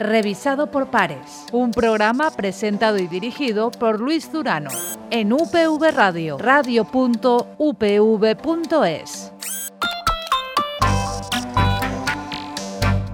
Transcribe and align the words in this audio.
revisado 0.00 0.70
por 0.70 0.90
pares. 0.90 1.46
Un 1.52 1.70
programa 1.70 2.30
presentado 2.30 2.98
y 2.98 3.06
dirigido 3.06 3.70
por 3.70 4.00
Luis 4.00 4.32
Durano 4.32 4.70
en 5.10 5.32
UPV 5.32 5.92
Radio, 5.94 6.38
radio.upv.es. 6.38 6.90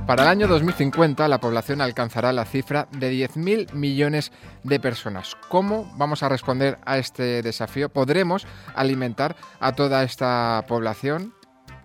Para 0.07 0.23
el 0.23 0.29
año 0.29 0.47
2050 0.47 1.27
la 1.27 1.41
población 1.41 1.81
alcanzará 1.81 2.33
la 2.33 2.45
cifra 2.45 2.87
de 2.93 3.11
10.000 3.11 3.73
millones 3.73 4.31
de 4.63 4.79
personas. 4.79 5.37
¿Cómo 5.49 5.93
vamos 5.97 6.23
a 6.23 6.29
responder 6.29 6.79
a 6.85 6.99
este 6.99 7.43
desafío? 7.43 7.89
¿Podremos 7.89 8.47
alimentar 8.77 9.35
a 9.59 9.73
toda 9.73 10.05
esta 10.05 10.65
población? 10.69 11.35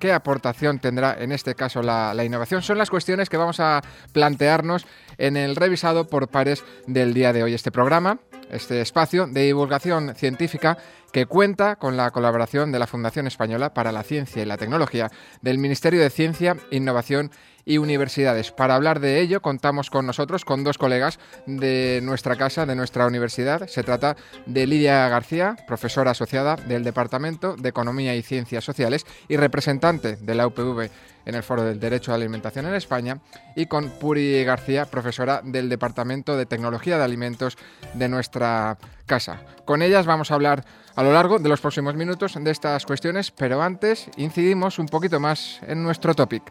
¿Qué 0.02 0.12
aportación 0.12 0.80
tendrá 0.80 1.16
en 1.20 1.32
este 1.32 1.54
caso 1.54 1.84
la, 1.84 2.26
innovación? 2.26 2.64
Son 2.64 2.80
las 2.80 2.90
cuestiones 2.90 3.30
que 3.30 3.38
vamos 3.38 3.60
a 3.60 3.84
plantearnos 4.14 4.88
en 5.20 5.38
el 5.38 5.56
revisado 5.56 6.08
por 6.08 6.28
pares 6.28 6.64
del 6.88 7.14
día 7.14 7.34
de 7.34 7.44
hoy. 7.44 7.54
Este 7.54 7.72
programa, 7.72 8.18
este 8.50 8.82
espacio 8.82 9.28
de 9.28 9.44
divulgación 9.44 10.16
científica 10.16 10.80
que 11.12 11.28
cuenta 11.28 11.76
con 11.76 11.98
la 11.98 12.10
colaboración 12.10 12.72
de 12.72 12.80
la 12.80 12.88
Fundación 12.88 13.28
Española 13.28 13.76
para 13.76 13.92
la 13.92 14.02
Ciencia 14.02 14.42
y 14.42 14.46
la 14.48 14.58
Tecnología, 14.58 15.12
del 15.44 15.60
Ministerio 15.60 16.02
de 16.02 16.10
Ciencia, 16.10 16.58
Innovación 16.72 17.30
y 17.30 17.51
Universidades. 17.66 18.52
Para 18.52 18.76
hablar 18.76 19.00
de 19.00 19.20
ello 19.22 19.42
contamos 19.42 19.90
con 19.90 20.06
nosotros, 20.06 20.46
con 20.46 20.64
dos 20.64 20.78
colegas 20.78 21.20
de 21.46 22.00
nuestra 22.04 22.36
casa, 22.36 22.66
de 22.66 22.76
nuestra 22.76 23.08
universidad. 23.08 23.68
Se 23.68 23.84
trata 23.84 24.16
de 24.46 24.68
Lidia 24.68 25.08
García, 25.10 25.56
profesora 25.68 26.12
asociada 26.12 26.56
del 26.56 26.84
Departamento 26.84 27.56
de 27.56 27.70
Economía 27.70 28.16
y 28.16 28.22
Ciencias 28.22 28.64
Sociales 28.64 29.06
y 29.28 29.38
representante 29.38 30.16
de 30.16 30.36
la 30.36 30.48
UPV 30.48 30.90
en 31.26 31.36
el 31.36 31.44
Foro 31.44 31.64
del 31.64 31.80
Derecho 31.80 32.12
a 32.12 32.18
la 32.18 32.24
Alimentación 32.24 32.66
en 32.66 32.76
España, 32.76 33.20
y 33.56 33.68
con 33.68 33.90
Puri 33.90 34.44
García, 34.44 34.86
profesora 34.86 35.42
del 35.44 35.70
Departamento 35.70 36.38
de 36.38 36.46
Tecnología 36.46 36.98
de 36.98 37.04
Alimentos 37.04 37.58
de 37.94 38.10
nuestra 38.10 38.78
casa. 39.06 39.42
Con 39.66 39.82
ellas 39.82 40.06
vamos 40.06 40.32
a 40.32 40.36
hablar 40.36 40.66
a 40.96 41.04
lo 41.04 41.14
largo 41.14 41.40
de 41.40 41.50
los 41.50 41.62
próximos 41.62 41.96
minutos 41.96 42.38
de 42.40 42.52
estas 42.52 42.86
cuestiones, 42.86 43.32
pero 43.32 43.62
antes 43.62 44.10
incidimos 44.18 44.80
un 44.80 44.88
poquito 44.88 45.20
más 45.20 45.60
en 45.68 45.84
nuestro 45.84 46.14
topic. 46.14 46.44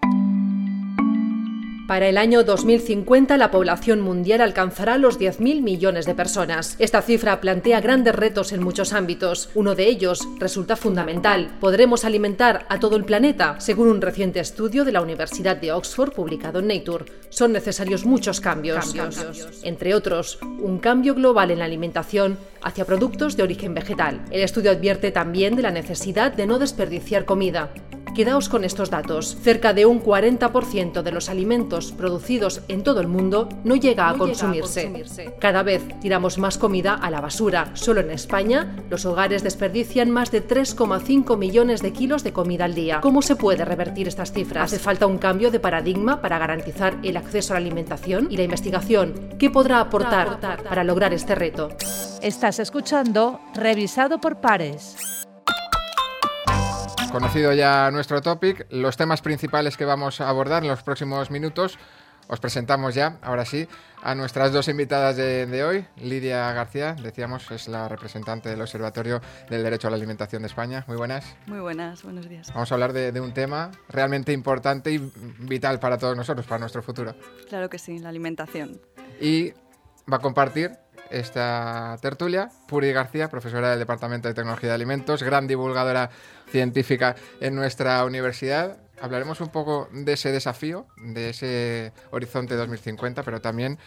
Para 1.91 2.06
el 2.06 2.19
año 2.19 2.44
2050 2.44 3.36
la 3.36 3.50
población 3.50 4.00
mundial 4.00 4.42
alcanzará 4.42 4.96
los 4.96 5.19
10.000 5.19 5.60
millones 5.60 6.06
de 6.06 6.14
personas. 6.14 6.77
Esta 6.78 7.02
cifra 7.02 7.41
plantea 7.41 7.80
grandes 7.80 8.14
retos 8.14 8.52
en 8.52 8.62
muchos 8.62 8.92
ámbitos. 8.92 9.50
Uno 9.56 9.74
de 9.74 9.88
ellos 9.88 10.20
resulta 10.38 10.77
fundamental. 10.77 11.56
¿Podremos 11.58 12.05
alimentar 12.05 12.64
a 12.69 12.78
todo 12.78 12.94
el 12.94 13.05
planeta? 13.05 13.56
Según 13.58 13.88
un 13.88 14.00
reciente 14.00 14.38
estudio 14.38 14.84
de 14.84 14.92
la 14.92 15.02
Universidad 15.02 15.56
de 15.56 15.72
Oxford 15.72 16.12
publicado 16.12 16.60
en 16.60 16.69
Nature, 16.69 17.06
son 17.28 17.50
necesarios 17.50 18.04
muchos 18.04 18.41
cambios. 18.41 18.94
cambios. 18.94 19.60
Entre 19.64 19.92
otros, 19.92 20.38
un 20.60 20.78
cambio 20.78 21.16
global 21.16 21.50
en 21.50 21.58
la 21.58 21.64
alimentación 21.64 22.38
hacia 22.62 22.84
productos 22.84 23.36
de 23.36 23.42
origen 23.42 23.75
vegetal. 23.75 24.20
El 24.30 24.42
estudio 24.42 24.70
advierte 24.70 25.10
también 25.10 25.56
de 25.56 25.62
la 25.62 25.72
necesidad 25.72 26.32
de 26.32 26.47
no 26.47 26.60
desperdiciar 26.60 27.25
comida. 27.25 27.70
Quedaos 28.14 28.48
con 28.48 28.64
estos 28.64 28.91
datos. 28.91 29.36
Cerca 29.41 29.72
de 29.72 29.86
un 29.86 30.03
40% 30.03 31.03
de 31.03 31.12
los 31.12 31.28
alimentos 31.28 31.92
producidos 31.92 32.62
en 32.69 32.83
todo 32.83 33.00
el 33.00 33.06
mundo 33.06 33.48
no 33.64 33.77
llega, 33.77 34.08
a, 34.08 34.12
no 34.12 34.19
consumirse. 34.19 34.80
llega 34.80 34.89
a 34.89 35.03
consumirse. 35.03 35.36
Cada 35.39 35.62
vez 35.62 35.83
tiramos 36.00 36.38
más 36.38 36.58
comida 36.58 36.94
a 36.94 37.11
la 37.11 37.20
basura. 37.20 37.70
Solo 37.75 38.00
en 38.00 38.11
España, 38.11 38.77
los 38.91 39.06
hogares 39.06 39.42
desperdician 39.42 40.11
más 40.11 40.31
de 40.31 40.47
3,5 40.47 41.36
millones 41.36 41.83
de 41.83 41.92
kilos 41.92 42.25
de 42.25 42.33
comida 42.33 42.64
al 42.64 42.75
día. 42.75 43.00
¿Cómo 43.00 43.22
se 43.22 43.36
puede 43.36 43.64
revertir 43.64 44.08
estas 44.08 44.33
cifras? 44.33 44.64
Hace 44.64 44.78
falta 44.78 45.06
un 45.06 45.19
cambio 45.19 45.50
de 45.50 45.61
paradigma 45.61 46.20
para 46.20 46.38
garantizar 46.38 46.98
el 47.03 47.16
acceso 47.16 47.55
a 47.55 47.61
la 47.61 47.66
alimentación 47.66 48.27
y 48.31 48.36
la 48.36 48.42
investigación. 48.42 49.14
¿Qué 49.38 49.50
podrá 49.50 49.81
aportar 49.81 50.41
para 50.41 50.84
lograr 50.84 51.14
este 51.14 51.34
reto? 51.34 51.69
Estás 52.22 52.58
escuchando 52.58 53.41
Revisado 53.55 54.20
por 54.20 54.41
Pares. 54.41 54.97
Conocido 57.10 57.53
ya 57.53 57.91
nuestro 57.91 58.22
topic, 58.22 58.66
los 58.71 58.97
temas 58.97 59.21
principales 59.21 59.76
que 59.76 59.84
vamos 59.84 60.21
a 60.21 60.28
abordar 60.28 60.62
en 60.62 60.69
los 60.69 60.84
próximos 60.84 61.31
minutos, 61.32 61.76
os 62.28 62.38
presentamos 62.38 62.94
ya, 62.94 63.19
ahora 63.21 63.44
sí, 63.44 63.66
a 64.00 64.15
nuestras 64.15 64.53
dos 64.53 64.69
invitadas 64.69 65.16
de, 65.16 65.44
de, 65.47 65.65
hoy. 65.65 65.84
Lidia 65.97 66.53
García, 66.53 66.94
decíamos, 66.94 67.50
es 67.50 67.66
la 67.66 67.88
representante 67.88 68.49
del 68.49 68.60
Observatorio 68.60 69.20
del 69.49 69.65
Derecho 69.65 69.88
a 69.88 69.91
la 69.91 69.97
Alimentación 69.97 70.43
de 70.43 70.47
España. 70.47 70.84
Muy 70.87 70.97
buenas. 70.97 71.34
Muy 71.47 71.59
buenas, 71.59 72.04
buenos 72.04 72.28
días. 72.28 72.53
Vamos 72.54 72.70
a 72.70 72.75
hablar 72.76 72.93
de, 72.93 73.10
de 73.10 73.20
un 73.20 73.34
tema 73.34 73.72
realmente 73.88 74.32
importante 74.32 74.93
y 74.93 74.99
vital 75.41 75.81
para 75.81 75.99
todos 75.99 76.16
nosotros, 76.16 76.47
para 76.47 76.60
nuestro 76.60 76.81
futuro. 76.81 77.16
Claro 77.49 77.69
que 77.69 77.78
sí, 77.78 77.99
la 77.99 78.10
alimentación. 78.10 78.81
Y 79.20 79.53
va 80.10 80.19
a 80.19 80.20
compartir 80.20 80.78
esta 81.10 81.97
tertulia. 82.00 82.50
Puri 82.66 82.93
García, 82.93 83.28
profesora 83.28 83.71
del 83.71 83.78
Departamento 83.78 84.28
de 84.28 84.34
Tecnología 84.34 84.71
de 84.71 84.75
Alimentos, 84.75 85.22
gran 85.22 85.47
divulgadora 85.47 86.10
científica 86.50 87.16
en 87.41 87.54
nuestra 87.54 88.04
universidad. 88.04 88.78
Hablaremos 89.00 89.41
un 89.41 89.49
poco 89.49 89.88
de 89.93 90.12
ese 90.12 90.32
desafío, 90.32 90.87
de 90.97 91.31
ese 91.31 91.93
horizonte 92.10 92.54
2050, 92.54 93.22
pero 93.22 93.41
también, 93.41 93.78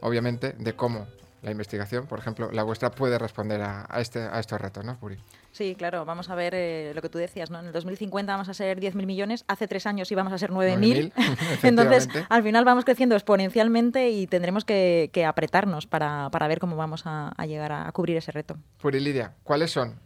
obviamente, 0.00 0.54
de 0.58 0.74
cómo 0.74 1.06
la 1.42 1.50
investigación, 1.50 2.06
por 2.06 2.18
ejemplo, 2.18 2.50
la 2.52 2.62
vuestra, 2.62 2.90
puede 2.90 3.18
responder 3.18 3.62
a, 3.62 3.86
a, 3.88 4.00
este, 4.00 4.20
a 4.20 4.38
estos 4.38 4.60
retos, 4.60 4.84
¿no, 4.84 4.98
Puri? 4.98 5.18
Sí, 5.52 5.74
claro, 5.74 6.04
vamos 6.04 6.30
a 6.30 6.34
ver 6.34 6.54
eh, 6.54 6.92
lo 6.94 7.02
que 7.02 7.08
tú 7.08 7.18
decías, 7.18 7.50
¿no? 7.50 7.58
En 7.58 7.66
el 7.66 7.72
2050 7.72 8.32
vamos 8.32 8.48
a 8.48 8.54
ser 8.54 8.80
10.000 8.80 9.06
millones, 9.06 9.44
hace 9.48 9.66
tres 9.66 9.86
años 9.86 10.10
íbamos 10.12 10.32
a 10.32 10.38
ser 10.38 10.50
9.000, 10.50 11.12
entonces 11.64 12.08
al 12.28 12.42
final 12.42 12.64
vamos 12.64 12.84
creciendo 12.84 13.16
exponencialmente 13.16 14.10
y 14.10 14.26
tendremos 14.26 14.64
que, 14.64 15.10
que 15.12 15.24
apretarnos 15.24 15.86
para, 15.86 16.30
para, 16.30 16.46
ver 16.46 16.60
cómo 16.60 16.76
vamos 16.76 17.02
a, 17.04 17.32
a 17.36 17.46
llegar 17.46 17.72
a, 17.72 17.88
a, 17.88 17.92
cubrir 17.92 18.16
ese 18.16 18.30
reto. 18.30 18.56
Lidia, 18.92 19.34
¿cuáles 19.42 19.72
son 19.72 19.98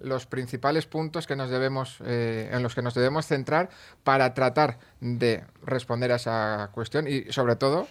los 0.00 0.26
principales 0.26 0.86
puntos 0.86 1.26
que 1.26 1.36
nos 1.36 1.50
debemos, 1.50 1.98
eh, 2.04 2.48
en 2.52 2.62
los 2.62 2.74
que 2.74 2.82
nos 2.82 2.94
debemos 2.94 3.26
centrar 3.26 3.70
para 4.02 4.34
tratar 4.34 4.78
de 5.00 5.44
responder 5.62 6.12
a 6.12 6.16
esa 6.16 6.70
cuestión 6.72 7.06
y 7.06 7.30
sobre 7.32 7.56
todo 7.56 7.86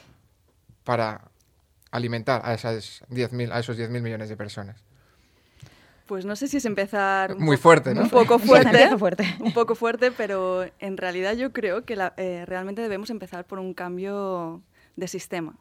para 0.84 1.22
alimentar 1.92 2.42
a, 2.44 2.54
esas 2.54 3.04
10 3.10 3.52
a 3.52 3.60
esos 3.60 3.78
10.000 3.78 4.02
millones 4.02 4.30
de 4.30 4.38
personas? 4.38 4.89
Pues 6.10 6.26
no 6.26 6.36
sé 6.36 6.48
si 6.48 6.58
es 6.58 6.66
empezar 6.66 7.38
muy 7.38 7.56
fuerte, 7.56 7.94
¿no? 7.94 8.02
Un 8.02 8.10
poco 8.10 8.40
fuerte, 8.40 8.98
fuerte. 8.98 9.36
un 9.42 9.54
poco 9.54 9.76
fuerte, 9.76 10.10
pero 10.10 10.66
en 10.80 10.98
realidad 10.98 11.36
yo 11.36 11.54
creo 11.54 11.86
que 11.86 11.96
la, 11.96 12.16
eh, 12.18 12.46
realmente 12.48 12.82
debemos 12.82 13.12
empezar 13.12 13.46
por 13.46 13.60
un 13.60 13.76
cambio 13.76 14.64
de 14.96 15.08
sistema, 15.08 15.56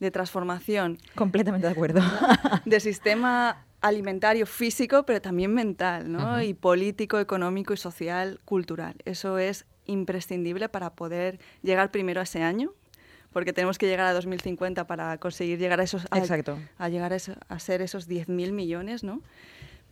de 0.00 0.10
transformación. 0.10 0.96
Completamente 1.14 1.66
de 1.66 1.72
acuerdo. 1.74 2.00
De 2.64 2.80
sistema 2.80 3.66
alimentario 3.82 4.46
físico, 4.46 5.02
pero 5.04 5.20
también 5.20 5.52
mental, 5.52 6.10
¿no? 6.10 6.20
Uh 6.20 6.36
-huh. 6.38 6.48
Y 6.48 6.54
político, 6.54 7.18
económico 7.18 7.74
y 7.74 7.76
social, 7.76 8.40
cultural. 8.46 8.94
Eso 9.04 9.36
es 9.36 9.66
imprescindible 9.84 10.70
para 10.70 10.94
poder 10.94 11.38
llegar 11.60 11.90
primero 11.90 12.20
a 12.20 12.22
ese 12.22 12.42
año, 12.42 12.72
porque 13.30 13.52
tenemos 13.52 13.76
que 13.76 13.88
llegar 13.88 14.06
a 14.06 14.14
2050 14.14 14.86
para 14.86 15.18
conseguir 15.18 15.58
llegar 15.58 15.80
a 15.80 15.82
esos... 15.82 16.06
Exacto. 16.14 16.58
A, 16.78 16.86
a 16.86 16.88
llegar 16.88 17.12
a, 17.12 17.16
eso, 17.16 17.34
a 17.50 17.58
ser 17.58 17.82
esos 17.82 18.08
10.000 18.08 18.52
millones, 18.52 19.04
¿no? 19.04 19.20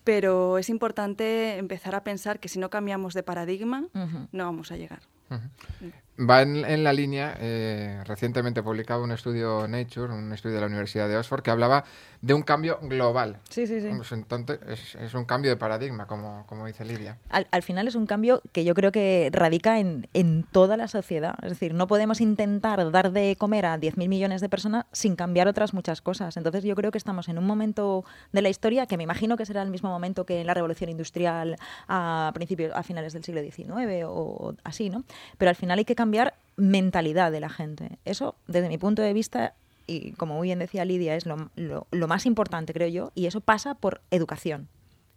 Pero 0.04 0.58
es 0.58 0.68
importante 0.68 1.58
empezar 1.58 1.94
a 1.94 2.02
pensar 2.04 2.40
que 2.40 2.48
si 2.48 2.58
no 2.58 2.70
cambiamos 2.70 3.14
de 3.14 3.22
paradigma, 3.22 3.86
uh 3.94 3.98
-huh. 3.98 4.28
no 4.32 4.44
vamos 4.44 4.72
a 4.72 4.76
llegar. 4.76 5.00
Uh 5.30 5.34
-huh. 5.34 5.92
Va 6.18 6.42
en, 6.42 6.64
en, 6.66 6.84
la 6.84 6.92
línea, 6.92 7.34
eh, 7.40 8.02
recientemente 8.04 8.62
publicado 8.62 9.02
un 9.02 9.10
estudio 9.10 9.66
Nature, 9.66 10.12
un 10.12 10.32
estudio 10.34 10.56
de 10.56 10.60
la 10.60 10.66
Universidad 10.66 11.08
de 11.08 11.16
Oxford, 11.16 11.42
que 11.42 11.50
hablaba 11.50 11.84
de 12.20 12.34
un 12.34 12.42
cambio 12.42 12.78
global. 12.82 13.38
Sí, 13.48 13.66
sí, 13.66 13.80
sí. 13.80 13.88
Pues 13.96 14.12
entonces 14.12 14.58
es, 14.68 14.94
es, 14.96 15.14
un 15.14 15.24
cambio 15.24 15.50
de 15.50 15.56
paradigma, 15.56 16.06
como, 16.06 16.44
como 16.46 16.66
dice 16.66 16.84
Lidia. 16.84 17.16
Al, 17.30 17.46
al, 17.50 17.62
final 17.62 17.88
es 17.88 17.94
un 17.94 18.04
cambio 18.04 18.42
que 18.52 18.64
yo 18.64 18.74
creo 18.74 18.92
que 18.92 19.30
radica 19.32 19.78
en, 19.78 20.08
en, 20.12 20.42
toda 20.42 20.76
la 20.76 20.88
sociedad. 20.88 21.36
Es 21.42 21.50
decir, 21.50 21.72
no 21.72 21.86
podemos 21.86 22.20
intentar 22.20 22.90
dar 22.90 23.12
de 23.12 23.36
comer 23.38 23.64
a 23.64 23.78
10.000 23.78 24.08
millones 24.08 24.42
de 24.42 24.50
personas 24.50 24.84
sin 24.92 25.16
cambiar 25.16 25.48
otras 25.48 25.72
muchas 25.72 26.02
cosas. 26.02 26.36
Entonces 26.36 26.64
yo 26.64 26.74
creo 26.74 26.90
que 26.90 26.98
estamos 26.98 27.30
en 27.30 27.38
un 27.38 27.46
momento 27.46 28.04
de 28.32 28.42
la 28.42 28.50
historia 28.50 28.84
que 28.84 28.98
me 28.98 29.04
imagino 29.04 29.38
que 29.38 29.46
será 29.46 29.62
el 29.62 29.70
mismo 29.70 29.88
momento 29.88 30.26
que 30.26 30.42
en 30.42 30.46
la 30.46 30.52
revolución 30.52 30.90
industrial 30.90 31.56
a 31.88 32.30
principios, 32.34 32.72
a 32.74 32.82
finales 32.82 33.14
del 33.14 33.24
siglo 33.24 33.40
XIX 33.40 34.04
o, 34.04 34.12
o 34.12 34.54
así, 34.64 34.90
¿no? 34.90 35.04
Pero 35.38 35.50
al 35.50 35.56
final 35.56 35.78
hay 35.78 35.84
que 35.84 35.94
cambiar 35.94 36.34
mentalidad 36.56 37.32
de 37.32 37.40
la 37.40 37.48
gente. 37.48 37.98
Eso, 38.04 38.34
desde 38.46 38.68
mi 38.68 38.78
punto 38.78 39.02
de 39.02 39.12
vista, 39.12 39.54
y 39.86 40.12
como 40.12 40.34
muy 40.34 40.48
bien 40.48 40.58
decía 40.58 40.84
Lidia, 40.84 41.16
es 41.16 41.26
lo, 41.26 41.50
lo, 41.56 41.86
lo 41.90 42.08
más 42.08 42.26
importante, 42.26 42.72
creo 42.72 42.88
yo, 42.88 43.12
y 43.14 43.26
eso 43.26 43.40
pasa 43.40 43.74
por 43.74 44.00
educación. 44.10 44.68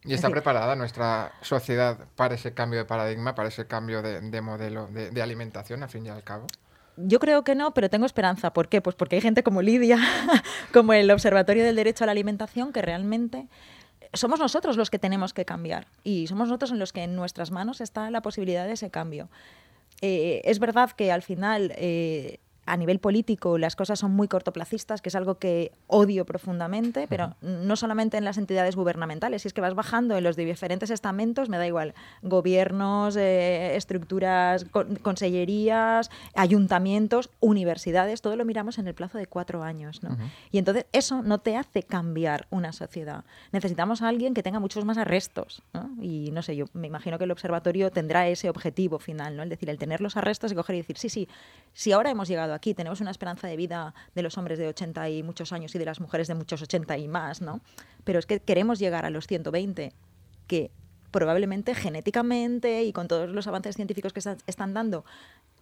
¿Y 0.06 0.14
está 0.14 0.30
preparada 0.30 0.76
nuestra 0.76 1.32
sociedad 1.42 1.98
para 2.16 2.36
ese 2.36 2.54
cambio 2.54 2.80
de 2.80 2.86
paradigma, 2.86 3.36
para 3.36 3.48
ese 3.48 3.68
cambio 3.68 4.02
de, 4.02 4.20
de 4.20 4.42
modelo 4.42 4.88
de, 4.88 5.12
de, 5.12 5.22
alimentación, 5.22 5.82
al 5.82 5.90
fin 5.90 6.06
y 6.06 6.10
al 6.10 6.24
cabo? 6.24 6.48
Yo 6.98 7.20
creo 7.20 7.44
que 7.44 7.56
no, 7.56 7.74
pero 7.74 7.90
tengo 7.90 8.06
esperanza. 8.06 8.52
¿Por 8.52 8.68
qué? 8.68 8.82
Pues 8.82 8.96
porque 8.96 9.16
hay 9.16 9.22
gente 9.22 9.44
como 9.44 9.62
Lidia, 9.62 9.98
como 10.74 10.94
el 10.94 11.10
Observatorio 11.10 11.64
del 11.64 11.76
Derecho 11.76 12.04
a 12.04 12.08
la 12.08 12.12
Alimentación, 12.12 12.74
que 12.74 12.82
realmente 12.82 13.48
somos 14.14 14.40
nosotros 14.40 14.78
los 14.78 14.90
que 14.90 15.00
tenemos 15.00 15.34
que 15.34 15.46
cambiar 15.46 15.88
y 16.04 16.28
somos 16.28 16.48
nosotros 16.48 16.72
en 16.72 16.80
los 16.80 16.94
que 16.94 17.04
en 17.04 17.16
nuestras 17.16 17.52
manos 17.52 17.82
está 17.82 18.12
la 18.12 18.22
posibilidad 18.22 18.66
de 18.66 18.74
ese 18.74 18.92
cambio. 18.92 19.30
Eh, 20.06 20.42
es 20.44 20.60
verdad 20.60 20.92
que 20.92 21.14
al 21.14 21.22
final 21.22 21.74
eh, 21.78 22.42
a 22.66 22.78
nivel 22.78 23.00
político 23.00 23.58
las 23.58 23.76
cosas 23.76 24.00
son 24.00 24.12
muy 24.12 24.28
cortoplacistas, 24.28 25.02
que 25.02 25.10
es 25.10 25.16
algo 25.16 25.36
que 25.36 25.72
odio 25.88 26.26
profundamente, 26.26 27.08
pero 27.08 27.36
no 27.42 27.76
solamente 27.76 28.18
en 28.18 28.26
las 28.26 28.38
entidades 28.38 28.76
gubernamentales, 28.76 29.42
si 29.42 29.48
es 29.48 29.54
que 29.54 29.62
vas 29.62 29.76
bajando 29.76 30.18
en 30.18 30.24
los 30.24 30.36
diferentes 30.36 30.90
estamentos, 30.90 31.50
me 31.50 31.58
da 31.58 31.68
igual, 31.68 31.94
gobiernos, 32.22 33.16
eh, 33.16 33.76
estructuras, 33.76 34.66
consellerías, 35.02 36.10
ayuntamientos, 36.36 37.30
universidades, 37.40 38.22
todo 38.22 38.36
lo 38.36 38.46
miramos 38.46 38.78
en 38.78 38.88
el 38.88 38.94
plazo 38.94 39.18
de 39.18 39.28
cuatro 39.28 39.64
años. 39.64 40.04
¿no? 40.04 40.18
Y 40.52 40.58
entonces 40.58 40.86
eso 40.94 41.22
no 41.22 41.40
te 41.40 41.58
hace 41.58 41.84
cambiar 41.84 42.48
una 42.50 42.72
sociedad. 42.72 43.26
Necesitamos 43.52 44.02
a 44.02 44.08
alguien 44.08 44.34
que 44.34 44.44
tenga 44.44 44.60
muchos 44.60 44.86
más 44.86 44.98
arrestos. 44.98 45.62
Y 46.02 46.30
no 46.32 46.42
sé, 46.42 46.56
yo 46.56 46.66
me 46.74 46.88
imagino 46.88 47.18
que 47.18 47.26
el 47.26 47.32
observatorio 47.32 47.92
tendrá 47.92 48.28
ese 48.28 48.50
objetivo 48.50 49.00
final, 49.00 49.36
¿no? 49.36 49.44
es 49.44 49.50
decir, 49.50 49.70
el 49.70 49.78
tener 49.78 50.02
los 50.02 50.18
arrestos 50.18 50.52
y 50.52 50.56
coger 50.56 50.76
y 50.76 50.80
decir, 50.80 50.98
sí, 50.98 51.10
sí, 51.10 51.28
si 51.74 51.92
ahora 51.92 52.10
hemos 52.10 52.28
llegado 52.28 52.53
aquí, 52.54 52.74
tenemos 52.74 53.02
una 53.02 53.12
esperanza 53.12 53.48
de 53.48 53.58
vida 53.58 53.94
de 54.16 54.22
los 54.22 54.38
hombres 54.38 54.60
de 54.60 54.68
80 54.68 55.10
y 55.10 55.24
muchos 55.24 55.52
años 55.54 55.74
y 55.76 55.80
de 55.80 55.86
las 55.86 56.00
mujeres 56.00 56.28
de 56.28 56.36
muchos 56.36 56.62
80 56.62 56.98
y 56.98 57.08
más, 57.08 57.42
¿no? 57.42 57.62
Pero 58.04 58.20
es 58.20 58.26
que 58.26 58.40
queremos 58.40 58.80
llegar 58.80 59.06
a 59.06 59.10
los 59.10 59.28
120, 59.28 59.94
que 60.48 60.72
probablemente 61.12 61.76
genéticamente 61.76 62.84
y 62.84 62.92
con 62.92 63.08
todos 63.08 63.30
los 63.30 63.48
avances 63.48 63.76
científicos 63.76 64.14
que 64.14 64.22
están 64.48 64.74
dando, 64.74 65.06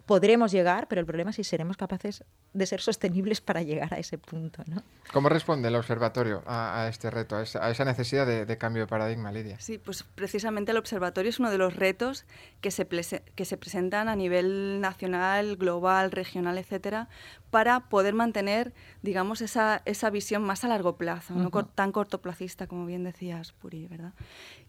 podremos 0.06 0.52
llegar, 0.52 0.88
pero 0.88 1.00
el 1.00 1.06
problema 1.06 1.30
es 1.30 1.36
si 1.36 1.44
seremos 1.44 1.76
capaces 1.76 2.24
de 2.52 2.66
ser 2.66 2.80
sostenibles 2.80 3.40
para 3.40 3.62
llegar 3.62 3.94
a 3.94 3.98
ese 3.98 4.18
punto. 4.18 4.62
¿no? 4.66 4.82
¿Cómo 5.12 5.28
responde 5.28 5.68
el 5.68 5.76
observatorio 5.76 6.42
a, 6.46 6.86
este 6.88 7.10
reto, 7.10 7.36
a 7.36 7.42
esa, 7.42 7.84
necesidad 7.84 8.26
de, 8.26 8.58
cambio 8.58 8.82
de 8.82 8.86
paradigma, 8.86 9.32
Lidia? 9.32 9.58
Sí, 9.60 9.78
pues 9.78 10.02
precisamente 10.02 10.72
el 10.72 10.78
observatorio 10.78 11.30
es 11.30 11.38
uno 11.38 11.50
de 11.50 11.58
los 11.58 11.76
retos 11.76 12.24
que 12.60 12.70
se, 12.70 12.86
que 12.86 13.44
se 13.44 13.56
presentan 13.56 14.08
a 14.08 14.16
nivel 14.16 14.80
nacional, 14.80 15.56
global, 15.56 16.10
regional, 16.10 16.58
etcétera, 16.58 17.08
para 17.50 17.88
poder 17.88 18.14
mantener, 18.14 18.72
digamos, 19.02 19.42
esa, 19.42 19.82
esa 19.84 20.08
visión 20.10 20.42
más 20.42 20.64
a 20.64 20.68
largo 20.68 20.96
plazo, 20.96 21.34
no 21.34 21.50
tan 21.50 21.92
cortoplacista 21.92 22.66
como 22.66 22.86
bien 22.86 23.04
decías, 23.04 23.52
Puri, 23.52 23.86
¿verdad? 23.86 24.14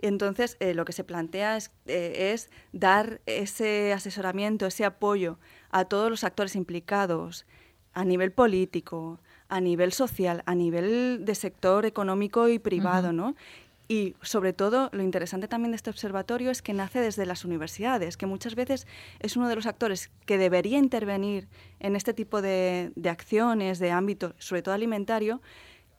Entonces, 0.01 0.57
eh, 0.59 0.73
lo 0.73 0.83
que 0.83 0.91
se 0.91 1.05
plantea 1.05 1.55
es, 1.55 1.71
eh, 1.85 2.33
es 2.33 2.49
dar 2.73 3.21
ese 3.25 3.93
asesoramiento, 3.93 4.65
ese 4.65 4.83
apoyo 4.83 5.22
a 5.71 5.85
todos 5.85 6.09
los 6.09 6.23
actores 6.23 6.55
implicados 6.55 7.45
a 7.93 8.05
nivel 8.05 8.31
político, 8.31 9.19
a 9.49 9.61
nivel 9.61 9.91
social, 9.93 10.43
a 10.45 10.55
nivel 10.55 11.25
de 11.25 11.35
sector 11.35 11.85
económico 11.85 12.49
y 12.49 12.59
privado, 12.59 13.13
¿no? 13.13 13.35
Y 13.87 14.15
sobre 14.21 14.53
todo, 14.53 14.89
lo 14.93 15.03
interesante 15.03 15.47
también 15.47 15.71
de 15.71 15.75
este 15.75 15.89
observatorio 15.89 16.49
es 16.49 16.61
que 16.61 16.73
nace 16.73 16.99
desde 16.99 17.25
las 17.25 17.43
universidades, 17.45 18.17
que 18.17 18.25
muchas 18.25 18.55
veces 18.55 18.87
es 19.19 19.35
uno 19.35 19.49
de 19.49 19.55
los 19.55 19.65
actores 19.67 20.09
que 20.25 20.37
debería 20.37 20.79
intervenir 20.79 21.47
en 21.79 21.95
este 21.95 22.13
tipo 22.13 22.41
de, 22.41 22.91
de 22.95 23.09
acciones, 23.09 23.79
de 23.79 23.91
ámbito, 23.91 24.33
sobre 24.39 24.61
todo 24.61 24.73
alimentario, 24.73 25.41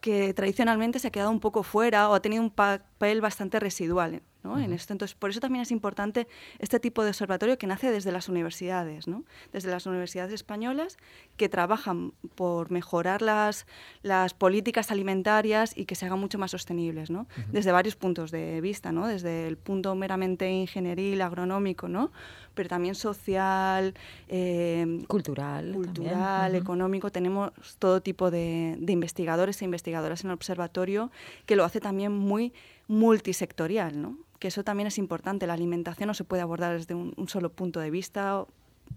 que 0.05 0.35
tradicionalmente 0.35 0.99
se 0.99 1.07
ha 1.07 1.11
quedado 1.11 1.31
un 1.31 1.39
poco 1.39 1.63
fuera 1.63 2.09
o 2.09 2.13
ha 2.13 2.21
tenido 2.21 2.43
un 2.43 2.51
papel 2.51 3.21
bastante 3.21 3.59
residual 3.59 4.21
en 4.53 4.73
esto. 4.73 4.93
Entonces, 4.93 5.15
por 5.15 5.31
eso 5.31 5.39
también 5.39 5.63
es 5.63 5.71
importante 5.71 6.27
este 6.59 6.79
tipo 6.79 7.03
de 7.03 7.09
observatorio 7.09 7.57
que 7.57 7.65
nace 7.65 7.91
desde 7.91 8.11
las 8.11 8.29
universidades, 8.29 9.07
¿no? 9.07 9.23
desde 9.51 9.71
las 9.71 9.87
universidades 9.87 10.31
españolas 10.33 10.97
que 11.37 11.49
trabajan 11.49 12.13
por 12.35 12.69
mejorar 12.69 13.23
las, 13.23 13.65
las 14.03 14.33
políticas 14.33 14.91
alimentarias 14.91 15.75
y 15.75 15.85
que 15.85 15.95
se 15.95 16.05
hagan 16.05 16.19
mucho 16.19 16.37
más 16.37 16.51
sostenibles, 16.51 17.09
¿no? 17.09 17.27
desde 17.51 17.71
varios 17.71 17.95
puntos 17.95 18.29
de 18.29 18.61
vista, 18.61 18.91
¿no? 18.91 19.07
desde 19.07 19.47
el 19.47 19.57
punto 19.57 19.95
meramente 19.95 20.49
ingenieril, 20.51 21.21
agronómico, 21.21 21.87
¿no? 21.87 22.11
Pero 22.55 22.69
también 22.69 22.95
social, 22.95 23.93
eh, 24.27 25.03
cultural, 25.07 25.73
cultural 25.73 26.55
económico. 26.55 27.11
Tenemos 27.11 27.51
todo 27.77 28.01
tipo 28.01 28.31
de, 28.31 28.75
de 28.79 28.93
investigadores 28.93 29.61
e 29.61 29.65
investigadoras 29.65 30.23
en 30.23 30.31
el 30.31 30.33
observatorio 30.33 31.11
que 31.45 31.55
lo 31.55 31.63
hace 31.63 31.79
también 31.79 32.11
muy 32.11 32.53
multisectorial, 32.87 34.01
¿no? 34.01 34.17
que 34.39 34.47
eso 34.49 34.63
también 34.63 34.87
es 34.87 34.97
importante. 34.97 35.47
La 35.47 35.53
alimentación 35.53 36.07
no 36.07 36.13
se 36.13 36.23
puede 36.23 36.41
abordar 36.41 36.73
desde 36.77 36.93
un, 36.93 37.13
solo 37.27 37.51
punto 37.51 37.79
de 37.79 37.89
vista, 37.89 38.45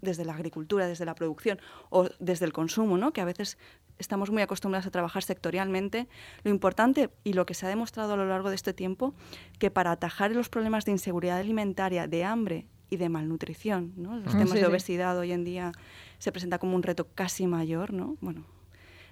desde 0.01 0.25
la 0.25 0.33
agricultura, 0.33 0.87
desde 0.87 1.05
la 1.05 1.15
producción 1.15 1.59
o 1.89 2.07
desde 2.19 2.45
el 2.45 2.53
consumo, 2.53 2.97
¿no? 2.97 3.13
que 3.13 3.21
a 3.21 3.25
veces 3.25 3.57
estamos 3.97 4.31
muy 4.31 4.41
acostumbrados 4.41 4.87
a 4.87 4.91
trabajar 4.91 5.23
sectorialmente. 5.23 6.07
Lo 6.43 6.51
importante 6.51 7.09
y 7.23 7.33
lo 7.33 7.45
que 7.45 7.53
se 7.53 7.65
ha 7.65 7.69
demostrado 7.69 8.13
a 8.13 8.17
lo 8.17 8.27
largo 8.27 8.49
de 8.49 8.55
este 8.55 8.73
tiempo, 8.73 9.13
que 9.57 9.71
para 9.71 9.91
atajar 9.91 10.31
los 10.31 10.49
problemas 10.49 10.85
de 10.85 10.91
inseguridad 10.91 11.39
alimentaria, 11.39 12.07
de 12.07 12.23
hambre 12.23 12.67
y 12.89 12.97
de 12.97 13.09
malnutrición, 13.09 13.93
¿no? 13.95 14.17
los 14.17 14.31
temas 14.31 14.53
de 14.53 14.65
obesidad 14.65 15.17
hoy 15.17 15.31
en 15.31 15.43
día 15.43 15.71
se 16.17 16.31
presenta 16.31 16.59
como 16.59 16.75
un 16.75 16.83
reto 16.83 17.07
casi 17.13 17.47
mayor, 17.47 17.93
¿no? 17.93 18.17
Bueno, 18.21 18.45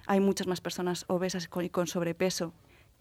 hay 0.06 0.20
muchas 0.20 0.46
más 0.46 0.60
personas 0.60 1.04
obesas 1.08 1.48
y 1.62 1.68
con 1.68 1.86
sobrepeso 1.86 2.52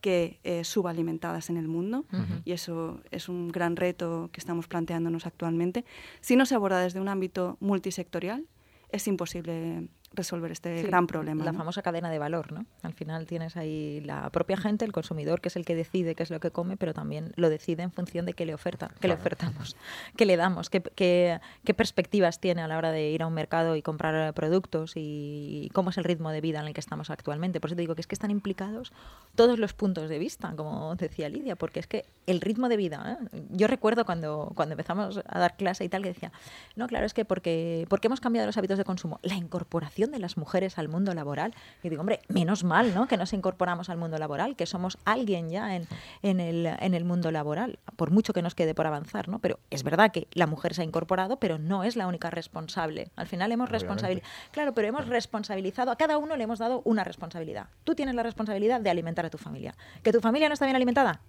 que 0.01 0.39
eh, 0.43 0.63
subalimentadas 0.63 1.49
en 1.49 1.57
el 1.57 1.67
mundo 1.67 2.05
y 2.45 2.51
eso 2.51 3.01
es 3.11 3.29
un 3.29 3.47
gran 3.49 3.75
reto 3.75 4.29
que 4.31 4.39
estamos 4.39 4.67
planteándonos 4.67 5.25
actualmente. 5.25 5.85
Si 6.21 6.35
no 6.35 6.45
se 6.45 6.55
aborda 6.55 6.79
desde 6.79 6.99
un 6.99 7.07
ámbito 7.07 7.57
multisectorial, 7.59 8.45
es 8.89 9.07
imposible 9.07 9.87
resolver 10.13 10.51
este 10.51 10.83
gran 10.83 11.07
problema. 11.07 11.43
La 11.43 11.53
famosa 11.53 11.81
cadena 11.81 12.09
de 12.09 12.19
valor, 12.19 12.51
¿no? 12.51 12.65
Al 12.81 12.93
final 12.93 13.25
tienes 13.25 13.55
ahí 13.57 14.01
la 14.01 14.29
propia 14.29 14.57
gente, 14.57 14.85
el 14.85 14.91
consumidor, 14.91 15.41
que 15.41 15.49
es 15.49 15.55
el 15.55 15.65
que 15.65 15.75
decide 15.75 16.15
qué 16.15 16.23
es 16.23 16.31
lo 16.31 16.39
que 16.39 16.51
come, 16.51 16.77
pero 16.77 16.93
también 16.93 17.33
lo 17.35 17.49
decide 17.49 17.83
en 17.83 17.91
función 17.91 18.25
de 18.25 18.33
qué 18.33 18.45
le 18.45 18.53
oferta, 18.53 18.91
qué 18.99 19.07
le 19.07 19.13
ofertamos, 19.13 19.75
qué 20.15 20.25
le 20.25 20.37
damos, 20.37 20.69
qué, 20.69 20.81
qué, 20.81 21.39
qué, 21.63 21.73
perspectivas 21.73 22.39
tiene 22.39 22.61
a 22.61 22.67
la 22.67 22.77
hora 22.77 22.91
de 22.91 23.09
ir 23.09 23.21
a 23.21 23.27
un 23.27 23.33
mercado 23.33 23.75
y 23.75 23.81
comprar 23.81 24.33
productos 24.33 24.93
y 24.95 25.69
cómo 25.73 25.91
es 25.91 25.97
el 25.97 26.03
ritmo 26.03 26.31
de 26.31 26.41
vida 26.41 26.59
en 26.59 26.67
el 26.67 26.73
que 26.73 26.79
estamos 26.79 27.09
actualmente. 27.09 27.59
Por 27.59 27.69
eso 27.69 27.75
te 27.75 27.81
digo 27.81 27.95
que 27.95 28.01
es 28.01 28.07
que 28.07 28.15
están 28.15 28.31
implicados 28.31 28.93
todos 29.35 29.59
los 29.59 29.73
puntos 29.73 30.09
de 30.09 30.17
vista, 30.19 30.53
como 30.55 30.95
decía 30.95 31.29
Lidia, 31.29 31.55
porque 31.55 31.79
es 31.79 31.87
que 31.87 32.05
el 32.25 32.41
ritmo 32.41 32.69
de 32.69 32.77
vida, 32.77 33.19
¿eh? 33.33 33.43
yo 33.51 33.67
recuerdo 33.67 34.05
cuando, 34.05 34.51
cuando 34.55 34.73
empezamos 34.73 35.21
a 35.25 35.39
dar 35.39 35.55
clase 35.55 35.85
y 35.85 35.89
tal, 35.89 36.01
que 36.01 36.09
decía, 36.09 36.31
no, 36.75 36.87
claro, 36.87 37.05
es 37.05 37.13
que 37.13 37.25
porque, 37.25 37.85
porque 37.89 38.07
hemos 38.07 38.19
cambiado 38.19 38.47
los 38.47 38.57
hábitos 38.57 38.77
de 38.77 38.83
consumo, 38.83 39.19
la 39.21 39.35
incorporación 39.35 40.06
de 40.11 40.19
las 40.19 40.37
mujeres 40.37 40.77
al 40.77 40.89
mundo 40.89 41.13
laboral. 41.13 41.53
Y 41.83 41.89
digo, 41.89 42.01
hombre, 42.01 42.21
menos 42.27 42.63
mal, 42.63 42.93
¿no? 42.93 43.07
Que 43.07 43.17
nos 43.17 43.33
incorporamos 43.33 43.89
al 43.89 43.97
mundo 43.97 44.17
laboral, 44.17 44.55
que 44.55 44.65
somos 44.65 44.97
alguien 45.05 45.49
ya 45.49 45.75
en, 45.75 45.87
en, 46.21 46.39
el, 46.39 46.65
en 46.65 46.93
el 46.93 47.05
mundo 47.05 47.31
laboral, 47.31 47.79
por 47.95 48.11
mucho 48.11 48.33
que 48.33 48.41
nos 48.41 48.55
quede 48.55 48.73
por 48.73 48.87
avanzar, 48.87 49.29
¿no? 49.29 49.39
Pero 49.39 49.59
es 49.69 49.83
verdad 49.83 50.11
que 50.11 50.27
la 50.33 50.47
mujer 50.47 50.73
se 50.73 50.81
ha 50.81 50.85
incorporado, 50.85 51.37
pero 51.37 51.57
no 51.57 51.83
es 51.83 51.95
la 51.95 52.07
única 52.07 52.29
responsable. 52.29 53.09
Al 53.15 53.27
final 53.27 53.51
hemos 53.51 53.69
responsabilizado. 53.69 54.31
Claro, 54.51 54.73
pero 54.73 54.87
hemos 54.87 55.07
responsabilizado, 55.07 55.91
a 55.91 55.95
cada 55.95 56.17
uno 56.17 56.35
le 56.35 56.43
hemos 56.43 56.59
dado 56.59 56.81
una 56.85 57.03
responsabilidad. 57.03 57.67
Tú 57.83 57.95
tienes 57.95 58.15
la 58.15 58.23
responsabilidad 58.23 58.81
de 58.81 58.89
alimentar 58.89 59.25
a 59.25 59.29
tu 59.29 59.37
familia. 59.37 59.75
¿Que 60.03 60.11
tu 60.11 60.21
familia 60.21 60.49
no 60.49 60.53
está 60.53 60.65
bien 60.65 60.75
alimentada? 60.75 61.21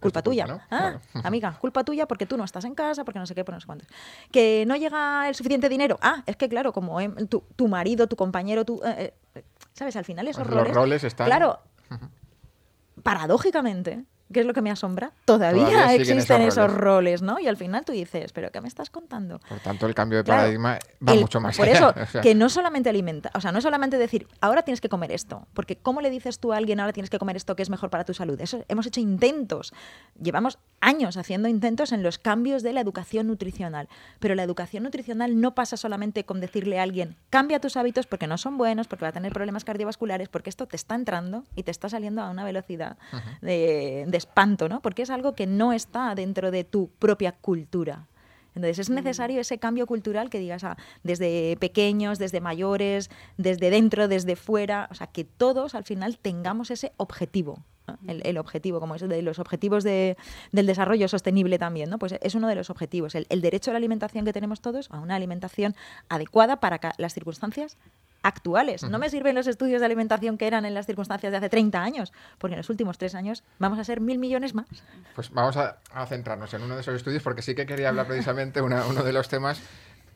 Culpa 0.00 0.22
tuya. 0.22 0.66
Ah, 0.70 0.98
amiga, 1.24 1.56
culpa 1.60 1.84
tuya 1.84 2.06
porque 2.06 2.26
tú 2.26 2.36
no 2.36 2.44
estás 2.44 2.64
en 2.64 2.74
casa, 2.74 3.04
porque 3.04 3.18
no 3.18 3.26
sé 3.26 3.34
qué, 3.34 3.44
por 3.44 3.54
no 3.54 3.60
sé 3.60 3.66
cuántos. 3.66 3.88
Que 4.32 4.64
no 4.66 4.76
llega 4.76 5.28
el 5.28 5.34
suficiente 5.34 5.68
dinero. 5.68 5.98
Ah, 6.02 6.22
es 6.26 6.36
que 6.36 6.48
claro, 6.48 6.72
como 6.72 7.00
em, 7.00 7.14
tu, 7.28 7.68
marido, 7.68 8.08
tu 8.08 8.16
compañero, 8.16 8.64
tu, 8.64 8.80
eh, 8.84 9.14
eh, 9.34 9.44
¿sabes? 9.72 9.94
Al 9.96 10.04
final 10.04 10.26
esos 10.26 10.46
roles... 10.46 10.68
Los 10.68 10.76
roles 10.76 11.04
están... 11.04 11.26
Claro, 11.26 11.60
paradójicamente, 13.02 14.04
¿Qué 14.32 14.40
es 14.40 14.46
lo 14.46 14.54
que 14.54 14.62
me 14.62 14.70
asombra? 14.70 15.12
Todavía, 15.24 15.94
existen 15.94 16.42
esos 16.42 16.72
roles. 16.72 17.22
¿no? 17.22 17.38
Y 17.38 17.48
al 17.48 17.56
final 17.56 17.84
tú 17.84 17.92
dices, 17.92 18.32
¿pero 18.32 18.50
qué 18.50 18.60
me 18.60 18.68
estás 18.68 18.90
contando? 18.90 19.40
Por 19.48 19.58
tanto, 19.60 19.86
el 19.86 19.94
cambio 19.94 20.18
de 20.18 20.24
paradigma 20.24 20.78
va 21.06 21.14
mucho 21.14 21.40
más 21.40 21.56
Por 21.56 21.68
eso, 21.68 21.94
que 22.22 22.34
no 22.34 22.48
solamente 22.48 22.88
alimenta, 22.88 23.30
o 23.34 23.40
sea, 23.40 23.52
no 23.52 23.58
es 23.58 23.64
solamente 23.64 23.98
decir, 23.98 24.26
ahora 24.40 24.62
tienes 24.62 24.80
que 24.80 24.88
comer 24.88 25.12
esto, 25.12 25.46
porque 25.54 25.76
¿cómo 25.76 26.00
le 26.00 26.10
dices 26.10 26.38
tú 26.38 26.52
a 26.52 26.56
alguien, 26.56 26.80
ahora 26.80 26.92
tienes 26.92 27.10
que 27.10 27.18
comer 27.18 27.36
esto 27.36 27.56
que 27.56 27.62
es 27.62 27.70
mejor 27.70 27.90
para 27.90 28.04
tu 28.04 28.14
salud? 28.14 28.40
Eso, 28.40 28.64
hemos 28.68 28.86
hecho 28.86 29.00
intentos, 29.00 29.72
llevamos 30.20 30.58
años 30.80 31.16
haciendo 31.16 31.48
intentos 31.48 31.92
en 31.92 32.02
los 32.02 32.18
cambios 32.18 32.62
de 32.62 32.72
la 32.72 32.80
educación 32.80 33.26
nutricional, 33.26 33.88
pero 34.18 34.34
la 34.34 34.42
educación 34.42 34.82
nutricional 34.82 35.40
no 35.40 35.54
pasa 35.54 35.76
solamente 35.76 36.24
con 36.24 36.40
decirle 36.40 36.78
a 36.78 36.82
alguien, 36.82 37.16
cambia 37.30 37.60
tus 37.60 37.76
hábitos 37.76 38.06
porque 38.06 38.26
no 38.26 38.38
son 38.38 38.58
buenos, 38.58 38.88
porque 38.88 39.04
va 39.04 39.10
a 39.10 39.12
tener 39.12 39.32
problemas 39.32 39.64
cardiovasculares, 39.64 40.28
porque 40.28 40.50
esto 40.50 40.66
te 40.66 40.76
está 40.76 40.94
entrando 40.94 41.44
y 41.54 41.62
te 41.62 41.70
está 41.70 41.88
saliendo 41.88 42.22
a 42.22 42.30
una 42.30 42.44
velocidad 42.44 42.96
de 43.42 44.08
espanto, 44.12 44.68
¿no? 44.68 44.80
Porque 44.80 45.02
es 45.02 45.10
algo 45.10 45.34
que 45.34 45.46
no 45.46 45.72
está 45.72 46.14
dentro 46.14 46.50
de 46.50 46.64
tu 46.64 46.88
propia 46.98 47.32
cultura. 47.32 48.06
Entonces 48.54 48.78
es 48.78 48.90
mm. 48.90 48.94
necesario 48.94 49.40
ese 49.40 49.58
cambio 49.58 49.86
cultural 49.86 50.30
que 50.30 50.38
digas 50.38 50.64
ah, 50.64 50.76
desde 51.02 51.56
pequeños, 51.58 52.18
desde 52.18 52.40
mayores, 52.40 53.10
desde 53.36 53.70
dentro, 53.70 54.08
desde 54.08 54.36
fuera, 54.36 54.88
o 54.90 54.94
sea, 54.94 55.06
que 55.06 55.24
todos 55.24 55.74
al 55.74 55.84
final 55.84 56.18
tengamos 56.18 56.70
ese 56.70 56.92
objetivo. 56.96 57.62
El, 58.06 58.38
objetivo, 58.38 58.80
como 58.80 58.94
es 58.94 59.08
de 59.08 59.22
los 59.22 59.38
objetivos 59.38 59.84
de, 59.84 60.16
del 60.52 60.66
desarrollo 60.66 61.08
sostenible 61.08 61.58
también, 61.58 61.90
¿no? 61.90 61.98
Pues 61.98 62.14
es 62.20 62.34
uno 62.34 62.48
de 62.48 62.54
los 62.54 62.70
objetivos, 62.70 63.14
el, 63.14 63.26
el 63.28 63.40
derecho 63.40 63.70
a 63.70 63.74
la 63.74 63.78
alimentación 63.78 64.24
que 64.24 64.32
tenemos 64.32 64.60
todos, 64.60 64.90
a 64.90 64.98
una 65.00 65.16
alimentación 65.16 65.74
adecuada 66.08 66.60
para 66.60 66.80
las 66.98 67.14
circunstancias 67.14 67.76
actuales. 68.22 68.82
No 68.82 68.98
me 68.98 69.08
sirven 69.08 69.34
los 69.34 69.46
estudios 69.46 69.80
de 69.80 69.86
alimentación 69.86 70.36
que 70.36 70.46
eran 70.46 70.64
en 70.64 70.74
las 70.74 70.86
circunstancias 70.86 71.30
de 71.30 71.38
hace 71.38 71.48
30 71.48 71.82
años, 71.82 72.12
porque 72.38 72.54
en 72.54 72.58
los 72.58 72.70
últimos 72.70 72.98
tres 72.98 73.14
años 73.14 73.42
vamos 73.58 73.78
a 73.78 73.84
ser 73.84 74.00
mil 74.00 74.18
millones 74.18 74.54
más. 74.54 74.66
Pues 75.14 75.30
vamos 75.30 75.56
a, 75.56 75.78
centrarnos 76.06 76.52
en 76.54 76.62
uno 76.62 76.74
de 76.74 76.82
esos 76.82 76.94
estudios, 76.94 77.22
porque 77.22 77.42
sí 77.42 77.54
que 77.54 77.66
quería 77.66 77.88
hablar 77.88 78.06
precisamente 78.06 78.60
uno 78.60 79.02
de 79.02 79.12
los 79.12 79.28
temas 79.28 79.62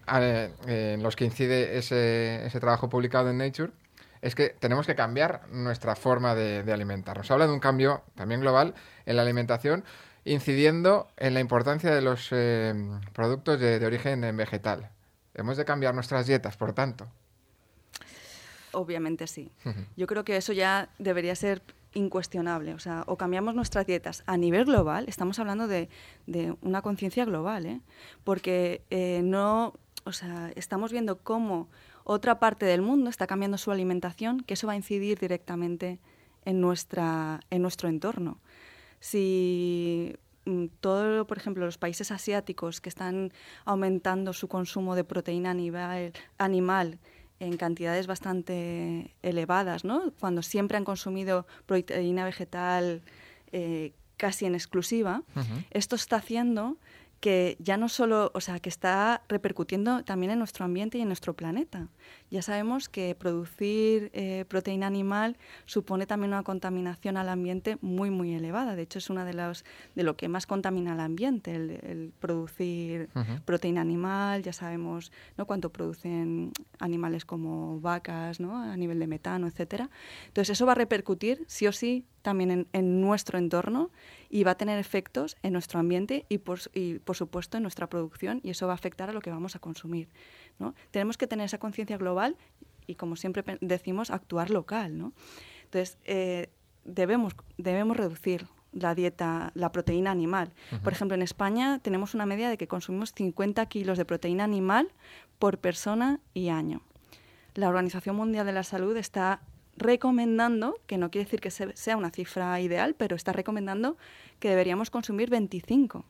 en 0.07 1.03
los 1.03 1.17
que 1.17 1.25
incide 1.25 1.79
ese, 1.79 2.45
ese 2.47 2.61
trabajo 2.61 2.89
publicado 2.89 3.31
en 3.31 3.39
Nature 3.39 3.73
es 4.25 4.35
que 4.35 4.49
tenemos 4.49 4.87
que 4.87 4.95
cambiar 4.95 5.47
nuestra 5.51 5.95
forma 5.95 6.35
de, 6.35 6.73
alimentarnos. 6.73 7.31
Habla 7.31 7.47
de 7.47 7.53
un 7.53 7.61
cambio 7.61 8.03
también 8.15 8.41
global 8.41 8.75
en 9.05 9.17
la 9.17 9.23
alimentación, 9.23 9.85
incidiendo 10.25 11.09
en 11.19 11.35
la 11.35 11.41
importancia 11.41 11.95
de 11.95 12.01
los 12.01 12.29
eh, 12.31 12.73
productos 13.13 13.61
de, 13.61 13.85
origen 13.85 14.35
vegetal. 14.35 14.91
Hemos 15.35 15.59
de 15.59 15.67
cambiar 15.67 15.95
nuestras 15.95 16.27
dietas, 16.27 16.57
por 16.57 16.73
tanto. 16.73 17.07
Obviamente 18.73 19.27
sí. 19.27 19.53
Yo 19.95 20.07
creo 20.07 20.25
que 20.25 20.39
eso 20.39 20.55
ya 20.55 20.89
debería 20.99 21.37
ser 21.37 21.61
incuestionable. 21.93 22.73
O 22.73 22.79
sea, 22.79 23.05
o 23.07 23.19
cambiamos 23.19 23.55
nuestras 23.55 23.87
dietas 23.87 24.23
a 24.25 24.39
nivel 24.39 24.65
global, 24.65 25.05
estamos 25.07 25.39
hablando 25.39 25.69
de, 25.69 25.91
una 26.63 26.81
conciencia 26.81 27.27
global, 27.27 27.67
¿eh? 27.67 27.81
porque 28.25 28.81
eh, 28.89 29.21
no, 29.23 29.75
o 30.05 30.13
sea, 30.13 30.51
estamos 30.57 30.93
viendo 30.93 31.19
cómo 31.19 31.69
otra 32.05 32.39
parte 32.39 32.67
del 32.67 32.83
mundo 32.83 33.11
está 33.11 33.27
cambiando 33.27 33.59
su 33.59 33.71
alimentación, 33.71 34.41
que 34.41 34.55
eso 34.55 34.67
va 34.67 34.75
a 34.75 34.77
incidir 34.77 35.19
directamente 35.19 35.99
en, 36.45 36.61
nuestra, 36.61 37.41
en 37.51 37.63
nuestro 37.63 37.89
entorno. 37.89 38.39
Si 39.01 40.15
mm, 40.45 40.67
todo, 40.81 41.27
por 41.27 41.39
ejemplo, 41.39 41.65
los 41.65 41.79
países 41.79 42.11
asiáticos 42.11 42.81
que 42.81 42.91
están 42.91 43.33
aumentando 43.65 44.33
su 44.33 44.49
consumo 44.49 44.95
de 44.95 45.05
proteína 45.05 45.51
animal, 45.51 46.13
animal 46.39 46.99
en 47.41 47.57
cantidades 47.57 48.07
bastante 48.07 49.15
elevadas, 49.23 49.85
¿no? 49.85 50.13
cuando 50.21 50.43
siempre 50.43 50.77
han 50.77 50.85
consumido 50.85 51.47
proteína 51.67 52.25
vegetal 52.25 53.03
eh, 53.53 53.93
casi 54.17 54.47
en 54.47 54.55
exclusiva, 54.55 55.23
esto 55.71 55.97
está 55.97 56.17
haciendo 56.17 56.77
que 57.25 57.57
ya 57.59 57.79
no 57.79 57.89
solo, 57.89 58.31
o 58.35 58.41
sea, 58.43 58.61
que 58.61 58.69
está 58.69 59.23
repercutiendo 59.31 60.05
también 60.05 60.33
en 60.33 60.39
nuestro 60.39 60.67
ambiente 60.67 60.99
y 60.99 61.01
en 61.01 61.07
nuestro 61.07 61.33
planeta. 61.33 61.89
Ya 62.31 62.43
sabemos 62.43 62.91
que 62.91 63.15
producir 63.15 64.11
eh, 64.13 64.45
proteína 64.47 64.87
animal 64.87 65.39
supone 65.65 66.05
también 66.05 66.35
una 66.35 66.43
contaminación 66.43 67.17
al 67.17 67.31
ambiente 67.31 67.79
muy, 67.81 68.11
muy 68.11 68.35
elevada. 68.35 68.77
De 68.77 68.83
hecho, 68.83 68.99
es 68.99 69.09
una 69.09 69.25
de 69.25 69.33
los 69.33 69.65
de 69.95 70.03
lo 70.03 70.19
que 70.19 70.29
más 70.29 70.47
contamina 70.47 70.93
al 70.93 71.01
ambiente, 71.01 71.55
el, 71.55 72.13
producir 72.21 73.09
proteína 73.47 73.81
animal. 73.81 74.43
Ya 74.43 74.53
sabemos 74.53 75.11
¿no? 75.39 75.47
cuánto 75.47 75.73
producen 75.73 76.53
animales 76.79 77.25
como 77.25 77.81
vacas, 77.81 78.39
¿no? 78.39 78.55
a 78.55 78.77
nivel 78.77 78.99
de 78.99 79.07
metano, 79.07 79.47
etcétera. 79.47 79.89
Entonces, 80.27 80.51
eso 80.51 80.67
va 80.67 80.73
a 80.73 80.75
repercutir 80.75 81.43
sí 81.47 81.67
o 81.67 81.73
sí 81.73 82.05
también 82.25 82.67
en, 82.73 83.01
nuestro 83.03 83.39
entorno 83.39 83.91
y 84.31 84.45
va 84.45 84.53
a 84.53 84.55
tener 84.57 84.79
efectos 84.79 85.37
en 85.43 85.53
nuestro 85.53 85.79
ambiente 85.79 86.25
y 86.31 86.39
por, 86.39 86.59
y 86.73 86.99
por, 86.99 87.17
supuesto 87.17 87.59
en 87.59 87.63
nuestra 87.63 87.87
producción 87.89 88.41
y 88.43 88.51
eso 88.51 88.67
va 88.67 88.73
a 88.73 88.75
afectar 88.75 89.11
a 89.11 89.13
lo 89.13 89.21
que 89.21 89.31
vamos 89.31 89.55
a 89.55 89.59
consumir. 89.59 90.09
¿no? 90.59 90.75
Tenemos 90.91 91.19
que 91.19 91.27
tener 91.27 91.45
esa 91.45 91.59
conciencia 91.59 91.99
global 91.99 92.37
y 92.87 92.95
como 92.95 93.15
siempre 93.17 93.45
decimos, 93.61 94.11
actuar 94.11 94.49
local. 94.49 94.97
¿no? 94.97 95.13
Entonces, 95.65 95.99
eh, 96.05 96.49
debemos, 96.85 97.37
debemos 97.59 97.97
reducir 97.97 98.47
la 98.73 98.95
dieta, 98.95 99.53
la 99.55 99.71
proteína 99.71 100.11
animal. 100.11 100.53
Por 100.83 100.95
ejemplo, 100.95 101.15
en 101.15 101.23
España 101.23 101.79
tenemos 101.79 102.15
una 102.15 102.25
media 102.25 102.49
de 102.49 102.57
que 102.57 102.67
consumimos 102.67 103.13
50 103.13 103.65
kilos 103.67 103.99
de 103.99 104.07
proteína 104.07 104.45
animal 104.45 104.89
por 105.39 105.59
persona 105.59 106.21
y 106.33 106.49
año. 106.49 106.81
La 107.55 107.69
Organización 107.69 108.17
Mundial 108.17 108.47
de 108.47 108.53
la 108.53 108.65
Salud 108.65 108.97
está 108.97 109.43
recomendando, 109.77 110.79
que 110.87 110.99
no 110.99 111.11
quiere 111.11 111.25
decir 111.25 111.41
que 111.41 111.51
sea 111.51 111.97
una 111.97 112.11
cifra 112.11 112.61
ideal, 112.61 112.95
pero 112.95 113.17
está 113.17 113.33
recomendando 113.33 113.97
que 114.39 114.49
deberíamos 114.49 114.91
consumir 114.91 115.31
25, 115.31 116.05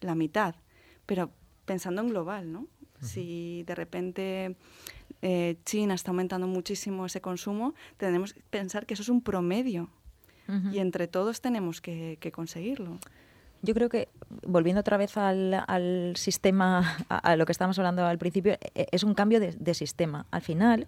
la 0.00 0.14
mitad, 0.14 0.54
pero 1.06 1.30
pensando 1.64 2.02
en 2.02 2.08
global, 2.08 2.52
¿no? 2.52 2.66
Si 3.02 3.62
de 3.66 3.74
repente 3.74 4.56
eh, 5.20 5.56
China 5.64 5.94
está 5.94 6.10
aumentando 6.10 6.46
muchísimo 6.46 7.04
ese 7.04 7.20
consumo, 7.20 7.74
tenemos 7.98 8.32
que 8.32 8.40
pensar 8.48 8.86
que 8.86 8.94
eso 8.94 9.02
es 9.02 9.10
un 9.10 9.20
promedio 9.20 9.90
y 10.72 10.78
entre 10.78 11.08
todos 11.08 11.40
tenemos 11.40 11.80
que, 11.80 12.18
conseguirlo. 12.32 12.98
Yo 13.62 13.74
creo 13.74 13.88
que, 13.88 14.08
volviendo 14.46 14.80
otra 14.80 14.96
vez 14.96 15.16
al, 15.16 16.12
sistema, 16.14 16.98
a, 17.08 17.34
lo 17.34 17.46
que 17.46 17.52
estábamos 17.52 17.78
hablando 17.78 18.06
al 18.06 18.16
principio, 18.16 18.52
e, 18.74 18.86
es 18.92 19.02
un 19.02 19.14
cambio 19.14 19.40
de, 19.40 19.52
de 19.52 19.74
sistema. 19.74 20.26
Al 20.30 20.42
final, 20.42 20.86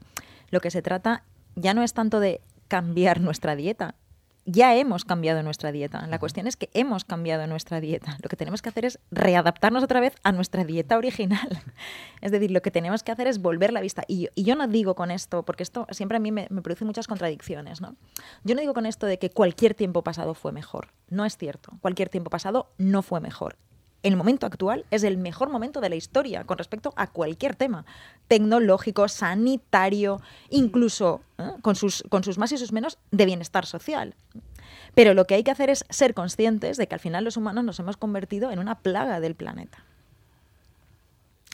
lo 0.50 0.60
que 0.60 0.70
se 0.70 0.80
trata 0.80 1.24
ya 1.58 1.74
no 1.74 1.82
es 1.82 1.92
tanto 1.92 2.20
de 2.20 2.40
cambiar 2.68 3.20
nuestra 3.20 3.56
dieta. 3.56 3.94
Ya 4.50 4.74
hemos 4.74 5.04
cambiado 5.04 5.42
nuestra 5.42 5.72
dieta. 5.72 6.06
La 6.06 6.18
cuestión 6.18 6.46
es 6.46 6.56
que 6.56 6.70
hemos 6.72 7.04
cambiado 7.04 7.46
nuestra 7.46 7.82
dieta. 7.82 8.16
Lo 8.22 8.30
que 8.30 8.36
tenemos 8.36 8.62
que 8.62 8.70
hacer 8.70 8.86
es 8.86 8.98
readaptarnos 9.10 9.84
otra 9.84 10.00
vez 10.00 10.14
a 10.22 10.32
nuestra 10.32 10.64
dieta 10.64 10.96
original. 10.96 11.62
Es 12.22 12.32
decir, 12.32 12.50
lo 12.50 12.62
que 12.62 12.70
tenemos 12.70 13.02
que 13.02 13.12
hacer 13.12 13.26
es 13.26 13.42
volver 13.42 13.72
la 13.72 13.82
vista. 13.82 14.04
Y, 14.08 14.30
yo 14.34 14.56
no 14.56 14.66
digo 14.66 14.94
con 14.94 15.10
esto, 15.10 15.44
porque 15.44 15.62
esto 15.62 15.86
siempre 15.90 16.16
a 16.16 16.20
mí 16.20 16.32
me, 16.32 16.48
me, 16.50 16.62
produce 16.62 16.86
muchas 16.86 17.06
contradicciones, 17.06 17.80
¿no? 17.82 17.94
Yo 18.42 18.54
no 18.54 18.60
digo 18.62 18.72
con 18.72 18.86
esto 18.86 19.06
de 19.06 19.18
que 19.18 19.30
cualquier 19.30 19.74
tiempo 19.74 20.02
pasado 20.02 20.32
fue 20.34 20.50
mejor. 20.50 20.88
No 21.10 21.26
es 21.26 21.36
cierto. 21.36 21.72
Cualquier 21.82 22.08
tiempo 22.08 22.30
pasado 22.30 22.72
no 22.78 23.02
fue 23.02 23.20
mejor 23.20 23.56
el 24.02 24.16
momento 24.16 24.46
actual 24.46 24.84
es 24.90 25.02
el 25.02 25.18
mejor 25.18 25.48
momento 25.48 25.80
de 25.80 25.88
la 25.88 25.96
historia 25.96 26.44
con 26.44 26.58
respecto 26.58 26.92
a 26.96 27.08
cualquier 27.08 27.56
tema 27.56 27.84
tecnológico, 28.28 29.08
sanitario, 29.08 30.20
incluso 30.50 31.20
¿eh? 31.38 31.50
con, 31.62 31.74
sus, 31.74 32.04
con 32.08 32.22
sus 32.22 32.38
más 32.38 32.52
y 32.52 32.58
sus 32.58 32.72
menos 32.72 32.98
de 33.10 33.26
bienestar 33.26 33.66
social. 33.66 34.14
Pero 34.94 35.14
lo 35.14 35.26
que 35.26 35.34
hay 35.34 35.42
que 35.42 35.50
hacer 35.50 35.70
es 35.70 35.84
ser 35.88 36.14
conscientes 36.14 36.76
de 36.76 36.86
que 36.86 36.94
al 36.94 37.00
final 37.00 37.24
los 37.24 37.36
humanos 37.36 37.64
nos 37.64 37.78
hemos 37.80 37.96
convertido 37.96 38.50
en 38.50 38.58
una 38.58 38.78
plaga 38.78 39.20
del 39.20 39.34
planeta. 39.34 39.84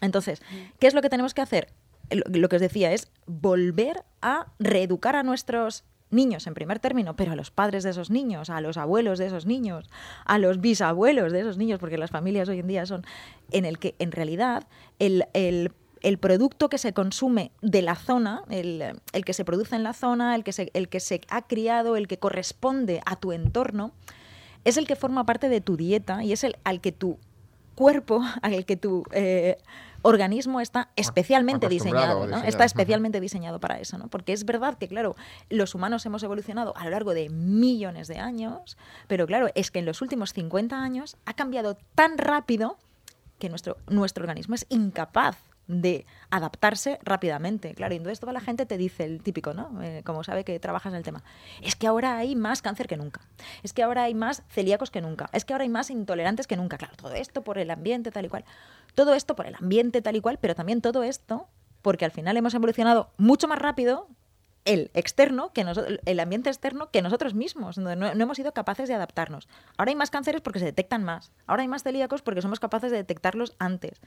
Entonces, 0.01 0.43
¿qué 0.79 0.87
es 0.87 0.95
lo 0.95 1.03
que 1.03 1.11
tenemos 1.11 1.35
que 1.35 1.41
hacer? 1.41 1.69
Lo 2.11 2.49
que 2.49 2.57
os 2.57 2.63
decía 2.63 2.93
es 2.93 3.11
volver 3.27 4.05
a 4.21 4.47
reeducar 4.59 5.17
a 5.17 5.23
nuestros 5.23 5.85
niños 6.11 6.47
en 6.47 6.55
primer 6.55 6.79
término, 6.79 7.17
pero 7.17 7.33
a 7.33 7.37
los 7.37 7.51
padres 7.51 7.83
de 7.83 7.91
esos 7.91 8.11
niños, 8.11 8.51
a 8.51 8.61
los 8.61 8.77
abuelos 8.77 9.19
de 9.19 9.27
esos 9.27 9.47
niños, 9.47 9.91
a 10.25 10.39
los 10.39 10.61
bisabuelos 10.61 11.33
de 11.33 11.41
esos 11.41 11.59
niños, 11.59 11.79
porque 11.81 11.99
las 11.99 12.11
familias 12.11 12.49
hoy 12.49 12.61
en 12.61 12.69
día 12.69 12.87
son 12.87 13.05
en 13.51 13.65
el 13.65 13.79
que 13.79 13.95
en 13.99 14.13
realidad 14.13 14.67
el, 14.99 15.73
producto 16.21 16.69
que 16.69 16.79
se 16.79 16.93
consume 16.93 17.51
de 17.63 17.83
la 17.83 17.97
zona, 17.97 18.43
el, 18.51 19.01
que 19.25 19.33
se 19.33 19.45
produce 19.45 19.77
en 19.77 19.83
la 19.83 19.93
zona, 19.93 20.35
el 20.35 20.45
que, 20.45 20.53
se, 20.53 20.71
el 20.75 20.89
que 20.89 21.01
se 21.01 21.21
ha 21.29 21.43
criado, 21.43 21.97
el 21.97 22.09
que 22.09 22.19
corresponde 22.19 23.01
a 23.07 23.17
tu 23.17 23.33
entorno, 23.33 23.93
es 24.65 24.77
el 24.77 24.87
que 24.87 24.97
forma 24.97 25.27
parte 25.27 25.49
de 25.49 25.61
tu 25.61 25.77
dieta 25.77 26.25
y 26.25 26.33
es 26.33 26.45
el 26.45 26.57
al 26.65 26.81
que 26.81 26.93
tu 26.93 27.19
cuerpo, 27.75 28.23
al 28.43 28.65
que 28.65 28.77
tu 28.77 29.05
eh, 29.13 29.59
organismo 30.03 30.61
está 30.61 30.91
especialmente 30.97 31.69
diseñado, 31.69 32.25
Está 32.45 32.65
especialmente 32.65 33.21
diseñado 33.21 33.59
para 33.59 33.79
eso, 33.81 33.97
¿no? 33.97 34.09
Porque 34.09 34.33
es 34.33 34.45
verdad 34.45 34.77
que, 34.77 34.87
claro, 34.87 35.17
los 35.49 35.75
humanos 35.75 36.05
hemos 36.05 36.23
evolucionado 36.23 36.77
a 36.77 36.85
lo 36.85 36.91
largo 36.91 37.15
de 37.15 37.31
millones 37.31 38.07
de 38.09 38.19
años, 38.19 38.77
pero 39.09 39.27
claro, 39.27 39.49
es 39.55 39.71
que 39.71 39.79
en 39.79 39.87
los 39.87 40.03
últimos 40.03 40.33
50 40.35 40.77
años 40.77 41.17
ha 41.25 41.35
cambiado 41.35 41.77
tan 41.95 42.19
rápido 42.19 42.77
que 43.39 43.49
nuestro, 43.49 43.79
nuestro 43.89 44.23
organismo 44.23 44.55
es 44.55 44.67
incapaz 44.69 45.39
de 45.67 46.07
adaptarse 46.31 46.99
rápidamente. 47.03 47.75
Claro, 47.75 47.95
y 47.95 47.97
entonces 47.97 48.21
toda 48.21 48.33
la 48.33 48.41
gente 48.41 48.67
te 48.67 48.77
dice 48.77 49.05
el 49.05 49.23
típico, 49.23 49.55
¿no? 49.55 49.83
Eh, 49.83 50.03
como 50.05 50.25
sabe 50.25 50.45
que 50.45 50.59
trabajas 50.61 50.93
en 50.93 50.97
el 50.97 51.03
tema. 51.03 51.23
Es 51.63 51.77
que 51.77 51.87
ahora 51.87 52.17
hay 52.17 52.37
más 52.37 52.63
cáncer 52.63 52.87
que 52.87 52.97
nunca. 52.97 53.21
Es 53.63 53.73
que 53.73 53.83
ahora 53.83 54.05
hay 54.05 54.15
más 54.15 54.43
celíacos 54.49 54.91
que 54.91 55.01
nunca. 55.01 55.29
Es 55.33 55.45
que 55.45 55.53
ahora 55.53 55.65
hay 55.65 55.71
más 55.71 55.91
intolerantes 55.91 56.47
que 56.47 56.57
nunca. 56.57 56.79
Claro, 56.79 56.95
todo 56.97 57.15
esto 57.15 57.43
por 57.43 57.59
el 57.59 57.71
ambiente 57.71 58.11
tal 58.11 58.27
y 58.27 58.29
cual. 58.29 58.45
Todo 58.95 59.15
esto 59.15 59.35
por 59.35 59.47
el 59.47 59.55
ambiente 59.55 60.03
tal 60.03 60.17
y 60.17 60.21
cual, 60.21 60.39
pero 60.41 60.55
también 60.55 60.81
todo 60.81 61.03
esto 61.03 61.49
porque 61.83 62.07
al 62.07 62.13
final 62.13 62.37
hemos 62.37 62.55
evolucionado 62.55 63.13
mucho 63.19 63.47
más 63.47 63.59
rápido 63.59 64.09
el 64.65 64.91
externo, 64.95 65.53
que 65.53 65.67
el 66.07 66.21
ambiente 66.21 66.49
externo, 66.49 66.91
que 66.91 67.03
nosotros 67.03 67.35
mismos. 67.35 67.79
No, 67.79 67.95
no, 67.95 68.07
hemos 68.09 68.37
sido 68.37 68.53
capaces 68.53 68.89
de 68.89 68.95
adaptarnos. 68.95 69.49
Ahora 69.77 69.91
hay 69.91 69.97
más 69.97 70.11
cánceres 70.11 70.41
porque 70.41 70.59
se 70.59 70.65
detectan 70.65 71.05
más. 71.05 71.33
Ahora 71.47 71.63
hay 71.63 71.69
más 71.69 71.83
celíacos 71.83 72.23
porque 72.23 72.43
somos 72.43 72.61
capaces 72.61 72.91
de 72.91 72.97
detectarlos 72.97 73.55
antes. 73.59 74.01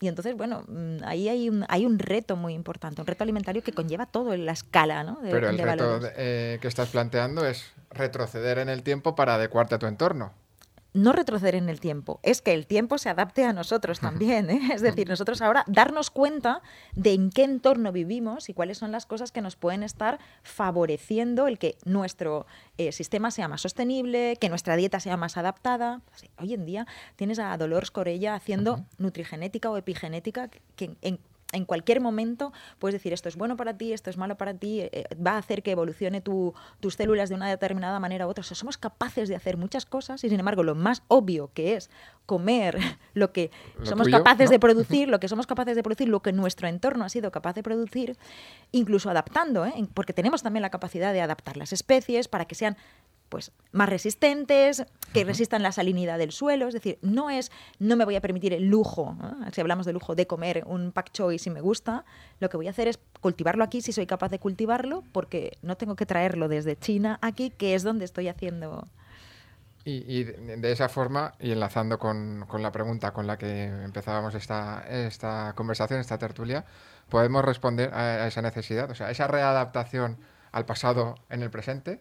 Y 0.00 0.08
entonces, 0.08 0.36
bueno, 0.36 0.64
mm, 0.68 1.04
ahí 1.04 1.28
hay 1.28 1.48
un, 1.48 1.64
hay 1.68 1.86
un 1.86 1.98
reto 1.98 2.36
muy 2.36 2.52
importante, 2.52 3.00
un 3.00 3.06
reto 3.06 3.24
alimentario 3.24 3.62
que 3.62 3.72
conlleva 3.72 4.06
todo 4.06 4.34
en 4.34 4.44
la 4.44 4.52
escala 4.52 5.04
¿no? 5.04 5.20
de, 5.22 5.30
Pero 5.30 5.48
el 5.48 5.58
reto 5.58 6.00
eh, 6.16 6.58
que 6.60 6.68
estás 6.68 6.90
planteando 6.90 7.46
es 7.46 7.72
retroceder 7.90 8.58
en 8.58 8.68
el 8.68 8.82
tiempo 8.82 9.14
para 9.14 9.36
adecuarte 9.36 9.74
a 9.74 9.78
tu 9.78 9.86
entorno 9.86 10.32
no 10.96 11.12
retroceder 11.12 11.54
en 11.54 11.68
el 11.68 11.78
tiempo, 11.78 12.18
es 12.22 12.42
que 12.42 12.54
el 12.54 12.66
tiempo 12.66 12.98
se 12.98 13.08
adapte 13.08 13.44
a 13.44 13.52
nosotros 13.52 14.00
también. 14.00 14.50
¿eh? 14.50 14.60
Es 14.72 14.80
decir, 14.80 15.08
nosotros 15.08 15.42
ahora 15.42 15.64
darnos 15.66 16.10
cuenta 16.10 16.62
de 16.94 17.12
en 17.12 17.30
qué 17.30 17.44
entorno 17.44 17.92
vivimos 17.92 18.48
y 18.48 18.54
cuáles 18.54 18.78
son 18.78 18.92
las 18.92 19.06
cosas 19.06 19.30
que 19.30 19.42
nos 19.42 19.56
pueden 19.56 19.82
estar 19.82 20.18
favoreciendo 20.42 21.46
el 21.46 21.58
que 21.58 21.76
nuestro 21.84 22.46
eh, 22.78 22.92
sistema 22.92 23.30
sea 23.30 23.46
más 23.46 23.60
sostenible, 23.60 24.36
que 24.40 24.48
nuestra 24.48 24.76
dieta 24.76 24.98
sea 24.98 25.16
más 25.16 25.36
adaptada. 25.36 26.00
Hoy 26.38 26.54
en 26.54 26.64
día 26.64 26.86
tienes 27.16 27.38
a 27.38 27.56
Dolores 27.56 27.90
Corella 27.90 28.34
haciendo 28.34 28.84
nutrigenética 28.98 29.70
o 29.70 29.76
epigenética 29.76 30.48
que 30.48 30.84
en, 30.86 30.96
en 31.02 31.18
cualquier 31.64 32.00
momento 32.00 32.52
puedes 32.78 32.94
decir 32.94 33.12
esto 33.12 33.28
es 33.28 33.36
bueno 33.36 33.56
para 33.56 33.76
ti, 33.76 33.92
esto 33.92 34.10
es 34.10 34.16
malo 34.16 34.36
para 34.36 34.54
ti, 34.54 34.80
eh, 34.80 35.04
va 35.24 35.32
a 35.32 35.38
hacer 35.38 35.62
que 35.62 35.70
evolucione 35.70 36.20
tu, 36.20 36.54
tus 36.80 36.94
células 36.94 37.28
de 37.28 37.34
una 37.34 37.48
determinada 37.48 37.98
manera 38.00 38.26
u 38.26 38.30
otra. 38.30 38.42
O 38.42 38.44
sea, 38.44 38.56
somos 38.56 38.78
capaces 38.78 39.28
de 39.28 39.36
hacer 39.36 39.56
muchas 39.56 39.86
cosas 39.86 40.22
y 40.24 40.28
sin 40.28 40.38
embargo 40.38 40.62
lo 40.62 40.74
más 40.74 41.02
obvio 41.08 41.50
que 41.54 41.74
es 41.76 41.90
comer 42.26 42.78
lo 43.14 43.32
que 43.32 43.50
somos 43.82 44.08
capaces 44.08 44.50
de 44.50 44.58
producir, 44.58 45.08
lo 45.08 45.20
que 45.20 45.28
somos 45.36 45.46
capaces 45.46 45.76
de 45.76 45.82
producir, 45.82 46.08
lo 46.08 46.20
que 46.20 46.32
nuestro 46.32 46.68
entorno 46.68 47.04
ha 47.04 47.08
sido 47.08 47.30
capaz 47.30 47.54
de 47.54 47.62
producir, 47.62 48.16
incluso 48.72 49.10
adaptando, 49.10 49.64
¿eh? 49.64 49.72
porque 49.94 50.12
tenemos 50.12 50.42
también 50.42 50.62
la 50.62 50.70
capacidad 50.70 51.12
de 51.12 51.20
adaptar 51.20 51.56
las 51.56 51.72
especies 51.72 52.28
para 52.28 52.44
que 52.44 52.54
sean 52.54 52.76
pues 53.28 53.52
más 53.72 53.88
resistentes, 53.88 54.84
que 55.12 55.24
resistan 55.24 55.62
la 55.62 55.72
salinidad 55.72 56.18
del 56.18 56.32
suelo, 56.32 56.68
es 56.68 56.74
decir, 56.74 56.98
no 57.02 57.30
es 57.30 57.50
no 57.78 57.96
me 57.96 58.04
voy 58.04 58.16
a 58.16 58.20
permitir 58.20 58.52
el 58.52 58.66
lujo, 58.66 59.16
si 59.52 59.60
hablamos 59.60 59.86
de 59.86 59.92
lujo 59.92 60.14
de 60.14 60.26
comer 60.26 60.64
un 60.66 60.92
pak 60.92 61.10
choi 61.12 61.38
si 61.38 61.50
me 61.50 61.60
gusta, 61.60 62.04
lo 62.40 62.48
que 62.48 62.56
voy 62.56 62.66
a 62.66 62.70
hacer 62.70 62.88
es 62.88 62.98
cultivarlo 63.20 63.64
aquí 63.64 63.80
si 63.80 63.92
soy 63.92 64.06
capaz 64.06 64.28
de 64.30 64.38
cultivarlo, 64.38 65.02
porque 65.12 65.58
no 65.62 65.76
tengo 65.76 65.96
que 65.96 66.06
traerlo 66.06 66.48
desde 66.48 66.76
China 66.76 67.18
aquí, 67.22 67.50
que 67.50 67.74
es 67.74 67.82
donde 67.82 68.04
estoy 68.04 68.28
haciendo 68.28 68.88
y, 69.86 70.24
de 70.24 70.72
esa 70.72 70.88
forma, 70.88 71.34
y 71.38 71.52
enlazando 71.52 71.98
con, 72.00 72.44
con, 72.48 72.60
la 72.60 72.72
pregunta 72.72 73.12
con 73.12 73.28
la 73.28 73.38
que 73.38 73.66
empezábamos 73.66 74.34
esta, 74.34 74.84
esta 74.88 75.52
conversación, 75.54 76.00
esta 76.00 76.18
tertulia, 76.18 76.64
podemos 77.08 77.44
responder 77.44 77.94
a, 77.94 78.26
esa 78.26 78.42
necesidad. 78.42 78.90
O 78.90 78.96
sea, 78.96 79.12
esa 79.12 79.28
readaptación 79.28 80.18
al 80.50 80.66
pasado 80.66 81.14
en 81.30 81.42
el 81.42 81.50
presente 81.50 82.00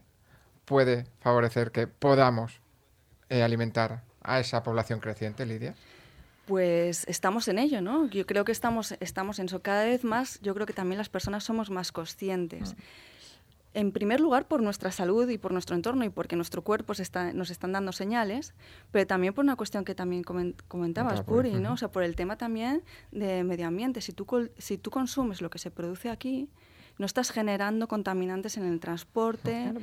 puede 0.66 1.06
favorecer 1.20 1.72
que 1.72 1.88
podamos 1.88 2.60
eh, 3.30 3.44
alimentar 3.44 4.04
a 4.22 4.40
esa 4.40 4.64
población 4.64 5.00
creciente, 5.00 5.46
Lidia? 5.46 5.76
Pues 6.46 7.06
estamos 7.08 7.48
en 7.48 7.58
ello, 7.58 7.82
¿no? 7.82 8.08
Yo 8.08 8.26
creo 8.26 8.46
que 8.46 8.52
estamos, 8.52 8.96
estamos 9.00 9.40
en 9.40 9.48
eso. 9.48 9.62
Cada 9.62 9.86
vez 9.86 10.04
más, 10.04 10.40
yo 10.42 10.54
creo 10.54 10.68
que 10.68 10.74
también 10.74 10.98
las 10.98 11.10
personas 11.10 11.44
somos 11.44 11.72
más 11.72 11.92
conscientes. 11.92 12.74
Mm. 12.74 12.78
En 13.74 13.92
primer 13.92 14.22
lugar, 14.22 14.48
por 14.48 14.62
nuestra 14.62 14.90
salud 14.92 15.28
y 15.28 15.38
por 15.38 15.52
nuestro 15.52 15.76
entorno 15.76 16.06
y 16.06 16.10
porque 16.10 16.38
nuestro 16.38 16.62
cuerpo 16.62 16.94
está, 16.94 17.34
nos 17.34 17.50
están 17.50 17.74
dando 17.74 17.92
señales, 17.92 18.54
pero 18.92 19.06
también 19.06 19.34
por 19.34 19.44
una 19.44 19.58
cuestión 19.58 19.84
que 19.84 19.94
también 19.94 20.24
comentabas, 20.24 21.24
Puri, 21.24 21.52
¿no? 21.56 21.74
O 21.74 21.78
sea, 21.78 21.90
por 21.90 22.04
el 22.04 22.16
tema 22.16 22.38
también 22.38 22.84
de 23.12 23.44
medio 23.44 23.68
ambiente. 23.68 24.00
Si 24.00 24.14
tú, 24.14 24.50
si 24.58 24.78
tú 24.78 24.92
consumes 24.92 25.42
lo 25.42 25.50
que 25.50 25.60
se 25.60 25.72
produce 25.72 26.10
aquí, 26.10 26.48
no 26.98 27.06
estás 27.06 27.32
generando 27.32 27.88
contaminantes 27.88 28.58
en 28.58 28.66
el 28.66 28.80
transporte, 28.80 29.74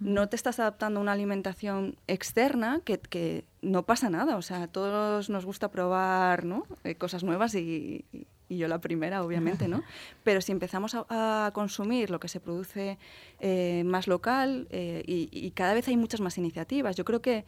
no 0.00 0.28
te 0.28 0.36
estás 0.36 0.58
adaptando 0.58 1.00
a 1.00 1.02
una 1.02 1.12
alimentación 1.12 1.96
externa 2.06 2.80
que, 2.84 2.98
que, 2.98 3.44
no 3.60 3.84
pasa 3.84 4.10
nada. 4.10 4.36
O 4.36 4.42
sea, 4.42 4.64
a 4.64 4.66
todos 4.68 5.30
nos 5.30 5.46
gusta 5.46 5.70
probar 5.70 6.44
¿no? 6.44 6.66
Eh, 6.84 6.96
cosas 6.96 7.24
nuevas 7.24 7.54
y, 7.54 8.04
y, 8.12 8.26
yo 8.56 8.68
la 8.68 8.80
primera, 8.80 9.24
obviamente, 9.24 9.68
¿no? 9.68 9.82
Pero 10.22 10.40
si 10.40 10.52
empezamos 10.52 10.94
a, 10.94 11.50
consumir 11.54 12.10
lo 12.10 12.20
que 12.20 12.28
se 12.28 12.40
produce 12.40 12.98
eh, 13.40 13.82
más 13.84 14.06
local 14.06 14.68
eh, 14.70 15.02
y, 15.06 15.28
y 15.32 15.50
cada 15.52 15.74
vez 15.74 15.88
hay 15.88 15.96
muchas 15.96 16.20
más 16.20 16.38
iniciativas, 16.38 16.94
yo 16.94 17.04
creo 17.04 17.20
que 17.20 17.44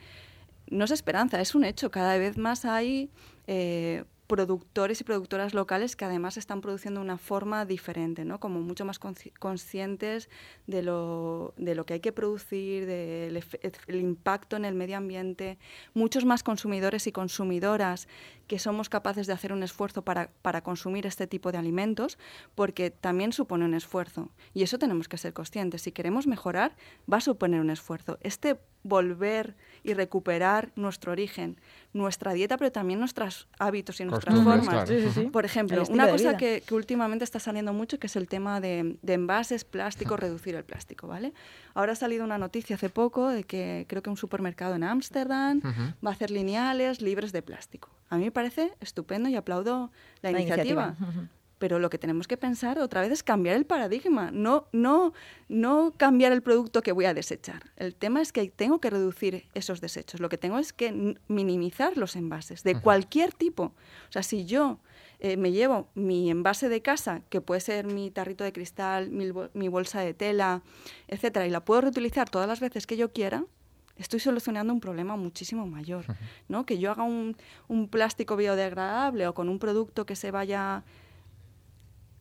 no 0.68 0.84
es 0.84 0.90
esperanza, 0.90 1.40
es 1.40 1.54
un 1.54 1.64
hecho. 1.64 1.90
Cada 1.90 2.18
vez 2.18 2.38
más 2.38 2.64
hay 2.64 3.10
productores 4.26 5.00
y 5.00 5.04
productoras 5.04 5.54
locales 5.54 5.96
que 5.96 6.04
además 6.04 6.36
están 6.36 6.60
produciendo 6.60 7.00
de 7.00 7.04
una 7.04 7.18
forma 7.18 7.64
diferente, 7.64 8.24
¿no? 8.24 8.40
como 8.40 8.60
mucho 8.60 8.84
más 8.84 8.98
conscientes 8.98 10.28
de 10.66 10.82
lo, 10.82 11.54
de 11.56 11.74
lo 11.74 11.86
que 11.86 11.94
hay 11.94 12.00
que 12.00 12.12
producir, 12.12 12.86
del 12.86 13.42
el 13.86 14.00
impacto 14.00 14.56
en 14.56 14.64
el 14.64 14.74
medio 14.74 14.96
ambiente, 14.96 15.58
muchos 15.94 16.24
más 16.24 16.42
consumidores 16.42 17.06
y 17.06 17.12
consumidoras 17.12 18.08
que 18.46 18.58
somos 18.58 18.88
capaces 18.88 19.26
de 19.26 19.32
hacer 19.32 19.52
un 19.52 19.62
esfuerzo 19.62 20.02
para, 20.02 20.30
para 20.42 20.62
consumir 20.62 21.06
este 21.06 21.26
tipo 21.26 21.52
de 21.52 21.58
alimentos, 21.58 22.18
porque 22.54 22.90
también 22.90 23.32
supone 23.32 23.64
un 23.64 23.74
esfuerzo. 23.74 24.30
Y 24.54 24.62
eso 24.62 24.78
tenemos 24.78 25.08
que 25.08 25.18
ser 25.18 25.32
conscientes. 25.32 25.82
Si 25.82 25.92
queremos 25.92 26.26
mejorar, 26.26 26.76
va 27.12 27.18
a 27.18 27.20
suponer 27.20 27.60
un 27.60 27.70
esfuerzo. 27.70 28.18
Este 28.20 28.58
volver 28.86 29.56
y 29.82 29.94
recuperar 29.94 30.72
nuestro 30.76 31.12
origen, 31.12 31.60
nuestra 31.92 32.32
dieta, 32.32 32.56
pero 32.56 32.72
también 32.72 32.98
nuestros 32.98 33.48
hábitos 33.58 34.00
y 34.00 34.04
nuestras 34.04 34.34
formas. 34.42 34.90
Por 35.32 35.44
ejemplo, 35.44 35.82
una 35.90 36.08
cosa 36.08 36.36
que, 36.36 36.62
últimamente 36.70 37.24
está 37.24 37.38
saliendo 37.38 37.72
mucho, 37.72 37.98
que 37.98 38.06
es 38.06 38.16
el 38.16 38.28
tema 38.28 38.60
de, 38.60 38.96
envases, 39.06 39.64
plásticos, 39.64 40.18
reducir 40.18 40.54
el 40.54 40.64
plástico, 40.64 41.06
¿vale? 41.06 41.32
Ahora 41.74 41.92
ha 41.92 41.96
salido 41.96 42.24
una 42.24 42.38
noticia 42.38 42.76
hace 42.76 42.88
poco 42.88 43.28
de 43.28 43.44
que 43.44 43.86
creo 43.88 44.02
que 44.02 44.10
un 44.10 44.16
supermercado 44.16 44.74
en 44.74 44.84
Ámsterdam 44.84 45.60
va 46.04 46.10
a 46.10 46.12
hacer 46.12 46.30
lineales 46.30 47.00
libres 47.00 47.32
de 47.32 47.42
plástico. 47.42 47.90
A 48.08 48.18
mí 48.18 48.30
parece 48.36 48.74
estupendo 48.82 49.30
y 49.30 49.34
aplaudo 49.34 49.90
la, 50.20 50.30
iniciativa. 50.30 50.94
Pero 51.58 51.78
lo 51.78 51.88
que 51.88 51.96
tenemos 51.96 52.28
que 52.28 52.36
pensar 52.36 52.78
otra 52.78 53.00
vez 53.00 53.10
es 53.10 53.22
cambiar 53.22 53.56
el 53.56 53.64
paradigma, 53.64 54.30
no, 54.30 54.66
no, 54.72 55.14
no 55.48 55.94
cambiar 55.96 56.32
el 56.32 56.42
producto 56.42 56.82
que 56.82 56.92
voy 56.92 57.06
a 57.06 57.14
desechar. 57.14 57.62
El 57.76 57.94
tema 57.94 58.20
es 58.20 58.30
que 58.30 58.50
tengo 58.50 58.78
que 58.78 58.90
reducir 58.90 59.46
esos 59.54 59.80
desechos. 59.80 60.20
Lo 60.20 60.28
que 60.28 60.36
tengo 60.36 60.58
es 60.58 60.74
que 60.74 61.16
minimizar 61.28 61.96
los 61.96 62.14
envases 62.14 62.62
de 62.62 62.78
cualquier 62.78 63.32
tipo. 63.32 63.62
O 63.62 64.12
sea, 64.12 64.22
si 64.22 64.44
yo 64.44 64.80
eh, 65.18 65.38
me 65.38 65.50
llevo 65.50 65.88
mi 65.94 66.30
envase 66.30 66.68
de 66.68 66.82
casa, 66.82 67.22
que 67.30 67.40
puede 67.40 67.62
ser 67.62 67.86
mi 67.86 68.10
tarrito 68.10 68.44
de 68.44 68.52
cristal, 68.52 69.08
mi, 69.10 69.68
bolsa 69.68 70.00
de 70.02 70.12
tela, 70.12 70.62
etcétera, 71.08 71.46
y 71.46 71.50
la 71.50 71.64
puedo 71.64 71.80
reutilizar 71.80 72.28
todas 72.28 72.46
las 72.46 72.60
veces 72.60 72.86
que 72.86 72.98
yo 72.98 73.14
quiera, 73.14 73.46
estoy 73.98 74.20
solucionando 74.20 74.72
un 74.72 74.80
problema 74.80 75.16
muchísimo 75.16 75.66
mayor. 75.66 76.04
¿no? 76.48 76.66
Que 76.66 76.78
yo 76.78 76.90
haga 76.90 77.02
un, 77.02 77.36
un 77.68 77.88
plástico 77.88 78.36
biodegradable 78.36 79.26
o 79.26 79.34
con 79.34 79.48
un 79.48 79.58
producto 79.58 80.06
que 80.06 80.16
se 80.16 80.30
vaya 80.30 80.84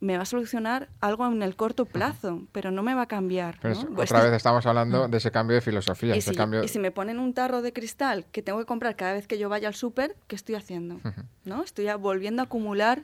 me 0.00 0.16
va 0.16 0.22
a 0.22 0.26
solucionar 0.26 0.88
algo 1.00 1.26
en 1.26 1.42
el 1.42 1.56
corto 1.56 1.86
plazo, 1.86 2.42
pero 2.52 2.70
no 2.70 2.82
me 2.82 2.94
va 2.94 3.02
a 3.02 3.06
cambiar. 3.06 3.58
Otra 3.96 4.22
vez 4.22 4.32
estamos 4.34 4.66
hablando 4.66 5.08
de 5.08 5.16
ese 5.16 5.30
cambio 5.30 5.54
de 5.54 5.60
filosofía. 5.60 6.14
Y, 6.16 6.20
si, 6.20 6.34
cambio... 6.34 6.62
y 6.62 6.68
si 6.68 6.78
me 6.78 6.90
ponen 6.90 7.18
un 7.18 7.32
tarro 7.32 7.62
de 7.62 7.72
cristal 7.72 8.26
que 8.30 8.42
tengo 8.42 8.58
que 8.58 8.66
comprar 8.66 8.96
cada 8.96 9.14
vez 9.14 9.26
que 9.26 9.38
yo 9.38 9.48
vaya 9.48 9.68
al 9.68 9.74
súper, 9.74 10.16
¿qué 10.26 10.36
estoy 10.36 10.54
haciendo? 10.54 11.00
¿No? 11.44 11.62
Estoy 11.62 11.86
volviendo 11.98 12.42
a 12.42 12.44
acumular 12.44 13.00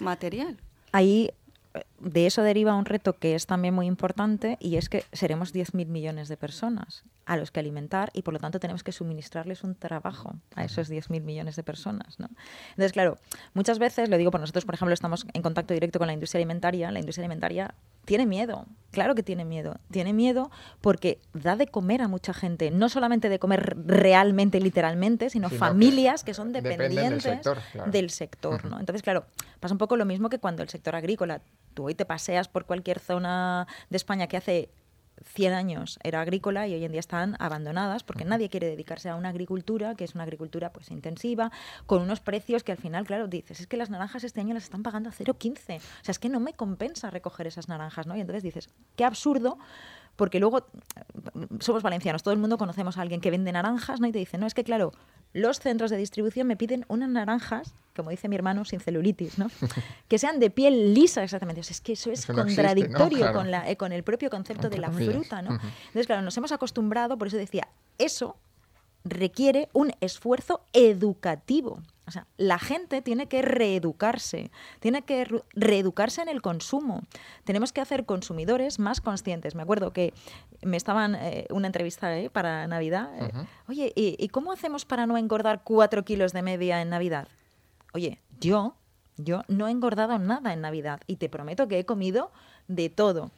material. 0.00 0.58
Ahí 0.92 1.32
de 2.00 2.26
eso 2.26 2.42
deriva 2.42 2.74
un 2.74 2.84
reto 2.84 3.14
que 3.14 3.34
es 3.34 3.46
también 3.46 3.74
muy 3.74 3.86
importante 3.86 4.56
y 4.60 4.76
es 4.76 4.88
que 4.88 5.04
seremos 5.12 5.54
10.000 5.54 5.86
millones 5.86 6.28
de 6.28 6.36
personas 6.36 7.04
a 7.26 7.36
los 7.36 7.50
que 7.50 7.60
alimentar 7.60 8.10
y 8.14 8.22
por 8.22 8.32
lo 8.32 8.40
tanto 8.40 8.58
tenemos 8.58 8.82
que 8.82 8.92
suministrarles 8.92 9.62
un 9.62 9.74
trabajo 9.74 10.34
a 10.54 10.64
esos 10.64 10.90
10.000 10.90 11.20
millones 11.20 11.56
de 11.56 11.62
personas. 11.62 12.18
¿no? 12.18 12.28
Entonces, 12.70 12.92
claro, 12.92 13.18
muchas 13.52 13.78
veces, 13.78 14.08
lo 14.08 14.16
digo 14.16 14.30
por 14.30 14.40
nosotros, 14.40 14.64
por 14.64 14.74
ejemplo, 14.74 14.94
estamos 14.94 15.26
en 15.32 15.42
contacto 15.42 15.74
directo 15.74 15.98
con 15.98 16.06
la 16.06 16.14
industria 16.14 16.38
alimentaria, 16.38 16.90
la 16.90 17.00
industria 17.00 17.24
alimentaria 17.24 17.74
tiene 18.06 18.24
miedo, 18.24 18.64
claro 18.90 19.14
que 19.14 19.22
tiene 19.22 19.44
miedo, 19.44 19.78
tiene 19.90 20.14
miedo 20.14 20.50
porque 20.80 21.20
da 21.34 21.56
de 21.56 21.66
comer 21.66 22.00
a 22.00 22.08
mucha 22.08 22.32
gente, 22.32 22.70
no 22.70 22.88
solamente 22.88 23.28
de 23.28 23.38
comer 23.38 23.76
realmente, 23.84 24.60
literalmente, 24.60 25.28
sino, 25.28 25.50
familias 25.50 26.24
que, 26.24 26.32
son 26.32 26.52
dependientes 26.52 27.40
del 27.86 28.08
sector. 28.08 28.64
¿no? 28.64 28.80
Entonces, 28.80 29.02
claro, 29.02 29.26
pasa 29.60 29.74
un 29.74 29.78
poco 29.78 29.96
lo 29.96 30.04
mismo 30.04 30.28
que 30.28 30.38
cuando 30.38 30.62
el 30.62 30.68
sector 30.68 30.94
agrícola 30.96 31.42
Tú 31.78 31.84
hoy 31.84 31.94
te 31.94 32.04
paseas 32.04 32.48
por 32.48 32.64
cualquier 32.64 32.98
zona 32.98 33.68
de 33.88 33.96
España 33.96 34.26
que 34.26 34.36
hace 34.36 34.70
100 35.22 35.52
años 35.52 35.98
era 36.02 36.20
agrícola 36.20 36.66
y 36.66 36.74
hoy 36.74 36.84
en 36.84 36.90
día 36.90 36.98
están 36.98 37.36
abandonadas 37.38 38.02
porque 38.02 38.24
nadie 38.24 38.48
quiere 38.48 38.66
dedicarse 38.66 39.08
a 39.08 39.14
una 39.14 39.28
agricultura 39.28 39.94
que 39.94 40.02
es 40.02 40.16
una 40.16 40.24
agricultura 40.24 40.72
pues 40.72 40.90
intensiva 40.90 41.52
con 41.86 42.02
unos 42.02 42.18
precios 42.18 42.64
que 42.64 42.72
al 42.72 42.78
final 42.78 43.06
claro 43.06 43.28
dices 43.28 43.60
es 43.60 43.66
que 43.68 43.76
las 43.76 43.90
naranjas 43.90 44.24
este 44.24 44.40
año 44.40 44.54
las 44.54 44.64
están 44.64 44.82
pagando 44.82 45.08
a 45.08 45.12
0,15 45.12 45.56
o 45.58 45.80
sea 46.02 46.12
es 46.12 46.18
que 46.18 46.28
no 46.28 46.40
me 46.40 46.52
compensa 46.54 47.10
recoger 47.10 47.46
esas 47.46 47.68
naranjas 47.68 48.08
no 48.08 48.16
y 48.16 48.20
entonces 48.20 48.42
dices 48.42 48.70
qué 48.96 49.04
absurdo 49.04 49.58
porque 50.18 50.40
luego 50.40 50.66
somos 51.60 51.84
valencianos, 51.84 52.24
todo 52.24 52.34
el 52.34 52.40
mundo 52.40 52.58
conocemos 52.58 52.98
a 52.98 53.02
alguien 53.02 53.20
que 53.20 53.30
vende 53.30 53.52
naranjas, 53.52 54.00
¿no? 54.00 54.08
Y 54.08 54.12
te 54.12 54.18
dice, 54.18 54.36
no, 54.36 54.48
es 54.48 54.54
que 54.54 54.64
claro, 54.64 54.92
los 55.32 55.60
centros 55.60 55.90
de 55.90 55.96
distribución 55.96 56.46
me 56.46 56.56
piden 56.56 56.84
unas 56.88 57.08
naranjas, 57.08 57.74
como 57.94 58.10
dice 58.10 58.28
mi 58.28 58.36
hermano, 58.36 58.64
sin 58.64 58.80
celulitis, 58.80 59.38
¿no? 59.38 59.48
que 60.08 60.18
sean 60.18 60.40
de 60.40 60.50
piel 60.50 60.94
lisa 60.94 61.22
exactamente. 61.22 61.60
O 61.60 61.64
sea, 61.64 61.74
es 61.74 61.80
que 61.80 61.92
eso 61.92 62.10
es 62.10 62.26
contradictorio 62.26 63.32
con, 63.32 63.50
la, 63.50 63.68
eh, 63.68 63.76
con 63.76 63.92
el 63.92 64.02
propio 64.02 64.30
concepto 64.30 64.68
de 64.68 64.78
la 64.78 64.90
fruta, 64.90 65.42
¿no? 65.42 65.52
Entonces, 65.52 66.06
claro, 66.06 66.22
nos 66.22 66.36
hemos 66.36 66.52
acostumbrado, 66.52 67.18
por 67.18 67.28
eso 67.28 67.36
decía, 67.36 67.68
eso 67.98 68.36
requiere 69.04 69.68
un 69.72 69.92
esfuerzo 70.00 70.62
educativo. 70.72 71.82
O 72.08 72.10
sea, 72.10 72.26
la 72.38 72.58
gente 72.58 73.02
tiene 73.02 73.28
que 73.28 73.42
reeducarse, 73.42 74.50
tiene 74.80 75.02
que 75.02 75.26
reeducarse 75.52 76.22
en 76.22 76.28
el 76.28 76.40
consumo. 76.40 77.02
Tenemos 77.44 77.72
que 77.72 77.82
hacer 77.82 78.06
consumidores 78.06 78.78
más 78.78 79.02
conscientes. 79.02 79.54
Me 79.54 79.62
acuerdo 79.62 79.92
que 79.92 80.14
me 80.62 80.78
estaban 80.78 81.14
eh, 81.16 81.46
una 81.50 81.66
entrevista 81.66 82.18
eh, 82.18 82.30
para 82.30 82.66
Navidad. 82.66 83.10
Eh, 83.20 83.30
Oye, 83.68 83.92
¿y, 83.94 84.26
cómo 84.28 84.52
hacemos 84.52 84.86
para 84.86 85.06
no 85.06 85.18
engordar 85.18 85.62
cuatro 85.64 86.02
kilos 86.04 86.32
de 86.32 86.40
media 86.40 86.80
en 86.80 86.88
Navidad? 86.88 87.28
Oye, 87.92 88.22
yo, 88.40 88.74
yo 89.18 89.42
no 89.48 89.68
he 89.68 89.70
engordado 89.70 90.18
nada 90.18 90.54
en 90.54 90.62
Navidad 90.62 91.02
y 91.06 91.16
te 91.16 91.28
prometo 91.28 91.68
que 91.68 91.78
he 91.78 91.84
comido 91.84 92.32
de 92.68 92.88
todo 92.88 93.30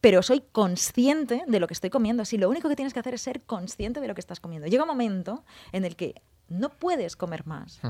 pero 0.00 0.20
soy 0.20 0.42
consciente 0.50 1.44
de 1.46 1.60
lo 1.60 1.68
que 1.68 1.74
estoy 1.74 1.88
comiendo. 1.88 2.24
Si 2.24 2.36
lo 2.36 2.50
único 2.50 2.68
que 2.68 2.74
tienes 2.74 2.92
que 2.92 2.98
hacer 2.98 3.14
es 3.14 3.22
ser 3.22 3.42
consciente 3.42 4.00
de 4.00 4.08
lo 4.08 4.14
que 4.14 4.20
estás 4.20 4.40
comiendo. 4.40 4.66
Llega 4.66 4.82
un 4.82 4.88
momento 4.88 5.44
en 5.70 5.84
el 5.84 5.94
que 5.94 6.20
no 6.48 6.70
puedes 6.70 7.16
comer 7.16 7.46
más. 7.46 7.80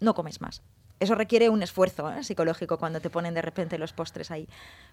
No 0.00 0.14
comes 0.14 0.40
más. 0.40 0.62
eso 0.98 1.14
requiere 1.14 1.50
un 1.50 1.62
esfuerzo 1.62 2.10
¿eh? 2.10 2.24
psicológico 2.24 2.78
cuando 2.78 3.00
te 3.00 3.10
ponen 3.10 3.34
de 3.34 3.42
repente 3.42 3.78
los 3.78 3.92
postres 3.92 4.30
ahí. 4.30 4.48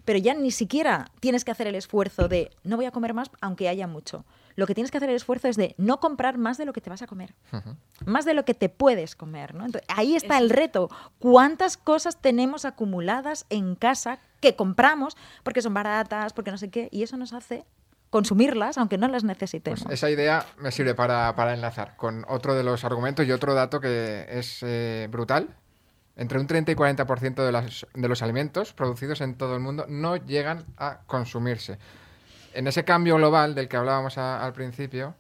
Pero 0.05 0.19
ya 0.19 0.33
ni 0.33 0.51
siquiera 0.51 1.09
tienes 1.19 1.45
que 1.45 1.51
hacer 1.51 1.67
el 1.67 1.75
esfuerzo 1.75 2.27
de 2.27 2.51
no 2.63 2.75
voy 2.75 2.85
a 2.85 2.91
comer 2.91 3.13
más 3.13 3.29
aunque 3.41 3.69
haya 3.69 3.87
mucho. 3.87 4.25
Lo 4.55 4.67
que 4.67 4.75
tienes 4.75 4.91
que 4.91 4.97
hacer 4.97 5.09
el 5.09 5.15
esfuerzo 5.15 5.47
es 5.47 5.55
de 5.55 5.75
no 5.77 5.99
comprar 5.99 6.37
más 6.37 6.57
de 6.57 6.65
lo 6.65 6.73
que 6.73 6.81
te 6.81 6.89
vas 6.89 7.01
a 7.01 7.07
comer. 7.07 7.33
Más 8.05 8.25
de 8.25 8.33
lo 8.33 8.45
que 8.45 8.53
te 8.53 8.69
puedes 8.69 9.15
comer. 9.15 9.55
¿no? 9.55 9.65
ahí 9.87 10.15
está 10.15 10.37
el 10.37 10.49
reto. 10.49 10.89
¿Cuántas 11.19 11.77
cosas 11.77 12.21
tenemos 12.21 12.65
acumuladas 12.65 13.45
en 13.49 13.75
casa 13.75 14.19
que 14.41 14.55
compramos 14.55 15.15
porque 15.43 15.61
son 15.61 15.73
baratas, 15.73 16.33
porque 16.33 16.51
no 16.51 16.57
sé 16.57 16.69
qué? 16.69 16.89
Y 16.91 17.03
eso 17.03 17.17
nos 17.17 17.33
hace 17.33 17.65
consumirlas 18.13 18.77
aunque 18.77 18.99
no 18.99 19.07
las 19.07 19.23
necesitemos. 19.23 19.81
Pues 19.81 19.95
esa 19.95 20.07
idea 20.07 20.45
me 20.59 20.71
sirve 20.71 20.93
para, 20.93 21.33
enlazar 21.51 21.95
con 21.95 22.25
otro 22.29 22.53
de 22.53 22.63
los 22.63 22.83
argumentos 22.83 23.25
y 23.25 23.31
otro 23.31 23.55
dato 23.55 23.79
que 23.79 24.27
es 24.29 24.59
eh, 24.61 25.07
brutal. 25.09 25.49
Entre 26.15 26.37
un 26.39 26.45
30 26.45 26.73
y 26.73 26.75
40% 26.75 27.35
de, 27.43 27.99
de 27.99 28.07
los 28.07 28.21
alimentos 28.21 28.71
producidos 28.73 29.19
en 29.21 29.33
todo 29.33 29.55
el 29.55 29.61
mundo 29.61 29.87
no 29.89 30.15
llegan 30.15 30.63
a 30.77 30.99
consumirse. 31.07 31.79
En 32.53 32.67
ese 32.67 32.85
cambio 32.85 33.15
global 33.15 33.55
del 33.55 33.67
que 33.67 33.77
hablábamos 33.77 34.19
al 34.19 34.53
principio, 34.53 35.15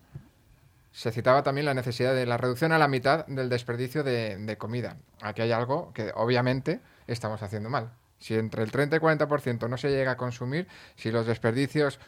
se 0.91 1.11
citaba 1.11 1.41
también 1.41 1.65
la 1.65 1.73
necesidad 1.73 2.13
de 2.13 2.27
la 2.27 2.37
reducción 2.37 2.73
a 2.73 2.77
la 2.77 2.87
mitad 2.87 3.25
del 3.25 3.49
desperdicio 3.49 4.03
de, 4.03 4.37
de 4.37 4.57
comida. 4.59 4.97
Aquí 5.19 5.41
hay 5.41 5.51
algo 5.51 5.91
que 5.93 6.11
obviamente 6.13 6.79
estamos 7.07 7.41
haciendo 7.41 7.71
mal. 7.71 7.89
Si 8.19 8.35
entre 8.35 8.61
el 8.61 8.69
30 8.69 8.97
y 8.97 8.99
40% 8.99 9.67
no 9.67 9.77
se 9.77 9.89
llega 9.89 10.11
a 10.11 10.17
consumir, 10.17 10.67
si 10.95 11.09
los 11.09 11.25
desperdicios 11.25 11.99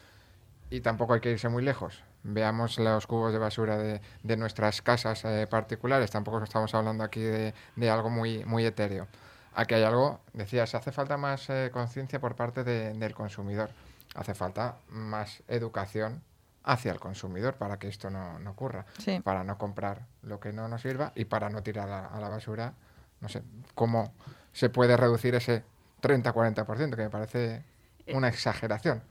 y 0.70 0.80
tampoco 0.80 1.14
hay 1.14 1.20
que 1.20 1.30
irse 1.30 1.48
muy 1.48 1.62
lejos. 1.62 2.02
Veamos 2.22 2.78
los 2.78 3.06
cubos 3.06 3.32
de 3.32 3.38
basura 3.38 3.76
de, 3.76 4.00
de 4.22 4.36
nuestras 4.36 4.82
casas 4.82 5.24
eh, 5.24 5.46
particulares. 5.48 6.10
Tampoco 6.10 6.42
estamos 6.42 6.74
hablando 6.74 7.04
aquí 7.04 7.20
de, 7.20 7.54
de, 7.76 7.90
algo 7.90 8.10
muy, 8.10 8.44
muy 8.44 8.64
etéreo. 8.64 9.06
Aquí 9.54 9.74
hay 9.74 9.84
algo, 9.84 10.20
decías, 10.32 10.74
hace 10.74 10.92
falta 10.92 11.16
más 11.16 11.48
eh, 11.50 11.70
conciencia 11.72 12.20
por 12.20 12.34
parte 12.34 12.64
del 12.64 13.14
consumidor. 13.14 13.70
Hace 14.14 14.34
falta 14.34 14.76
más 14.88 15.42
educación 15.48 16.22
hacia 16.64 16.90
el 16.90 16.98
consumidor 16.98 17.54
para 17.54 17.78
que 17.78 17.86
esto 17.88 18.10
no, 18.10 18.38
no 18.40 18.50
ocurra. 18.50 18.86
Para 19.22 19.44
no 19.44 19.56
comprar 19.56 20.06
lo 20.22 20.40
que 20.40 20.52
no 20.52 20.68
nos 20.68 20.82
sirva 20.82 21.12
y 21.14 21.26
para 21.26 21.48
no 21.48 21.62
tirar 21.62 21.88
a, 21.88 22.06
a 22.06 22.20
la 22.20 22.28
basura. 22.28 22.74
No 23.20 23.28
sé, 23.28 23.42
cómo 23.74 24.12
se 24.52 24.68
puede 24.68 24.96
reducir 24.96 25.34
ese 25.36 25.64
30-40%, 26.02 26.96
que 26.96 27.02
me 27.02 27.10
parece 27.10 27.62
eh, 28.04 28.16
una 28.16 28.28
exageración 28.28 29.02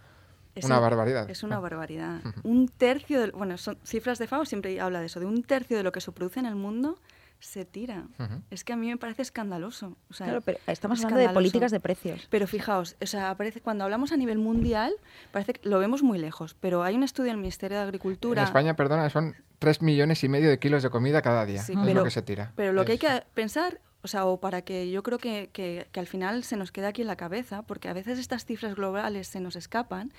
una 0.63 0.79
barbaridad. 0.79 1.29
Es 1.29 1.43
una 1.43 1.59
barbaridad. 1.59 2.21
un 2.43 2.69
tercio, 2.69 3.19
de, 3.19 3.31
bueno, 3.31 3.57
son 3.57 3.77
cifras 3.83 4.19
de 4.19 4.27
FAO 4.27 4.45
siempre 4.45 4.79
habla 4.79 5.01
de 5.01 5.07
eso, 5.07 5.19
de 5.19 5.25
un 5.25 5.43
tercio 5.43 5.75
de 5.75 5.83
lo 5.83 5.91
que 5.91 5.99
se 5.99 6.11
produce 6.13 6.39
en 6.39 6.45
el 6.45 6.55
mundo 6.55 6.97
se 7.39 7.65
tira. 7.65 8.05
Es 8.49 8.63
que 8.63 8.73
a 8.73 8.75
mí 8.75 8.87
me 8.87 8.97
parece 8.97 9.21
escandaloso. 9.21 9.97
claro, 10.15 10.41
pero 10.41 10.57
estamos 10.67 11.03
hablando 11.03 11.27
de 11.27 11.33
políticas 11.33 11.71
de 11.71 11.79
precios. 11.79 12.27
Pero 12.29 12.47
fijaos, 12.47 12.95
o 13.01 13.05
sea, 13.05 13.29
aparece, 13.29 13.61
cuando 13.61 13.83
hablamos 13.83 14.11
a 14.11 14.17
nivel 14.17 14.39
mundial, 14.39 14.93
parece 15.31 15.53
que 15.53 15.69
lo 15.69 15.79
vemos 15.79 16.01
muy 16.01 16.17
lejos, 16.17 16.55
pero 16.59 16.83
hay 16.83 16.95
un 16.95 17.03
estudio 17.03 17.29
del 17.29 17.37
Ministerio 17.37 17.77
de 17.77 17.83
Agricultura... 17.83 18.41
En 18.41 18.47
España, 18.47 18.75
perdona, 18.75 19.09
son 19.09 19.35
3 19.59 19.81
millones 19.81 20.23
y 20.23 20.29
medio 20.29 20.49
de 20.49 20.59
kilos 20.59 20.81
de 20.83 20.89
comida 20.89 21.21
cada 21.21 21.45
día. 21.45 21.61
es 21.61 21.69
lo 21.69 22.03
que 22.03 22.11
se 22.11 22.21
tira. 22.21 22.51
Pero 22.55 22.73
lo 22.73 22.83
que 22.85 22.93
hay 22.93 22.97
que 22.97 23.23
pensar 23.33 23.79
o 24.05 24.07
sea, 24.07 24.27
o 24.27 24.39
para 24.39 24.61
que 24.61 24.91
yo 24.91 25.01
creo 25.01 25.17
que, 25.17 25.49
que, 25.51 25.87
al 25.99 26.05
final 26.05 26.43
se 26.43 26.57
nos 26.57 26.71
quede 26.71 26.85
aquí 26.85 27.01
en 27.01 27.07
la 27.07 27.15
cabeza, 27.15 27.63
porque 27.63 27.89
a 27.89 27.93
veces 27.93 28.19
estas 28.19 28.45
cifras 28.45 28.75
globales 28.75 29.27
se 29.27 29.39
nos 29.39 29.55
escapan. 29.55 30.13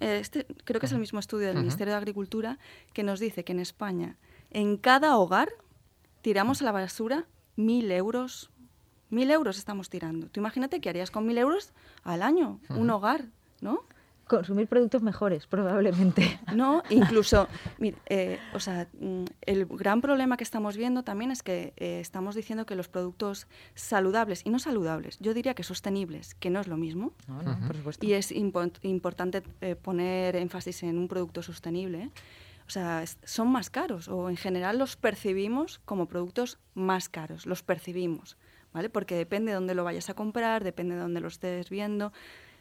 Este 0.00 0.44
creo 0.64 0.80
que 0.80 0.86
es 0.86 0.92
el 0.92 0.98
mismo 0.98 1.20
estudio 1.20 1.46
del 1.46 1.58
Ministerio 1.58 1.92
de 1.92 1.98
Agricultura 1.98 2.58
que 2.92 3.04
nos 3.04 3.20
dice 3.20 3.44
que 3.44 3.52
en 3.52 3.60
España, 3.60 4.16
en 4.50 4.76
cada 4.76 5.16
hogar, 5.18 5.50
tiramos 6.20 6.62
a 6.62 6.64
la 6.64 6.72
basura 6.72 7.26
mil 7.54 7.92
euros. 7.92 8.50
Mil 9.08 9.30
euros 9.30 9.56
estamos 9.56 9.88
tirando. 9.88 10.28
Tú 10.28 10.40
imagínate 10.40 10.80
qué 10.80 10.88
harías 10.88 11.12
con 11.12 11.26
mil 11.26 11.38
euros 11.38 11.74
al 12.02 12.22
año, 12.22 12.58
un 12.70 12.90
hogar, 12.90 13.26
¿no? 13.60 13.84
Consumir 14.26 14.66
productos 14.66 15.02
mejores, 15.02 15.46
probablemente. 15.46 16.40
No, 16.56 16.82
incluso, 16.90 17.48
eh, 18.06 18.38
o 18.54 18.60
sea, 18.60 18.88
mm, 18.98 19.24
el 19.42 19.66
gran 19.66 20.00
problema 20.00 20.36
que 20.36 20.44
estamos 20.44 20.76
viendo 20.76 21.02
también 21.02 21.30
es 21.30 21.42
que 21.42 21.74
eh, 21.76 22.00
estamos 22.00 22.34
diciendo 22.34 22.64
que 22.66 22.74
los 22.74 22.88
productos 22.88 23.46
saludables, 23.74 24.42
y 24.44 24.50
no 24.50 24.58
saludables, 24.58 25.18
yo 25.18 25.34
diría 25.34 25.54
que 25.54 25.62
sostenibles, 25.62 26.34
que 26.34 26.50
no 26.50 26.60
es 26.60 26.66
lo 26.66 26.76
mismo. 26.76 27.12
Y 28.00 28.12
es 28.12 28.32
importante 28.32 29.42
eh, 29.60 29.76
poner 29.76 30.36
énfasis 30.36 30.82
en 30.84 30.98
un 30.98 31.08
producto 31.08 31.42
sostenible. 31.42 32.10
O 32.66 32.70
sea, 32.70 33.04
son 33.24 33.48
más 33.48 33.70
caros, 33.70 34.08
o 34.08 34.28
en 34.28 34.36
general 34.36 34.78
los 34.78 34.96
percibimos 34.96 35.80
como 35.84 36.06
productos 36.06 36.58
más 36.74 37.08
caros, 37.08 37.46
los 37.46 37.62
percibimos, 37.62 38.36
¿vale? 38.72 38.88
Porque 38.88 39.14
depende 39.14 39.52
de 39.52 39.56
dónde 39.56 39.74
lo 39.74 39.84
vayas 39.84 40.10
a 40.10 40.14
comprar, 40.14 40.64
depende 40.64 40.96
de 40.96 41.00
dónde 41.02 41.20
lo 41.20 41.28
estés 41.28 41.70
viendo. 41.70 42.12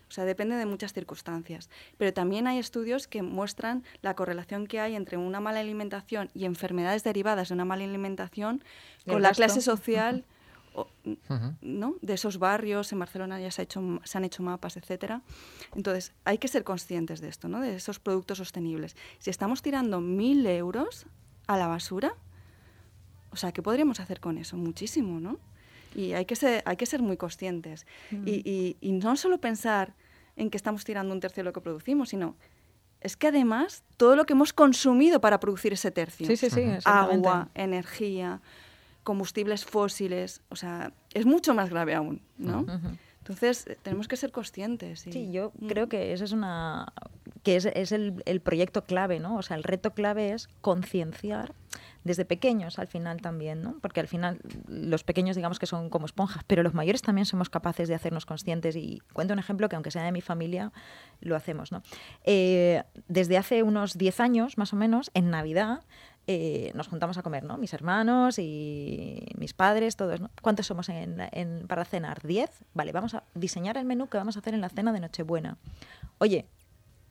O 0.08 0.12
sea, 0.12 0.26
depende 0.26 0.56
de 0.56 0.66
muchas 0.66 0.94
circunstancias. 0.94 1.70
Pero 1.98 2.14
también 2.14 2.48
hay 2.48 2.60
estudios 2.60 3.08
que 3.08 3.22
muestran 3.22 3.84
la 4.02 4.16
correlación 4.16 4.68
que 4.68 4.80
hay 4.80 4.96
entre 4.96 5.18
una 5.18 5.40
mala 5.40 5.60
alimentación 5.60 6.30
y 6.34 6.46
enfermedades 6.46 7.04
derivadas 7.04 7.50
de 7.50 7.56
una 7.56 7.66
mala 7.66 7.84
alimentación 7.84 8.64
con 9.06 9.22
la 9.22 9.32
clase 9.32 9.62
social. 9.62 10.26
¿no? 11.62 11.96
de 12.02 12.14
esos 12.16 12.38
barrios, 12.38 12.92
en 12.92 13.00
Barcelona 13.00 13.40
ya 13.40 13.50
se, 13.50 13.62
ha 13.62 13.64
hecho, 13.64 14.02
se 14.04 14.18
han 14.18 14.26
hecho 14.26 14.44
mapas, 14.44 14.76
etcétera. 14.76 15.22
Entonces, 15.74 16.12
hay 16.26 16.38
que 16.38 16.50
ser 16.50 16.66
conscientes 16.66 17.22
de 17.22 17.30
esto, 17.30 17.48
¿no? 17.48 17.62
de 17.62 17.78
esos 17.78 18.00
productos 18.00 18.40
sostenibles. 18.40 18.98
Si 19.20 19.30
estamos 19.30 19.62
tirando 19.62 20.02
mil 20.02 20.46
euros 20.46 21.06
a 21.48 21.56
la 21.56 21.68
basura, 21.68 22.16
o 23.32 23.38
sea, 23.38 23.54
¿qué 23.54 23.62
podríamos 23.62 24.02
hacer 24.02 24.20
con 24.20 24.38
eso? 24.38 24.58
Muchísimo, 24.58 25.22
¿no? 25.22 25.40
Y 25.96 26.14
hay 26.14 26.26
que 26.26 26.36
ser, 26.36 26.62
hay 26.66 26.76
que 26.76 26.86
ser 26.86 27.02
muy 27.02 27.18
conscientes. 27.18 27.88
Y, 28.12 28.78
y, 28.82 28.92
no 28.92 29.16
solo 29.16 29.40
pensar 29.40 29.94
en 30.36 30.50
que 30.50 30.58
estamos 30.58 30.84
tirando 30.84 31.14
un 31.14 31.20
tercio 31.20 31.42
de 31.42 31.46
lo 31.46 31.54
que 31.54 31.62
producimos, 31.62 32.10
sino 32.10 32.36
es 33.02 33.16
que 33.16 33.28
además 33.28 33.84
todo 33.98 34.16
lo 34.16 34.26
que 34.26 34.34
hemos 34.34 34.52
consumido 34.52 35.22
para 35.22 35.40
producir 35.40 35.74
ese 35.74 35.92
tercio, 35.92 36.28
sí, 36.28 36.36
sí, 36.36 36.50
sí, 36.50 36.64
agua, 36.84 37.50
energía, 37.54 38.42
combustibles 39.04 39.64
fósiles, 39.64 40.42
o 40.50 40.56
sea, 40.56 40.92
es 41.14 41.26
mucho 41.26 41.54
más 41.54 41.70
grave 41.70 41.94
aún, 41.94 42.22
¿no? 42.38 42.66
Entonces, 43.20 43.66
eh, 43.66 43.78
tenemos 43.82 44.08
que 44.08 44.18
ser 44.18 44.32
conscientes. 44.32 45.00
Sí, 45.00 45.32
yo 45.32 45.52
mm. 45.58 45.68
creo 45.68 45.90
que 45.90 46.14
eso 46.14 46.24
es 46.24 46.32
una 46.32 46.94
que 47.42 47.56
es, 47.56 47.66
es 47.66 47.92
el, 47.92 48.22
el, 48.26 48.40
proyecto 48.40 48.84
clave, 48.84 49.20
¿no? 49.20 49.38
O 49.38 49.42
sea, 49.42 49.58
el 49.58 49.64
reto 49.64 49.94
clave 49.94 50.32
es 50.32 50.48
concienciar 50.62 51.54
desde 52.06 52.24
pequeños 52.24 52.80
al 52.80 52.88
final 52.88 53.20
también, 53.20 53.62
¿no? 53.62 53.80
Porque 53.82 54.00
al 54.00 54.08
final 54.08 54.40
los 54.68 55.04
pequeños 55.04 55.36
digamos 55.36 55.60
que 55.60 55.66
son 55.66 55.90
como 55.90 56.06
esponjas, 56.06 56.44
pero 56.46 56.64
los 56.64 56.74
mayores 56.74 57.02
también 57.02 57.26
somos 57.26 57.50
capaces 57.50 57.90
de 57.90 57.96
hacernos 57.96 58.26
conscientes 58.26 58.76
y 58.78 59.02
cuento 59.12 59.34
un 59.34 59.40
ejemplo 59.40 59.68
que 59.68 59.76
aunque 59.76 59.92
sea 59.92 60.04
de 60.04 60.12
mi 60.14 60.22
familia, 60.22 60.72
lo 61.20 61.36
hacemos, 61.36 61.72
¿no? 61.72 61.82
Eh, 62.24 62.84
desde 63.08 63.38
hace 63.38 63.64
unos 63.64 63.98
10 63.98 64.20
años 64.20 64.58
más 64.58 64.72
o 64.72 64.76
menos, 64.76 65.10
en 65.16 65.32
Navidad, 65.32 65.82
eh, 66.28 66.72
nos 66.76 66.88
juntamos 66.88 67.18
a 67.18 67.24
comer, 67.24 67.44
¿no? 67.44 67.58
Mis 67.58 67.74
hermanos 67.74 68.38
y 68.38 69.26
mis 69.36 69.54
padres, 69.54 69.96
todos. 69.96 70.22
¿Cuántos 70.44 70.68
somos 70.68 70.90
en, 70.90 71.66
para 71.68 71.86
cenar? 71.86 72.22
¿10? 72.22 72.50
Vale, 72.76 72.92
vamos 72.92 73.16
a 73.16 73.24
diseñar 73.34 73.78
el 73.78 73.86
menú 73.86 74.08
que 74.08 74.18
vamos 74.18 74.36
a 74.36 74.40
hacer 74.40 74.54
en 74.54 74.62
la 74.62 74.70
cena 74.70 74.94
de 74.94 75.00
Nochebuena. 75.00 75.58
Oye, 76.20 76.48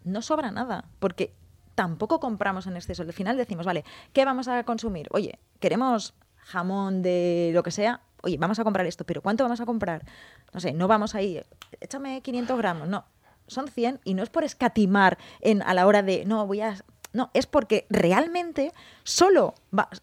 no 0.04 0.22
sobra 0.22 0.52
nada, 0.52 0.84
porque 1.00 1.32
tampoco 1.74 2.20
compramos 2.20 2.66
en 2.66 2.76
exceso. 2.76 3.02
Al 3.02 3.12
final 3.12 3.36
decimos, 3.36 3.66
vale, 3.66 3.84
¿qué 4.12 4.24
vamos 4.24 4.48
a 4.48 4.64
consumir? 4.64 5.08
Oye, 5.10 5.38
queremos 5.60 6.14
jamón 6.36 7.02
de 7.02 7.50
lo 7.54 7.62
que 7.62 7.70
sea. 7.70 8.00
Oye, 8.22 8.38
vamos 8.38 8.58
a 8.58 8.64
comprar 8.64 8.86
esto, 8.86 9.04
pero 9.04 9.20
¿cuánto 9.22 9.44
vamos 9.44 9.60
a 9.60 9.66
comprar? 9.66 10.04
No 10.52 10.60
sé, 10.60 10.72
no 10.72 10.88
vamos 10.88 11.14
ahí, 11.14 11.42
échame 11.80 12.22
500 12.22 12.56
gramos, 12.56 12.88
no, 12.88 13.04
son 13.46 13.68
100 13.68 14.00
y 14.04 14.14
no 14.14 14.22
es 14.22 14.30
por 14.30 14.44
escatimar 14.44 15.18
en, 15.40 15.62
a 15.62 15.74
la 15.74 15.86
hora 15.86 16.02
de, 16.02 16.24
no, 16.24 16.46
voy 16.46 16.62
a 16.62 16.76
no, 17.14 17.30
es 17.32 17.46
porque 17.46 17.86
realmente 17.90 18.72
solo 19.04 19.54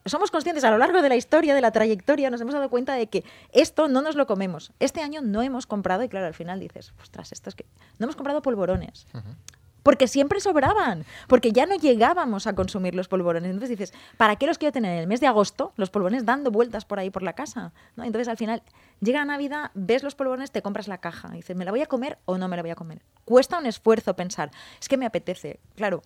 somos 0.06 0.32
conscientes 0.32 0.64
a 0.64 0.72
lo 0.72 0.78
largo 0.78 1.02
de 1.02 1.10
la 1.10 1.18
historia, 1.18 1.54
de 1.54 1.60
la 1.60 1.72
trayectoria, 1.72 2.30
nos 2.30 2.40
hemos 2.40 2.54
dado 2.54 2.70
cuenta 2.70 2.94
de 2.94 3.08
que 3.08 3.26
esto 3.52 3.90
no 3.90 4.02
nos 4.02 4.16
lo 4.16 4.26
comemos. 4.26 4.72
Este 4.80 5.02
año 5.02 5.20
no 5.22 5.42
hemos 5.42 5.68
comprado, 5.68 6.04
y 6.04 6.10
claro, 6.10 6.28
al 6.28 6.34
final 6.34 6.62
dices, 6.62 6.94
ostras, 7.02 7.34
esto 7.34 7.50
es 7.50 7.56
que. 7.56 7.66
No 8.00 8.06
hemos 8.06 8.16
comprado 8.16 8.42
polvorones 8.42 9.08
porque 9.84 10.08
siempre 10.08 10.40
sobraban, 10.40 11.06
porque 11.28 11.52
ya 11.52 11.66
no 11.66 11.76
llegábamos 11.76 12.48
a 12.48 12.54
consumir 12.54 12.96
los 12.96 13.08
polvorones. 13.08 13.52
Entonces 13.52 13.78
dices, 13.78 13.94
¿para 14.18 14.36
qué 14.36 14.48
los 14.48 14.58
quiero 14.58 14.72
tener 14.72 14.94
en 14.94 15.00
el 15.00 15.08
mes 15.08 15.20
de 15.20 15.28
agosto? 15.28 15.74
Los 15.76 15.90
polvorones 15.90 16.26
dando 16.26 16.52
vueltas 16.52 16.86
por 16.86 17.00
ahí 17.00 17.10
por 17.10 17.24
la 17.24 17.34
casa. 17.34 17.72
¿no? 17.96 18.04
Entonces 18.04 18.28
al 18.28 18.38
final 18.38 18.64
llega 19.00 19.24
Navidad, 19.26 19.72
ves 19.74 20.04
los 20.04 20.16
polvorones, 20.16 20.52
te 20.52 20.62
compras 20.62 20.88
la 20.88 21.00
caja. 21.00 21.30
Y 21.34 21.38
dices, 21.38 21.56
¿me 21.56 21.66
la 21.66 21.72
voy 21.72 21.82
a 21.82 21.88
comer 21.88 22.18
o 22.26 22.38
no 22.38 22.48
me 22.48 22.56
la 22.56 22.62
voy 22.62 22.72
a 22.72 22.76
comer? 22.76 23.02
Cuesta 23.26 23.58
un 23.58 23.66
esfuerzo 23.66 24.16
pensar, 24.16 24.52
es 24.80 24.88
que 24.88 24.98
me 24.98 25.06
apetece. 25.06 25.60
Claro, 25.76 26.02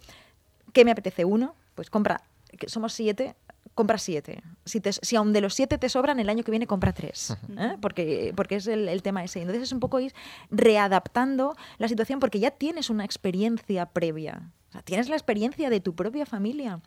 ¿qué 0.74 0.86
me 0.86 0.92
apetece? 0.92 1.26
Uno, 1.26 1.56
pues 1.76 1.90
compra, 1.90 2.22
somos 2.68 2.94
siete, 2.94 3.36
compra 3.76 3.98
siete. 3.98 4.42
Si, 4.66 4.82
si 5.02 5.16
aún 5.16 5.34
de 5.34 5.42
los 5.42 5.54
siete 5.54 5.78
te 5.78 5.90
sobran, 5.90 6.20
el 6.20 6.30
año 6.30 6.44
que 6.44 6.52
viene 6.52 6.66
compra 6.66 6.94
tres. 6.94 7.38
¿eh? 7.58 7.78
Porque, 7.82 8.34
porque 8.36 8.56
es 8.56 8.68
el, 8.68 9.02
tema 9.04 9.24
ese. 9.24 9.42
Entonces 9.42 9.64
es 9.64 9.72
un 9.72 9.80
poco 9.80 10.00
ir 10.00 10.14
readaptando 10.50 11.56
la 11.78 11.88
situación 11.88 12.20
porque 12.20 12.40
ya 12.40 12.52
tienes 12.52 12.90
una 12.90 13.06
experiencia 13.06 13.86
previa. 13.86 14.52
O 14.70 14.72
sea, 14.72 14.82
tienes 14.82 15.10
la 15.10 15.16
experiencia 15.16 15.70
de 15.70 15.80
tu 15.82 15.94
propia 15.94 16.26
familia. 16.26 16.80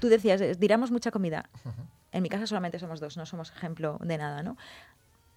Tú 0.00 0.08
decías, 0.08 0.58
diramos 0.58 0.90
mucha 0.90 1.10
comida. 1.10 1.48
En 2.10 2.22
mi 2.22 2.28
casa 2.28 2.46
solamente 2.46 2.78
somos 2.78 3.00
dos, 3.00 3.16
no 3.16 3.24
somos 3.24 3.50
ejemplo 3.52 3.98
de 4.02 4.18
nada, 4.18 4.42
¿no? 4.42 4.56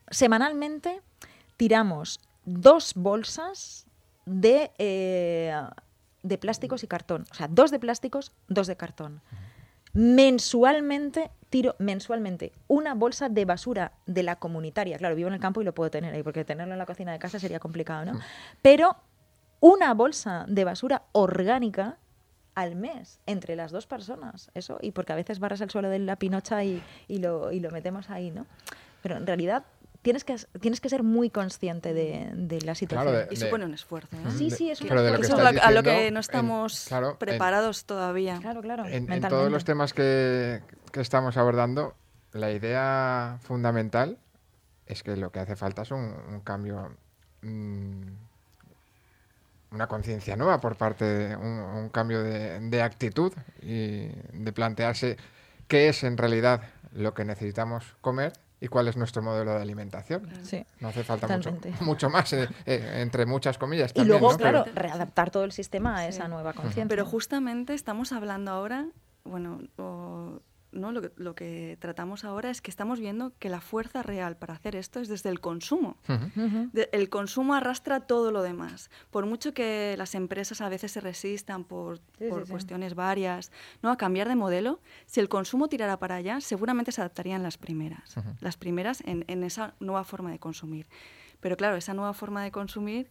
semanalmente 0.09 1.01
tiramos 1.57 2.19
dos 2.45 2.93
bolsas 2.95 3.85
de, 4.25 4.71
eh, 4.77 5.55
de 6.23 6.37
plásticos 6.37 6.83
y 6.83 6.87
cartón. 6.87 7.25
O 7.31 7.35
sea, 7.35 7.47
dos 7.47 7.71
de 7.71 7.79
plásticos, 7.79 8.31
dos 8.47 8.67
de 8.67 8.75
cartón. 8.75 9.21
Mensualmente 9.95 11.31
tiro 11.49 11.75
mensualmente 11.79 12.51
una 12.67 12.93
bolsa 12.93 13.29
de 13.29 13.45
basura 13.45 13.93
de 14.05 14.23
la 14.23 14.35
comunitaria. 14.35 14.97
Claro, 14.97 15.15
vivo 15.15 15.29
en 15.29 15.35
el 15.35 15.39
campo 15.39 15.61
y 15.61 15.63
lo 15.63 15.73
puedo 15.73 15.89
tener 15.89 16.13
ahí, 16.13 16.21
porque 16.21 16.43
tenerlo 16.43 16.73
en 16.73 16.79
la 16.79 16.85
cocina 16.85 17.13
de 17.13 17.19
casa 17.19 17.39
sería 17.39 17.59
complicado, 17.59 18.03
¿no? 18.03 18.19
Pero 18.61 18.97
una 19.61 19.93
bolsa 19.93 20.45
de 20.49 20.65
basura 20.65 21.03
orgánica 21.13 21.97
al 22.55 22.75
mes 22.75 23.19
entre 23.25 23.55
las 23.55 23.71
dos 23.71 23.87
personas. 23.87 24.51
Eso, 24.53 24.79
y 24.81 24.91
porque 24.91 25.13
a 25.13 25.15
veces 25.15 25.39
barras 25.39 25.61
el 25.61 25.69
suelo 25.69 25.89
de 25.89 25.99
la 25.99 26.17
pinocha 26.17 26.61
y, 26.65 26.83
y, 27.07 27.19
lo, 27.19 27.53
y 27.53 27.61
lo 27.61 27.71
metemos 27.71 28.09
ahí, 28.09 28.31
¿no? 28.31 28.47
Pero 29.01 29.15
en 29.15 29.25
realidad 29.25 29.63
tienes 30.05 30.23
que, 30.23 30.35
tienes 30.59 30.79
que 30.79 30.87
ser 30.87 31.01
muy 31.01 31.31
consciente 31.31 31.95
de, 31.95 32.29
de 32.35 32.61
la 32.61 32.75
situación. 32.75 33.11
Claro, 33.11 33.27
de, 33.27 33.33
y 33.33 33.37
supone 33.37 33.65
un 33.65 33.73
esfuerzo. 33.73 34.15
¿eh? 34.15 34.31
Sí, 34.37 34.51
sí, 34.51 34.69
es 34.69 34.79
un 34.79 34.85
esfuerzo. 34.85 35.15
Eso 35.15 35.49
es 35.49 35.59
a 35.59 35.71
lo 35.71 35.81
que 35.81 36.11
no 36.11 36.19
estamos 36.19 36.83
en, 36.83 36.89
claro, 36.89 37.17
preparados 37.17 37.81
en, 37.81 37.87
todavía. 37.87 38.37
Claro, 38.39 38.61
claro. 38.61 38.85
En, 38.85 39.11
en, 39.11 39.21
todos 39.23 39.51
los 39.51 39.65
temas 39.65 39.93
que, 39.93 40.61
que 40.91 41.01
estamos 41.01 41.37
abordando, 41.37 41.95
la 42.33 42.51
idea 42.51 43.39
fundamental 43.41 44.19
es 44.85 45.01
que 45.01 45.17
lo 45.17 45.31
que 45.31 45.39
hace 45.39 45.55
falta 45.55 45.81
es 45.81 45.89
un, 45.89 46.13
un 46.29 46.41
cambio, 46.41 46.95
mmm, 47.41 48.03
una 49.71 49.87
conciencia 49.87 50.35
nueva 50.35 50.61
por 50.61 50.75
parte 50.75 51.03
de 51.03 51.35
un, 51.35 51.47
un 51.47 51.89
cambio 51.89 52.21
de, 52.21 52.59
de, 52.59 52.81
actitud 52.83 53.33
y 53.59 54.09
de 54.33 54.51
plantearse 54.53 55.17
qué 55.67 55.89
es 55.89 56.03
en 56.03 56.15
realidad 56.15 56.61
lo 56.93 57.15
que 57.15 57.25
necesitamos 57.25 57.95
comer 58.01 58.33
y 58.59 58.67
cuál 58.67 58.87
es 58.87 58.97
nuestro 58.97 59.21
modelo 59.21 59.53
de 59.53 59.61
alimentación. 59.61 60.29
Sí, 60.43 60.65
no 60.79 60.89
hace 60.89 61.03
falta 61.03 61.27
mucho, 61.27 61.57
mucho, 61.81 62.09
más, 62.09 62.31
eh, 62.33 62.47
eh, 62.65 63.01
entre 63.01 63.25
muchas 63.25 63.57
comillas. 63.57 63.93
También, 63.93 64.17
y 64.17 64.19
luego, 64.19 64.31
¿no? 64.33 64.37
claro, 64.37 64.63
Pero... 64.65 64.81
readaptar 64.81 65.31
todo 65.31 65.43
el 65.43 65.51
sistema 65.51 65.97
a 65.97 66.07
esa 66.07 66.27
nueva 66.27 66.53
conciencia. 66.53 66.87
Pero 66.87 67.05
justamente 67.05 67.73
estamos 67.73 68.11
hablando 68.11 68.51
ahora, 68.51 68.87
bueno, 69.23 69.59
o, 69.77 70.39
¿no? 70.75 70.91
Lo 70.91 71.01
que, 71.01 71.11
lo, 71.15 71.35
que, 71.35 71.77
tratamos 71.79 72.23
ahora 72.23 72.49
es 72.49 72.61
que 72.61 72.69
estamos 72.69 72.99
viendo 72.99 73.33
que 73.39 73.49
la 73.49 73.61
fuerza 73.61 74.03
real 74.03 74.37
para 74.37 74.53
hacer 74.53 74.75
esto 74.75 74.99
es 74.99 75.07
desde 75.07 75.29
el 75.29 75.39
consumo. 75.39 75.97
Uh 76.07 76.13
-huh. 76.13 76.71
de, 76.71 76.89
el 76.91 77.09
consumo 77.09 77.53
arrastra 77.53 78.01
todo 78.01 78.31
lo 78.31 78.43
demás. 78.43 78.89
Por 79.09 79.25
mucho 79.25 79.53
que 79.53 79.95
las 79.97 80.15
empresas 80.15 80.61
a 80.61 80.69
veces 80.69 80.91
se 80.91 81.01
resistan 81.01 81.63
por, 81.63 81.99
sí, 82.17 82.25
por 82.29 82.45
sí, 82.45 82.51
cuestiones 82.51 82.91
sí. 82.91 82.95
varias 82.95 83.51
¿no? 83.81 83.89
a 83.89 83.97
cambiar 83.97 84.27
de 84.27 84.35
modelo, 84.35 84.79
si 85.05 85.19
el 85.19 85.29
consumo 85.29 85.67
tirara 85.67 85.97
para 85.97 86.15
allá, 86.15 86.41
seguramente 86.41 86.91
se 86.91 87.01
adaptarían 87.01 87.41
las 87.43 87.57
primeras. 87.57 88.17
Uh 88.17 88.21
-huh. 88.21 88.35
Las 88.41 88.57
primeras 88.57 89.01
en, 89.01 89.25
en 89.27 89.43
esa 89.43 89.73
nueva 89.79 90.03
forma 90.03 90.31
de 90.31 90.39
consumir. 90.39 90.87
Pero 91.39 91.57
claro, 91.57 91.75
esa 91.75 91.93
nueva 91.93 92.13
forma 92.13 92.43
de 92.43 92.51
consumir 92.51 93.09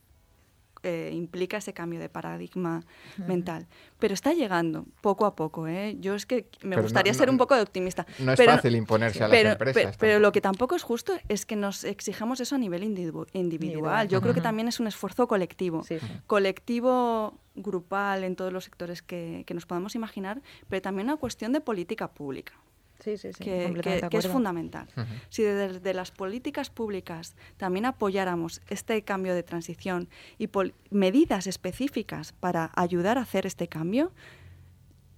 eh, 0.85 1.11
implica 1.13 1.57
ese 1.57 1.73
cambio 1.73 1.99
de 1.99 2.09
paradigma 2.09 2.79
uh 2.79 3.23
-huh. 3.23 3.27
mental. 3.27 3.67
Pero 3.99 4.15
está 4.15 4.33
llegando 4.33 4.87
poco 5.01 5.27
a 5.27 5.35
poco. 5.35 5.67
¿eh? 5.67 5.97
Yo 5.99 6.15
es 6.15 6.27
que 6.27 6.47
me 6.63 6.71
pero 6.77 6.83
gustaría 6.83 7.13
no, 7.13 7.19
ser 7.19 7.31
un 7.31 7.39
poco 7.39 7.55
de 7.55 7.63
optimista. 7.63 8.07
No 8.19 8.33
es 8.33 8.37
pero, 8.37 8.53
fácil 8.53 8.77
imponerse 8.77 9.25
a 9.25 9.29
las 9.29 9.37
pero, 9.37 9.51
empresas. 9.53 9.75
Pero, 9.83 9.97
pero, 9.99 10.19
lo 10.21 10.31
que 10.33 10.41
tampoco 10.41 10.77
es 10.77 10.83
justo 10.83 11.15
es 11.29 11.47
que 11.47 11.57
nos 11.57 11.85
exijamos 11.85 12.41
eso 12.41 12.55
a 12.55 12.59
nivel 12.59 12.85
individu 12.85 13.27
individual. 13.33 14.09
Yo 14.09 14.19
uh 14.19 14.21
-huh. 14.21 14.23
creo 14.23 14.35
que 14.35 14.41
también 14.41 14.69
es 14.69 14.79
un 14.81 14.87
esfuerzo 14.87 15.27
colectivo. 15.27 15.83
Sí, 15.85 15.99
sí. 15.99 16.07
Colectivo 16.27 17.39
grupal 17.55 18.25
en 18.25 18.37
todos 18.37 18.53
los 18.53 18.65
sectores 18.65 19.03
que, 19.03 19.45
que 19.47 19.55
nos 19.55 19.67
podamos 19.67 19.95
imaginar, 19.95 20.43
pero 20.69 20.83
también 20.83 21.09
una 21.09 21.17
cuestión 21.17 21.53
de 21.53 21.61
política 21.61 22.09
pública. 22.09 22.55
Sí, 23.01 23.17
sí, 23.19 23.33
sí, 23.33 23.45
que, 23.45 23.75
que, 23.83 24.09
que, 24.09 24.17
es 24.17 24.29
fundamental. 24.29 24.89
Uh 24.97 25.01
-huh. 25.01 25.07
Si 25.29 25.43
desde 25.43 25.81
de 25.81 25.95
las 25.95 26.11
políticas 26.11 26.71
públicas 26.71 27.35
también 27.57 27.85
apoyáramos 27.85 28.63
este 28.69 29.03
cambio 29.03 29.35
de 29.35 29.43
transición 29.43 30.09
y 30.39 30.49
medidas 30.91 31.47
específicas 31.47 32.33
para 32.33 32.71
ayudar 32.77 33.19
a 33.19 33.23
hacer 33.23 33.47
este 33.47 33.69
cambio, 33.69 34.13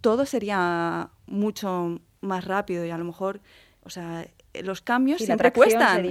todo 0.00 0.26
sería 0.26 1.10
mucho 1.26 2.00
más 2.20 2.44
rápido 2.44 2.84
y 2.84 2.90
a 2.90 2.98
lo 2.98 3.04
mejor, 3.04 3.40
o 3.82 3.90
sea, 3.90 4.26
los 4.62 4.80
cambios 4.80 5.20
y 5.20 5.26
siempre 5.26 5.52
cuestan. 5.52 6.06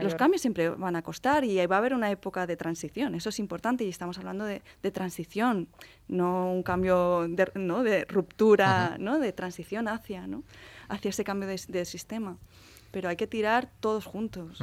Los 0.00 0.14
cambios 0.14 0.40
siempre 0.40 0.70
van 0.70 0.96
a 0.96 1.02
costar 1.02 1.44
y 1.44 1.64
va 1.66 1.76
a 1.76 1.78
haber 1.78 1.94
una 1.94 2.10
época 2.10 2.46
de 2.46 2.56
transición. 2.56 3.14
Eso 3.14 3.28
es 3.28 3.38
importante 3.38 3.84
y 3.84 3.88
estamos 3.88 4.18
hablando 4.18 4.44
de, 4.44 4.62
de 4.82 4.90
transición, 4.90 5.68
no 6.06 6.52
un 6.52 6.62
cambio 6.62 7.26
de, 7.28 7.50
¿no? 7.54 7.82
de 7.82 8.04
ruptura. 8.04 8.96
¿no? 8.98 9.18
de 9.18 9.32
transición 9.32 9.88
hacia, 9.88 10.26
¿no? 10.26 10.42
Hacia 10.88 11.10
ese 11.10 11.24
cambio 11.24 11.48
de, 11.48 11.84
sistema. 11.84 12.38
Pero 12.90 13.08
hay 13.08 13.16
que 13.16 13.26
tirar 13.26 13.70
todos 13.80 14.06
juntos. 14.06 14.62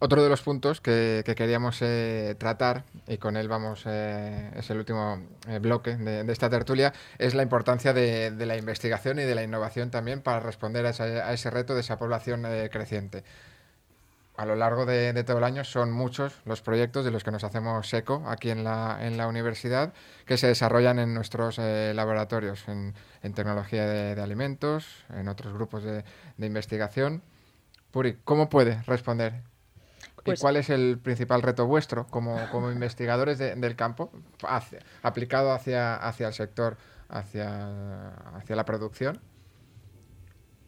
Otro 0.00 0.22
de 0.22 0.28
los 0.28 0.42
puntos 0.42 0.82
que, 0.82 1.22
que 1.24 1.34
queríamos 1.34 1.80
eh, 1.80 2.34
tratar, 2.38 2.84
y 3.08 3.16
con 3.16 3.38
él 3.38 3.48
vamos, 3.48 3.84
eh, 3.86 4.50
es 4.54 4.68
el 4.68 4.76
último 4.76 5.22
eh, 5.48 5.60
bloque 5.60 5.96
de, 5.96 6.30
esta 6.30 6.50
tertulia, 6.50 6.92
es 7.16 7.34
la 7.34 7.42
importancia 7.42 7.94
de, 7.94 8.30
la 8.36 8.56
investigación 8.58 9.18
y 9.18 9.22
de 9.22 9.34
la 9.34 9.42
innovación 9.42 9.90
también 9.90 10.20
para 10.20 10.40
responder 10.40 10.84
a 10.84 11.32
ese, 11.32 11.50
reto 11.50 11.74
de 11.74 11.80
esa 11.80 11.96
población 11.96 12.42
creciente. 12.70 13.24
A 14.36 14.46
lo 14.46 14.56
largo 14.56 14.84
de, 14.84 15.12
de, 15.12 15.22
todo 15.24 15.38
el 15.38 15.44
año 15.44 15.62
son 15.62 15.92
muchos 15.92 16.34
los 16.44 16.60
proyectos 16.60 17.04
de 17.04 17.12
los 17.12 17.22
que 17.22 17.30
nos 17.30 17.44
hacemos 17.44 17.92
eco 17.94 18.24
aquí 18.26 18.50
en 18.50 18.64
la, 18.64 18.98
en 19.00 19.16
la 19.16 19.28
universidad 19.28 19.92
que 20.26 20.36
se 20.36 20.48
desarrollan 20.48 20.98
en 20.98 21.14
nuestros 21.14 21.58
eh, 21.60 21.92
laboratorios, 21.94 22.66
en, 22.66 22.94
en 23.22 23.32
tecnología 23.32 23.86
de, 23.86 24.16
de, 24.16 24.20
alimentos, 24.22 25.04
en 25.10 25.28
otros 25.28 25.52
grupos 25.52 25.84
de, 25.84 26.04
de 26.36 26.46
investigación. 26.46 27.22
Puri, 27.92 28.18
¿cómo 28.24 28.48
puede 28.48 28.82
responder 28.82 29.44
pues, 30.24 30.40
¿Y 30.40 30.42
cuál 30.42 30.56
es 30.56 30.70
el 30.70 30.98
principal 30.98 31.42
reto 31.42 31.66
vuestro 31.66 32.06
como, 32.06 32.48
como 32.50 32.70
investigadores 32.72 33.38
de, 33.38 33.54
del 33.54 33.76
campo 33.76 34.10
hacia, 34.42 34.80
aplicado 35.02 35.52
hacia, 35.52 35.96
hacia 35.96 36.28
el 36.28 36.34
sector, 36.34 36.78
hacia, 37.08 38.08
hacia 38.34 38.56
la 38.56 38.64
producción, 38.64 39.20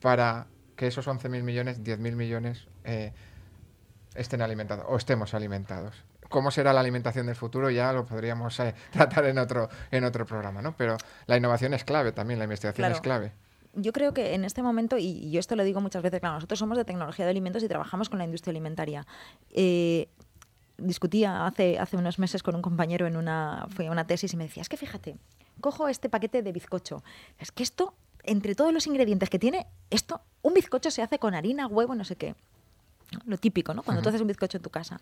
para 0.01 0.47
que 0.77 0.87
esos 0.87 1.09
11.000 1.09 1.43
millones, 1.43 1.83
10.000 1.83 2.17
millones 2.17 2.69
eh, 2.85 3.13
estén 4.17 4.43
alimentados 4.43 4.85
o 4.89 4.97
estemos 4.97 5.35
alimentados? 5.35 5.95
¿Cómo 6.29 6.51
será 6.51 6.73
la 6.73 6.81
alimentación 6.81 7.27
del 7.27 7.37
futuro? 7.37 7.71
Ya 7.71 7.93
lo 7.93 8.05
podríamos 8.05 8.59
eh, 8.61 8.75
tratar 8.91 9.27
en 9.27 9.39
otro, 9.39 9.69
en 9.91 10.05
otro 10.05 10.27
programa, 10.27 10.63
¿no? 10.63 10.75
Pero 10.77 10.97
la 11.27 11.37
innovación 11.37 11.75
es 11.75 11.85
clave 11.85 12.13
también, 12.13 12.39
la 12.39 12.45
investigación 12.45 12.83
claro. 12.83 12.95
es 12.95 13.01
clave 13.01 13.33
yo 13.77 13.93
creo 13.93 14.15
que 14.15 14.35
en 14.35 14.45
este 14.45 14.63
momento, 14.63 14.97
y 14.99 15.31
yo 15.31 15.39
esto 15.39 15.55
lo 15.55 15.63
digo 15.63 15.81
muchas 15.81 16.03
veces, 16.03 16.21
claro, 16.21 16.37
nosotros 16.37 16.59
somos 16.59 16.79
de 16.79 16.85
tecnología 16.85 17.27
de 17.27 17.31
alimentos 17.31 17.63
y 17.63 17.69
trabajamos 17.69 18.09
con 18.09 18.19
la 18.19 18.25
industria 18.25 18.51
alimentaria. 18.51 19.07
Eh, 19.51 20.09
discutía 20.79 21.47
hace, 21.47 21.79
hace 21.79 21.97
unos 21.97 22.19
meses 22.19 22.43
con 22.43 22.55
un 22.55 22.63
compañero 22.63 23.07
en 23.07 23.17
una, 23.17 23.67
fue 23.69 23.91
una 23.91 24.07
tesis 24.07 24.33
y 24.33 24.37
me 24.37 24.45
decía, 24.45 24.63
es 24.63 24.69
que 24.69 24.79
fíjate, 24.79 25.17
cojo 25.61 25.89
este 25.89 26.09
paquete 26.09 26.43
de 26.43 26.53
bizcocho, 26.53 27.03
es 27.39 27.53
que 27.53 27.63
esto, 27.63 27.95
entre 28.25 28.55
todos 28.55 28.73
los 28.73 28.87
ingredientes 28.87 29.29
que 29.29 29.39
tiene, 29.39 29.67
esto, 29.91 30.23
un 30.43 30.55
bizcocho 30.55 30.91
se 30.91 31.03
hace 31.03 31.19
con 31.19 31.35
harina, 31.35 31.67
huevo, 31.67 31.95
no 31.95 32.05
sé 32.05 32.17
qué. 32.17 32.35
Lo 33.25 33.39
típico, 33.39 33.73
¿no? 33.73 33.83
Cuando 33.83 33.99
uh 33.99 34.01
-huh. 34.01 34.05
tú 34.05 34.09
haces 34.11 34.21
un 34.21 34.27
bizcocho 34.27 34.59
en 34.59 34.63
tu 34.63 34.71
casa. 34.71 35.01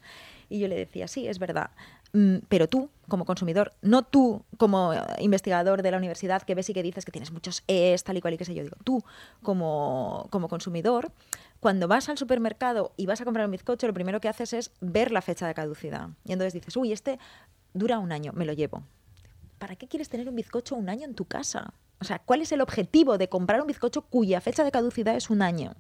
Y 0.50 0.58
yo 0.58 0.68
le 0.68 0.76
decía, 0.76 1.08
sí, 1.08 1.26
es 1.26 1.38
verdad. 1.38 1.70
Mm, 2.12 2.36
pero 2.48 2.68
tú, 2.68 2.90
como 3.08 3.24
consumidor, 3.24 3.72
no 3.82 4.02
tú 4.02 4.44
como 4.58 4.92
investigador 5.18 5.82
de 5.82 5.90
la 5.90 5.96
universidad 5.96 6.42
que 6.42 6.54
ves 6.54 6.68
y 6.68 6.74
que 6.74 6.82
dices 6.82 7.04
que 7.04 7.12
tienes 7.12 7.32
muchos 7.32 7.64
es, 7.66 8.04
tal 8.04 8.16
y 8.16 8.20
cual 8.20 8.34
y 8.34 8.38
qué 8.38 8.44
sé 8.44 8.54
yo, 8.54 8.62
digo, 8.62 8.76
tú 8.84 9.02
como, 9.42 10.26
como 10.30 10.48
consumidor, 10.48 11.10
cuando 11.60 11.88
vas 11.88 12.08
al 12.08 12.18
supermercado 12.18 12.92
y 12.96 13.06
vas 13.06 13.20
a 13.20 13.24
comprar 13.24 13.46
un 13.46 13.52
bizcocho, 13.52 13.86
lo 13.86 13.94
primero 13.94 14.20
que 14.20 14.28
haces 14.28 14.52
es 14.52 14.70
ver 14.80 15.10
la 15.10 15.22
fecha 15.22 15.46
de 15.46 15.54
caducidad. 15.54 16.10
Y 16.24 16.32
entonces 16.32 16.52
dices, 16.52 16.76
uy, 16.76 16.92
este 16.92 17.18
dura 17.72 17.98
un 17.98 18.12
año, 18.12 18.32
me 18.34 18.44
lo 18.44 18.52
llevo. 18.52 18.82
¿Para 19.58 19.76
qué 19.76 19.88
quieres 19.88 20.08
tener 20.08 20.28
un 20.28 20.36
bizcocho 20.36 20.76
un 20.76 20.88
año 20.88 21.06
en 21.06 21.14
tu 21.14 21.24
casa? 21.24 21.72
O 22.00 22.04
sea, 22.04 22.18
¿cuál 22.18 22.42
es 22.42 22.52
el 22.52 22.60
objetivo 22.60 23.16
de 23.16 23.28
comprar 23.28 23.60
un 23.60 23.66
bizcocho 23.66 24.02
cuya 24.02 24.40
fecha 24.40 24.62
de 24.62 24.70
caducidad 24.70 25.16
es 25.16 25.30
un 25.30 25.40
año? 25.40 25.74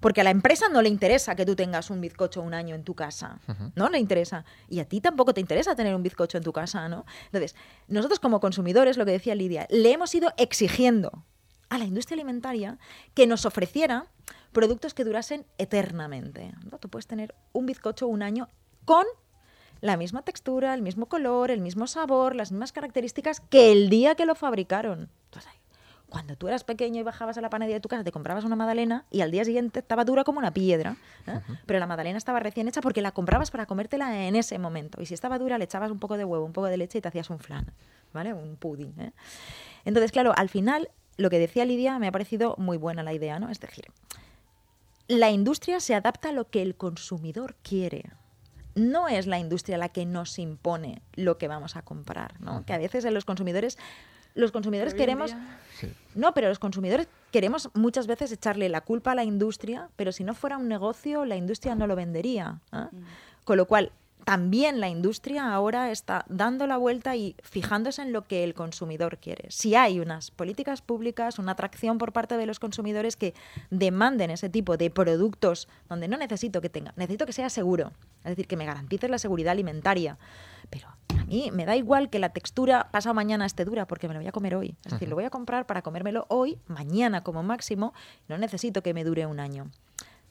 Porque 0.00 0.20
a 0.20 0.24
la 0.24 0.30
empresa 0.30 0.68
no 0.68 0.82
le 0.82 0.88
interesa 0.88 1.34
que 1.34 1.46
tú 1.46 1.56
tengas 1.56 1.90
un 1.90 2.00
bizcocho 2.00 2.42
un 2.42 2.54
año 2.54 2.74
en 2.74 2.84
tu 2.84 2.94
casa. 2.94 3.38
Uh 3.48 3.52
-huh. 3.52 3.72
No 3.74 3.88
le 3.88 3.98
interesa. 3.98 4.44
Y 4.68 4.80
a 4.80 4.84
ti 4.84 5.00
tampoco 5.00 5.32
te 5.34 5.40
interesa 5.40 5.74
tener 5.74 5.94
un 5.94 6.02
bizcocho 6.02 6.38
en 6.38 6.44
tu 6.44 6.52
casa, 6.52 6.88
¿no? 6.88 7.04
Entonces, 7.26 7.54
nosotros 7.88 8.20
como 8.20 8.40
consumidores, 8.40 8.96
lo 8.96 9.04
que 9.04 9.12
decía 9.12 9.34
Lidia, 9.34 9.66
le 9.70 9.92
hemos 9.92 10.14
ido 10.14 10.32
exigiendo 10.36 11.24
a 11.68 11.78
la 11.78 11.84
industria 11.84 12.14
alimentaria 12.14 12.78
que 13.14 13.26
nos 13.26 13.44
ofreciera 13.44 14.06
productos 14.52 14.94
que 14.94 15.04
durasen 15.04 15.44
eternamente. 15.58 16.52
¿no? 16.70 16.78
Tú 16.78 16.88
puedes 16.88 17.06
tener 17.06 17.34
un 17.52 17.66
bizcocho 17.66 18.06
un 18.06 18.22
año 18.22 18.48
con 18.84 19.04
la 19.80 19.96
misma 19.96 20.22
textura, 20.22 20.72
el 20.74 20.82
mismo 20.82 21.06
color, 21.06 21.50
el 21.50 21.60
mismo 21.60 21.86
sabor, 21.86 22.34
las 22.34 22.52
mismas 22.52 22.72
características 22.72 23.40
que 23.40 23.72
el 23.72 23.90
día 23.90 24.14
que 24.14 24.24
lo 24.24 24.34
fabricaron. 24.34 25.10
Cuando 26.08 26.36
tú 26.36 26.46
eras 26.46 26.62
pequeño 26.62 27.00
y 27.00 27.02
bajabas 27.02 27.36
a 27.36 27.40
la 27.40 27.50
panadería 27.50 27.76
de 27.76 27.80
tu 27.80 27.88
casa, 27.88 28.04
te 28.04 28.12
comprabas 28.12 28.44
una 28.44 28.54
magdalena 28.54 29.04
y 29.10 29.22
al 29.22 29.30
día 29.30 29.44
siguiente 29.44 29.80
estaba 29.80 30.04
dura 30.04 30.22
como 30.22 30.38
una 30.38 30.52
piedra. 30.52 30.96
¿eh? 31.26 31.32
Uh 31.32 31.34
-huh. 31.34 31.58
Pero 31.66 31.78
la 31.80 31.86
magdalena 31.86 32.16
estaba 32.16 32.38
recién 32.38 32.68
hecha 32.68 32.80
porque 32.80 33.02
la 33.02 33.10
comprabas 33.12 33.50
para 33.50 33.66
comértela 33.66 34.26
en 34.26 34.36
ese 34.36 34.58
momento. 34.58 35.02
Y 35.02 35.06
si 35.06 35.14
estaba 35.14 35.38
dura, 35.38 35.58
le 35.58 35.64
echabas 35.64 35.90
un 35.90 35.98
poco 35.98 36.16
de 36.16 36.24
huevo, 36.24 36.44
un 36.44 36.52
poco 36.52 36.68
de 36.68 36.76
leche 36.76 36.98
y 36.98 37.00
te 37.00 37.08
hacías 37.08 37.28
un 37.30 37.40
flan, 37.40 37.66
¿vale? 38.12 38.32
Un 38.34 38.56
pudding. 38.56 38.94
¿eh? 39.00 39.12
Entonces, 39.84 40.12
claro, 40.12 40.32
al 40.36 40.48
final, 40.48 40.90
lo 41.16 41.28
que 41.28 41.38
decía 41.38 41.64
Lidia 41.64 41.98
me 41.98 42.06
ha 42.06 42.12
parecido 42.12 42.54
muy 42.56 42.76
buena 42.76 43.02
la 43.02 43.12
idea, 43.12 43.38
¿no? 43.40 43.50
Es 43.50 43.58
decir, 43.58 43.86
la 45.08 45.30
industria 45.30 45.80
se 45.80 45.94
adapta 45.94 46.30
a 46.30 46.32
lo 46.32 46.48
que 46.48 46.62
el 46.62 46.76
consumidor 46.76 47.56
quiere. 47.62 48.10
No 48.74 49.08
es 49.08 49.26
la 49.26 49.38
industria 49.38 49.78
la 49.78 49.88
que 49.88 50.04
nos 50.04 50.38
impone 50.38 51.00
lo 51.14 51.38
que 51.38 51.48
vamos 51.48 51.76
a 51.76 51.82
comprar, 51.82 52.40
¿no? 52.40 52.64
Que 52.66 52.74
a 52.74 52.78
veces 52.78 53.04
en 53.04 53.14
los 53.14 53.24
consumidores 53.24 53.78
los 54.36 54.52
consumidores 54.52 54.94
queremos 54.94 55.34
no, 56.14 56.32
pero 56.32 56.48
los 56.48 56.58
consumidores 56.58 57.08
queremos 57.30 57.68
muchas 57.74 58.06
veces 58.06 58.32
echarle 58.32 58.68
la 58.68 58.80
culpa 58.80 59.12
a 59.12 59.14
la 59.14 59.24
industria, 59.24 59.90
pero 59.96 60.12
si 60.12 60.24
no 60.24 60.34
fuera 60.34 60.56
un 60.56 60.68
negocio, 60.68 61.24
la 61.24 61.36
industria 61.36 61.74
no 61.74 61.86
lo 61.86 61.96
vendería. 61.96 62.60
¿eh? 62.72 62.86
Mm. 62.90 63.04
Con 63.44 63.56
lo 63.58 63.66
cual, 63.66 63.92
también 64.24 64.80
la 64.80 64.88
industria 64.88 65.52
ahora 65.52 65.92
está 65.92 66.24
dando 66.28 66.66
la 66.66 66.78
vuelta 66.78 67.14
y 67.14 67.36
fijándose 67.42 68.02
en 68.02 68.12
lo 68.12 68.26
que 68.26 68.42
el 68.42 68.54
consumidor 68.54 69.18
quiere. 69.18 69.50
Si 69.50 69.76
hay 69.76 70.00
unas 70.00 70.32
políticas 70.32 70.82
públicas, 70.82 71.38
una 71.38 71.52
atracción 71.52 71.98
por 71.98 72.12
parte 72.12 72.36
de 72.36 72.46
los 72.46 72.58
consumidores 72.58 73.14
que 73.14 73.34
demanden 73.70 74.30
ese 74.30 74.48
tipo 74.48 74.76
de 74.76 74.90
productos 74.90 75.68
donde 75.88 76.08
no 76.08 76.16
necesito 76.16 76.60
que 76.60 76.70
tenga, 76.70 76.92
necesito 76.96 77.26
que 77.26 77.32
sea 77.32 77.50
seguro, 77.50 77.92
es 78.24 78.30
decir, 78.30 78.48
que 78.48 78.56
me 78.56 78.66
garantice 78.66 79.08
la 79.08 79.18
seguridad 79.18 79.52
alimentaria. 79.52 80.18
Pero 80.70 80.88
mí 81.26 81.50
me 81.52 81.66
da 81.66 81.76
igual 81.76 82.10
que 82.10 82.18
la 82.18 82.30
textura 82.30 82.88
pasado 82.90 83.14
mañana 83.14 83.46
esté 83.46 83.64
dura 83.64 83.86
porque 83.86 84.08
me 84.08 84.14
lo 84.14 84.20
voy 84.20 84.28
a 84.28 84.32
comer 84.32 84.54
hoy. 84.54 84.76
Es 84.84 84.92
decir, 84.92 85.08
lo 85.08 85.16
voy 85.16 85.24
a 85.24 85.30
comprar 85.30 85.66
para 85.66 85.82
comérmelo 85.82 86.26
hoy, 86.28 86.58
mañana 86.66 87.22
como 87.22 87.42
máximo, 87.42 87.92
no 88.28 88.38
necesito 88.38 88.82
que 88.82 88.94
me 88.94 89.04
dure 89.04 89.26
un 89.26 89.40
año 89.40 89.70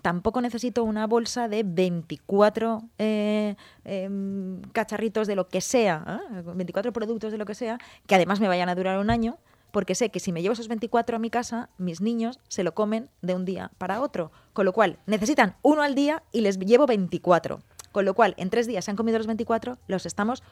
tampoco 0.05 0.39
necesito 0.39 0.83
una 0.83 1.07
bolsa 1.07 1.47
de 1.47 1.63
24 1.65 2.83
eh, 2.99 3.55
em, 3.85 4.61
cacharritos 4.71 5.25
de 5.25 5.35
lo 5.35 5.47
que 5.47 5.61
sea, 5.61 6.21
24 6.45 6.89
¿eh? 6.89 6.93
productos 6.93 7.31
de 7.31 7.39
lo 7.39 7.45
que 7.47 7.55
sea, 7.55 7.79
que 8.05 8.13
además 8.13 8.39
me 8.39 8.47
vayan 8.47 8.69
a 8.69 8.75
durar 8.75 8.99
un 8.99 9.09
año, 9.09 9.39
porque 9.71 9.95
sé 9.95 10.11
que 10.11 10.19
si 10.19 10.31
me 10.31 10.43
llevo 10.43 10.53
esos 10.53 10.67
24 10.67 11.15
a 11.15 11.19
mi 11.19 11.31
casa, 11.31 11.69
mis 11.79 12.01
niños 12.01 12.39
se 12.49 12.63
lo 12.63 12.75
comen 12.75 13.09
de 13.23 13.33
un 13.33 13.45
día 13.45 13.71
para 13.79 13.99
otro. 13.99 14.31
Con 14.53 14.65
lo 14.65 14.73
cual, 14.73 14.99
necesitan 15.07 15.55
uno 15.63 15.81
al 15.81 15.95
día 15.95 16.21
y 16.31 16.41
les 16.41 16.59
llevo 16.59 16.85
24. 16.85 17.61
Con 17.91 18.05
lo 18.05 18.13
cual, 18.13 18.35
en 18.37 18.51
tres 18.51 18.67
días 18.67 18.85
se 18.85 18.91
han 18.91 18.97
comido 18.97 19.17
los 19.17 19.25
24, 19.25 19.79
los 19.87 20.05
estamos 20.05 20.43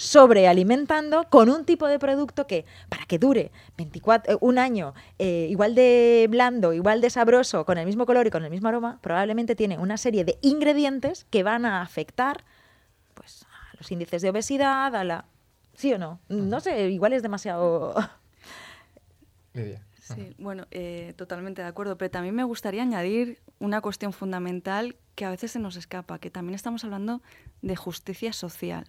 sobrealimentando 0.00 1.24
con 1.28 1.50
un 1.50 1.66
tipo 1.66 1.86
de 1.86 1.98
producto 1.98 2.46
que, 2.46 2.64
para 2.88 3.04
que 3.04 3.18
dure 3.18 3.52
24, 3.76 4.32
eh, 4.32 4.38
un 4.40 4.58
año, 4.58 4.94
eh, 5.18 5.46
igual 5.50 5.74
de 5.74 6.26
blando, 6.30 6.72
igual 6.72 7.02
de 7.02 7.10
sabroso, 7.10 7.66
con 7.66 7.76
el 7.76 7.84
mismo 7.84 8.06
color 8.06 8.26
y 8.26 8.30
con 8.30 8.42
el 8.42 8.50
mismo 8.50 8.68
aroma, 8.68 8.98
probablemente 9.02 9.54
tiene 9.54 9.76
una 9.76 9.98
serie 9.98 10.24
de 10.24 10.38
ingredientes 10.40 11.26
que 11.28 11.42
van 11.42 11.66
a 11.66 11.82
afectar 11.82 12.44
pues, 13.12 13.44
a 13.44 13.76
los 13.76 13.92
índices 13.92 14.22
de 14.22 14.30
obesidad, 14.30 14.96
a 14.96 15.04
la... 15.04 15.26
¿Sí 15.74 15.92
o 15.92 15.98
no? 15.98 16.18
No 16.30 16.60
sé, 16.60 16.88
igual 16.88 17.12
es 17.12 17.22
demasiado... 17.22 17.94
Sí, 20.14 20.34
bueno, 20.38 20.66
eh, 20.70 21.12
totalmente 21.16 21.62
de 21.62 21.68
acuerdo, 21.68 21.96
pero 21.96 22.10
también 22.10 22.34
me 22.34 22.42
gustaría 22.42 22.82
añadir 22.82 23.38
una 23.58 23.80
cuestión 23.80 24.12
fundamental 24.12 24.96
que 25.14 25.24
a 25.24 25.30
veces 25.30 25.52
se 25.52 25.58
nos 25.58 25.76
escapa, 25.76 26.18
que 26.18 26.30
también 26.30 26.54
estamos 26.54 26.82
hablando 26.84 27.20
de 27.62 27.76
justicia 27.76 28.32
social, 28.32 28.88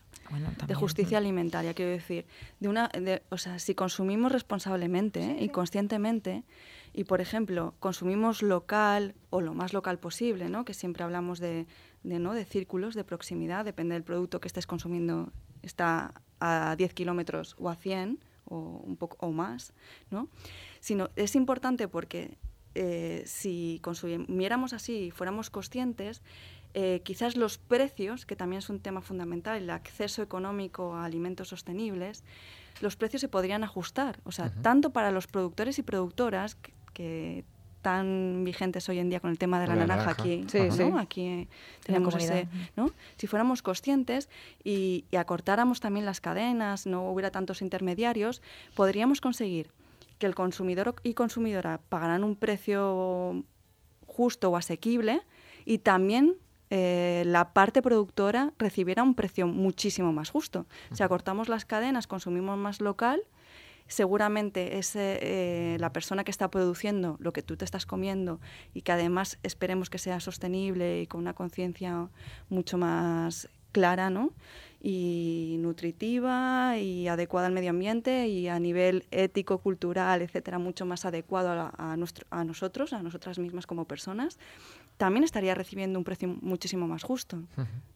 de 0.67 0.73
justicia 0.73 1.17
alimentaria, 1.17 1.73
quiero 1.73 1.91
decir, 1.91 2.25
de 2.59 2.69
una, 2.69 2.89
o 3.29 3.37
sea, 3.37 3.59
si 3.59 3.75
consumimos 3.75 4.31
responsablemente 4.31 5.37
y 5.39 5.49
conscientemente, 5.49 6.43
y 6.93 7.05
por 7.05 7.21
ejemplo 7.21 7.73
consumimos 7.79 8.41
local 8.41 9.15
o 9.29 9.41
lo 9.41 9.53
más 9.53 9.73
local 9.73 9.99
posible, 9.99 10.49
¿no? 10.49 10.65
que 10.65 10.73
siempre 10.73 11.03
hablamos 11.03 11.39
de, 11.39 11.67
de, 12.03 12.19
¿no? 12.19 12.33
de 12.33 12.45
círculos 12.45 12.95
de 12.95 13.03
proximidad, 13.03 13.65
depende 13.65 13.93
del 13.93 14.03
producto 14.03 14.39
que 14.39 14.47
estés 14.47 14.67
consumiendo, 14.67 15.31
está 15.61 16.13
a 16.39 16.75
10 16.75 16.93
kilómetros 16.93 17.55
o 17.59 17.69
a 17.69 17.75
100 17.75 18.19
o 18.45 18.81
un 18.85 18.97
poco 18.97 19.17
o 19.25 19.31
más, 19.31 19.73
¿no? 20.09 20.27
Sino 20.81 21.09
es 21.15 21.35
importante 21.35 21.87
porque 21.87 22.37
eh, 22.75 23.23
si 23.25 23.79
consumiéramos 23.81 24.73
así 24.73 25.05
y 25.05 25.11
fuéramos 25.11 25.49
conscientes, 25.49 26.21
eh, 26.73 27.01
quizás 27.03 27.35
los 27.35 27.57
precios, 27.57 28.25
que 28.25 28.35
también 28.35 28.59
es 28.59 28.69
un 28.69 28.79
tema 28.79 29.01
fundamental, 29.01 29.57
el 29.57 29.69
acceso 29.69 30.21
económico 30.21 30.95
a 30.95 31.05
alimentos 31.05 31.49
sostenibles, 31.49 32.23
los 32.79 32.95
precios 32.95 33.21
se 33.21 33.27
podrían 33.27 33.63
ajustar, 33.63 34.19
o 34.23 34.31
sea, 34.31 34.49
tanto 34.61 34.91
para 34.91 35.11
los 35.11 35.27
productores 35.27 35.77
y 35.79 35.83
productoras 35.83 36.57
que, 36.93 37.43
tan 37.81 38.43
vigentes 38.43 38.87
hoy 38.89 38.99
en 38.99 39.09
día 39.09 39.19
con 39.19 39.31
el 39.31 39.39
tema 39.39 39.59
de 39.59 39.67
la, 39.67 39.75
naranja, 39.75 40.11
aquí, 40.11 40.45
aquí 40.97 41.47
tenemos 41.83 42.15
ese, 42.15 42.47
¿no? 42.75 42.91
Si 43.17 43.25
fuéramos 43.25 43.63
conscientes 43.63 44.29
y, 44.63 45.05
y 45.09 45.15
acortáramos 45.15 45.79
también 45.79 46.05
las 46.05 46.21
cadenas, 46.21 46.85
no 46.85 47.09
hubiera 47.09 47.31
tantos 47.31 47.61
intermediarios, 47.63 48.43
podríamos 48.75 49.19
conseguir 49.19 49.71
que 50.19 50.27
el 50.27 50.35
consumidor 50.35 50.93
y 51.01 51.15
consumidora 51.15 51.81
pagarán 51.89 52.23
un 52.23 52.35
precio 52.35 53.43
justo 54.05 54.51
o 54.51 54.57
asequible 54.57 55.21
y 55.65 55.79
también 55.79 56.35
eh, 56.73 57.23
la 57.25 57.51
parte 57.51 57.81
productora 57.81 58.53
recibiera 58.57 59.03
un 59.03 59.13
precio 59.13 59.45
muchísimo 59.45 60.13
más 60.13 60.29
justo. 60.29 60.65
Si 60.93 61.03
acortamos 61.03 61.49
las 61.49 61.65
cadenas, 61.65 62.07
consumimos 62.07 62.57
más 62.57 62.79
local, 62.79 63.21
seguramente 63.87 64.77
ese, 64.77 65.19
eh, 65.21 65.77
la 65.79 65.91
persona 65.91 66.23
que 66.23 66.31
está 66.31 66.49
produciendo 66.49 67.17
lo 67.19 67.33
que 67.33 67.43
tú 67.43 67.57
te 67.57 67.65
estás 67.65 67.85
comiendo 67.85 68.39
y 68.73 68.83
que 68.83 68.93
además 68.93 69.37
esperemos 69.43 69.89
que 69.89 69.97
sea 69.97 70.21
sostenible 70.21 71.01
y 71.01 71.07
con 71.07 71.19
una 71.19 71.33
conciencia 71.33 72.07
mucho 72.49 72.77
más 72.77 73.49
clara, 73.73 74.09
¿no? 74.09 74.31
y 74.83 75.57
nutritiva 75.59 76.77
y 76.77 77.07
adecuada 77.07 77.47
al 77.47 77.53
medio 77.53 77.69
ambiente 77.69 78.27
y 78.27 78.47
a 78.47 78.59
nivel 78.59 79.05
ético, 79.11 79.59
cultural, 79.59 80.23
etcétera, 80.23 80.57
mucho 80.57 80.85
más 80.85 81.05
adecuado 81.05 81.71
a, 81.77 81.97
nuestro, 81.97 82.25
a 82.31 82.43
nosotros, 82.43 82.93
a 82.93 83.03
nosotras 83.03 83.37
mismas 83.37 83.67
como 83.67 83.85
personas, 83.85 84.39
también 85.01 85.23
estaría 85.23 85.55
recibiendo 85.55 85.97
un 85.97 86.05
precio 86.05 86.27
muchísimo 86.27 86.87
más 86.87 87.01
justo. 87.01 87.41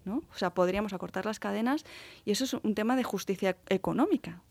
¿no? 0.05 0.23
O 0.33 0.37
sea, 0.37 0.55
podríamos 0.55 0.91
acortar 0.91 1.23
las 1.23 1.39
cadenas 1.39 1.85
y 2.25 2.31
eso 2.31 2.45
es 2.45 2.55
un 2.55 2.73
tema 2.73 2.95
de 2.95 3.03
justicia 3.03 3.57
económica. 3.69 4.41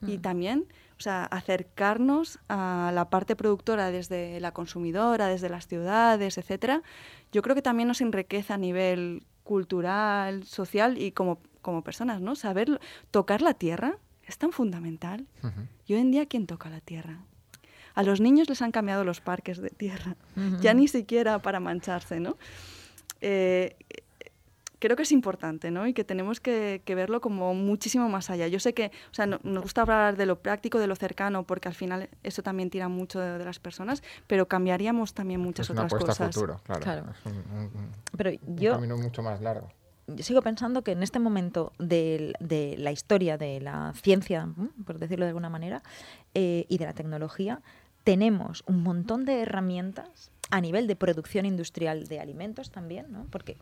Y 0.00 0.16
también, 0.16 0.64
o 0.96 1.00
sea, 1.02 1.24
acercarnos 1.24 2.38
a 2.48 2.92
la 2.94 3.10
parte 3.10 3.36
productora 3.36 3.90
desde 3.90 4.40
la 4.40 4.52
consumidora, 4.52 5.26
desde 5.26 5.50
las 5.50 5.66
ciudades, 5.66 6.38
etcétera, 6.38 6.82
yo 7.30 7.42
creo 7.42 7.54
que 7.54 7.62
también 7.62 7.88
nos 7.88 8.00
enriquece 8.00 8.54
a 8.54 8.56
nivel 8.56 9.26
cultural, 9.42 10.44
social 10.44 10.96
y 10.96 11.12
como 11.12 11.40
como 11.60 11.82
personas, 11.82 12.22
¿no? 12.22 12.36
Saber 12.36 12.80
tocar 13.10 13.42
la 13.42 13.52
tierra 13.52 13.98
es 14.22 14.38
tan 14.38 14.52
fundamental. 14.52 15.26
Y 15.84 15.92
hoy 15.92 16.00
en 16.00 16.10
día, 16.10 16.24
¿quién 16.24 16.46
toca 16.46 16.70
la 16.70 16.80
tierra? 16.80 17.18
A 17.98 18.04
los 18.04 18.20
niños 18.20 18.48
les 18.48 18.62
han 18.62 18.70
cambiado 18.70 19.02
los 19.02 19.20
parques 19.20 19.58
de 19.58 19.70
tierra, 19.70 20.14
ya 20.60 20.72
ni 20.72 20.86
siquiera 20.86 21.40
para 21.40 21.58
mancharse, 21.58 22.20
¿no? 22.20 22.36
Eh, 23.20 23.74
creo 24.78 24.94
que 24.94 25.02
es 25.02 25.10
importante, 25.10 25.72
¿no? 25.72 25.84
Y 25.84 25.92
que 25.94 26.04
tenemos 26.04 26.38
que, 26.38 26.80
verlo 26.86 27.20
como 27.20 27.54
muchísimo 27.54 28.08
más 28.08 28.30
allá. 28.30 28.46
Yo 28.46 28.60
sé 28.60 28.72
que, 28.72 28.92
o 29.10 29.14
sea, 29.14 29.26
nos 29.26 29.62
gusta 29.64 29.80
hablar 29.80 30.16
de 30.16 30.26
lo 30.26 30.38
práctico, 30.38 30.78
de 30.78 30.86
lo 30.86 30.94
cercano, 30.94 31.42
porque 31.42 31.66
al 31.66 31.74
final 31.74 32.08
eso 32.22 32.40
también 32.40 32.70
tira 32.70 32.86
mucho 32.86 33.18
de, 33.18 33.44
las 33.44 33.58
personas, 33.58 34.04
pero 34.28 34.46
cambiaríamos 34.46 35.12
también 35.12 35.40
muchas 35.40 35.68
otras 35.68 35.92
cosas. 35.92 36.32
Futuro, 36.32 36.60
claro. 36.62 37.10
Es 37.10 37.26
un, 37.26 37.90
pero 38.16 38.30
yo, 38.46 38.74
camino 38.74 38.96
mucho 38.96 39.24
más 39.24 39.40
largo 39.40 39.68
sigo 40.20 40.42
pensando 40.42 40.82
que 40.82 40.92
en 40.92 41.02
este 41.02 41.18
momento 41.18 41.72
de, 41.78 42.34
la 42.78 42.92
historia 42.92 43.36
de 43.36 43.60
la 43.60 43.92
ciencia, 43.94 44.48
por 44.86 44.98
decirlo 44.98 45.24
de 45.24 45.30
alguna 45.30 45.50
manera, 45.50 45.82
eh, 46.34 46.66
y 46.68 46.78
de 46.78 46.86
la 46.86 46.94
tecnología, 46.94 47.60
tenemos 48.08 48.64
un 48.66 48.82
montón 48.82 49.26
de 49.26 49.42
herramientas 49.42 50.30
a 50.50 50.62
nivel 50.62 50.86
de 50.86 50.96
producción 50.96 51.44
industrial 51.44 52.06
de 52.06 52.20
alimentos 52.20 52.70
también, 52.70 53.12
¿no? 53.12 53.26
porque 53.30 53.58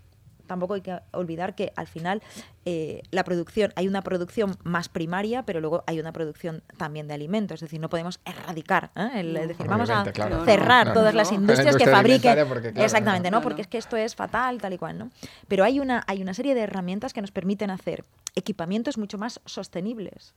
tampoco 0.47 0.75
hay 0.75 0.81
que 0.81 0.99
olvidar 1.13 1.55
que 1.55 1.73
al 1.77 1.87
final 1.87 2.23
eh, 2.69 3.03
la 3.13 3.23
producción, 3.23 3.73
hay 3.77 3.87
una 3.87 4.03
producción 4.03 4.57
más 4.65 4.89
primaria, 4.89 5.45
pero 5.45 5.61
luego 5.61 5.85
hay 5.87 6.01
una 6.01 6.13
producción 6.13 6.65
también 6.77 7.07
de 7.07 7.15
alimentos. 7.15 7.63
Es 7.63 7.69
decir, 7.69 7.79
no 7.79 7.89
podemos 7.89 8.19
erradicar, 8.25 8.91
¿eh? 8.97 9.09
el, 9.15 9.35
decir, 9.35 9.69
vamos 9.69 9.89
a 9.89 10.05
cerrar 10.45 10.93
todas 10.93 11.15
las 11.15 11.31
industrias 11.31 11.77
que 11.79 11.87
fabriquen. 11.87 12.37
exactamente, 12.75 13.31
¿no? 13.31 13.41
Porque 13.41 13.63
es 13.63 13.69
que 13.69 13.79
esto 13.79 13.97
es 13.97 14.17
fatal, 14.17 14.61
tal 14.61 14.73
y 14.73 14.79
cual, 14.79 14.99
¿no? 14.99 15.11
Pero 15.47 15.63
hay 15.63 15.79
una, 15.79 16.03
hay 16.09 16.21
una 16.21 16.35
serie 16.35 16.57
de 16.57 16.63
herramientas 16.63 17.13
que 17.13 17.21
nos 17.21 17.31
permiten 17.31 17.71
hacer 17.71 18.05
equipamientos 18.35 18.99
mucho 18.99 19.17
más 19.17 19.41
sostenibles, 19.47 20.35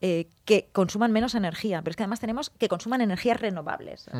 eh, 0.00 0.28
que 0.46 0.68
consuman 0.72 1.12
menos 1.12 1.36
energía, 1.36 1.80
pero 1.82 1.90
es 1.90 1.96
que 1.96 2.02
además 2.02 2.18
tenemos 2.18 2.50
que 2.50 2.68
consuman 2.68 3.02
energías 3.02 3.38
renovables, 3.38 4.10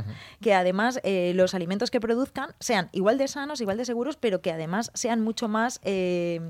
que 0.41 0.55
además 0.55 1.01
los 1.35 1.55
alimentos 1.55 1.91
que 1.91 2.01
produzcan 2.01 2.55
sean 2.61 2.89
igual 2.93 3.19
de 3.19 3.27
sanos, 3.27 3.61
igual 3.61 3.79
de 3.79 3.85
seguros, 3.85 4.17
pero 4.17 4.43
que 4.43 4.53
además 4.53 4.93
sean 4.95 5.10
mucho 5.19 5.49
más... 5.49 5.81
Eh, 5.83 6.41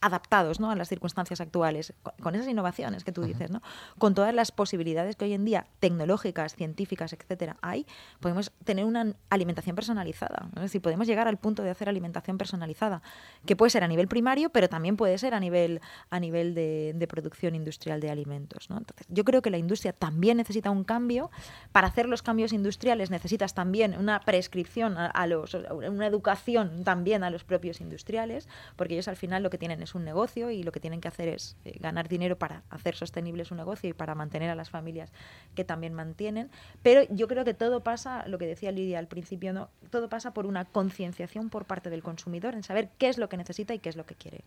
adaptados 0.00 0.60
¿no? 0.60 0.70
a 0.70 0.76
las 0.76 0.88
circunstancias 0.88 1.40
actuales, 1.40 1.92
con, 2.22 2.34
esas 2.34 2.48
innovaciones 2.48 3.04
que 3.04 3.12
tú 3.12 3.22
dices, 3.22 3.50
¿no? 3.50 3.62
con 3.98 4.14
todas 4.14 4.34
las 4.34 4.52
posibilidades 4.52 5.16
que 5.16 5.24
hoy 5.24 5.34
en 5.34 5.44
día, 5.44 5.66
tecnológicas, 5.80 6.54
científicas, 6.54 7.12
etcétera, 7.12 7.56
hay, 7.62 7.86
podemos 8.20 8.52
tener 8.64 8.84
una 8.84 9.14
alimentación 9.30 9.74
personalizada. 9.76 10.48
Es 10.56 10.62
decir, 10.62 10.82
podemos 10.82 11.06
llegar 11.06 11.28
al 11.28 11.36
punto 11.36 11.62
de 11.62 11.70
hacer 11.70 11.88
alimentación 11.88 12.38
personalizada, 12.38 13.02
que 13.46 13.56
puede 13.56 13.70
ser 13.70 13.84
a 13.84 13.88
nivel 13.88 14.08
primario, 14.08 14.50
pero 14.50 14.68
también 14.68 14.96
puede 14.96 15.18
ser 15.18 15.34
a 15.34 15.40
nivel, 15.40 15.80
a 16.10 16.20
nivel 16.20 16.54
de, 16.54 17.06
producción 17.08 17.54
industrial 17.54 18.00
de 18.00 18.10
alimentos. 18.10 18.68
¿no? 18.68 18.76
Entonces, 18.76 19.06
yo 19.08 19.24
creo 19.24 19.40
que 19.40 19.50
la 19.50 19.56
industria 19.56 19.94
también 19.94 20.36
necesita 20.36 20.70
un 20.70 20.84
cambio. 20.84 21.30
Para 21.72 21.88
hacer 21.88 22.06
los 22.06 22.22
cambios 22.22 22.52
industriales 22.52 23.10
necesitas 23.10 23.54
también 23.54 23.96
una 23.98 24.20
prescripción 24.20 24.96
a 24.98 25.26
los, 25.26 25.54
una 25.54 26.06
educación 26.06 26.84
también 26.84 27.24
a 27.24 27.30
los 27.30 27.44
propios 27.44 27.80
industriales, 27.80 28.48
porque 28.76 28.94
ellos 28.94 29.08
al 29.08 29.16
final 29.16 29.42
lo 29.42 29.50
que 29.50 29.58
tienen 29.58 29.82
es 29.82 29.87
un 29.94 30.04
negocio 30.04 30.50
y 30.50 30.62
lo 30.62 30.72
que 30.72 30.80
tienen 30.80 31.00
que 31.00 31.08
hacer 31.08 31.28
es 31.28 31.56
eh, 31.64 31.76
ganar 31.80 32.08
dinero 32.08 32.38
para 32.38 32.62
hacer 32.70 32.94
sostenible 32.94 33.44
su 33.44 33.54
negocio 33.54 33.90
y 33.90 33.92
para 33.92 34.14
mantener 34.14 34.50
a 34.50 34.54
las 34.54 34.70
familias 34.70 35.12
que 35.54 35.64
también 35.64 35.94
mantienen. 35.94 36.50
Pero 36.82 37.02
yo 37.10 37.28
creo 37.28 37.44
que 37.44 37.54
todo 37.54 37.82
pasa, 37.82 38.26
lo 38.26 38.38
que 38.38 38.46
decía 38.46 38.72
Lidia 38.72 38.98
al 38.98 39.08
principio, 39.08 39.52
¿no? 39.52 39.70
todo 39.90 40.08
pasa 40.08 40.32
por 40.32 40.46
una 40.46 40.64
concienciación 40.64 41.50
por 41.50 41.64
parte 41.64 41.90
del 41.90 42.02
consumidor 42.02 42.54
en 42.54 42.62
saber 42.62 42.90
qué 42.98 43.08
es 43.08 43.18
lo 43.18 43.28
que 43.28 43.36
necesita 43.36 43.74
y 43.74 43.78
qué 43.78 43.88
es 43.88 43.96
lo 43.96 44.06
que 44.06 44.14
quiere. 44.14 44.44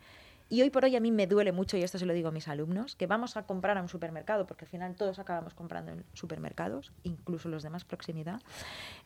Y 0.49 0.61
hoy 0.61 0.69
por 0.69 0.83
hoy 0.83 0.95
a 0.97 0.99
mí 0.99 1.11
me 1.11 1.27
duele 1.27 1.53
mucho, 1.53 1.77
y 1.77 1.83
esto 1.83 1.97
se 1.97 2.05
lo 2.05 2.13
digo 2.13 2.27
a 2.27 2.31
mis 2.31 2.49
alumnos, 2.49 2.97
que 2.97 3.07
vamos 3.07 3.37
a 3.37 3.43
comprar 3.43 3.77
a 3.77 3.81
un 3.81 3.87
supermercado, 3.87 4.45
porque 4.45 4.65
al 4.65 4.69
final 4.69 4.95
todos 4.95 5.17
acabamos 5.17 5.53
comprando 5.53 5.93
en 5.93 6.03
supermercados, 6.13 6.91
incluso 7.03 7.47
los 7.47 7.63
de 7.63 7.69
más 7.69 7.85
proximidad, 7.85 8.41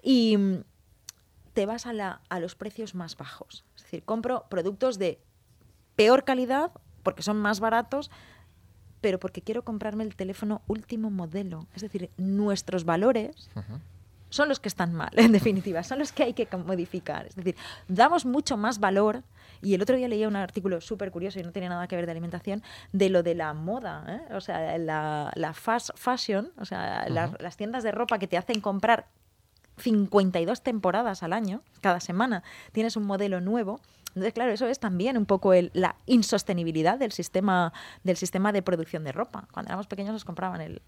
y 0.02 0.38
mm, 0.38 0.64
te 1.54 1.68
vas 1.68 1.86
a, 1.86 1.94
la, 1.94 2.22
a 2.30 2.40
los 2.40 2.56
precios 2.56 2.96
más 2.96 3.16
bajos. 3.16 3.64
Es 3.76 3.84
decir, 3.84 4.04
compro 4.04 4.46
productos 4.50 4.98
de 4.98 5.20
peor 5.96 6.24
calidad, 6.24 6.72
porque 7.04 7.24
son 7.24 7.38
más 7.38 7.60
baratos, 7.60 8.12
pero 9.02 9.20
porque 9.20 9.42
quiero 9.42 9.64
comprarme 9.64 10.04
el 10.04 10.16
teléfono 10.16 10.62
último 10.68 11.12
modelo. 11.12 11.68
Es 11.76 11.82
decir, 11.82 12.10
nuestros 12.18 12.86
valores 12.86 13.50
son 14.30 14.50
los 14.50 14.60
que 14.60 14.68
están 14.68 14.94
mal, 14.94 15.12
en 15.16 15.32
definitiva, 15.32 15.84
son 15.84 16.00
los 16.00 16.12
que 16.12 16.24
hay 16.24 16.34
que 16.34 16.48
modificar. 16.58 17.28
Es 17.28 17.36
decir, 17.36 17.56
damos 17.88 18.26
mucho 18.26 18.58
más 18.58 18.80
valor. 18.80 19.24
Y 19.62 19.74
el 19.74 19.82
otro 19.82 19.96
día 19.96 20.08
leía 20.08 20.28
un 20.28 20.36
artículo 20.36 20.82
súper 20.82 21.12
curioso 21.12 21.40
y 21.40 21.44
no 21.44 21.52
tiene 21.52 21.70
nada 21.70 21.88
que 21.88 21.96
ver 21.96 22.06
de 22.06 22.12
alimentación, 22.12 22.62
de 22.92 23.10
lo 23.10 23.24
de 23.24 23.36
la 23.36 23.54
moda, 23.54 24.06
¿eh? 24.08 24.34
o 24.34 24.42
sea, 24.42 24.78
la, 24.78 25.32
la 25.36 25.54
fast 25.54 25.92
fashion, 25.96 26.52
o 26.58 26.66
sea, 26.66 27.08
las 27.08 27.58
tiendas 27.58 27.84
de 27.84 27.92
ropa 27.92 28.20
que 28.20 28.28
te 28.28 28.38
hacen 28.38 28.60
comprar 28.60 29.08
52 29.78 30.62
temporadas 30.62 31.24
al 31.24 31.34
año, 31.34 31.62
cada 31.82 32.00
semana 32.00 32.44
tienes 32.74 32.96
un 32.96 33.06
modelo 33.06 33.42
nuevo 33.42 33.80
entonces, 34.16 34.34
claro, 34.34 34.54
eso 34.54 34.68
es 34.68 34.80
también 34.80 35.18
un 35.18 35.26
poco 35.26 35.54
el, 35.54 35.72
la 35.74 35.98
insostenibilidad 36.06 36.98
del 36.98 37.12
sistema, 37.12 37.74
del 38.04 38.16
sistema 38.16 38.54
de 38.54 38.62
producción 38.62 39.04
de 39.04 39.12
ropa. 39.12 39.48
Cuando 39.52 39.70
éramos 39.70 39.88
pequeños 39.88 40.14
nos 40.14 40.24
compraban 40.24 40.62
el, 40.62 40.82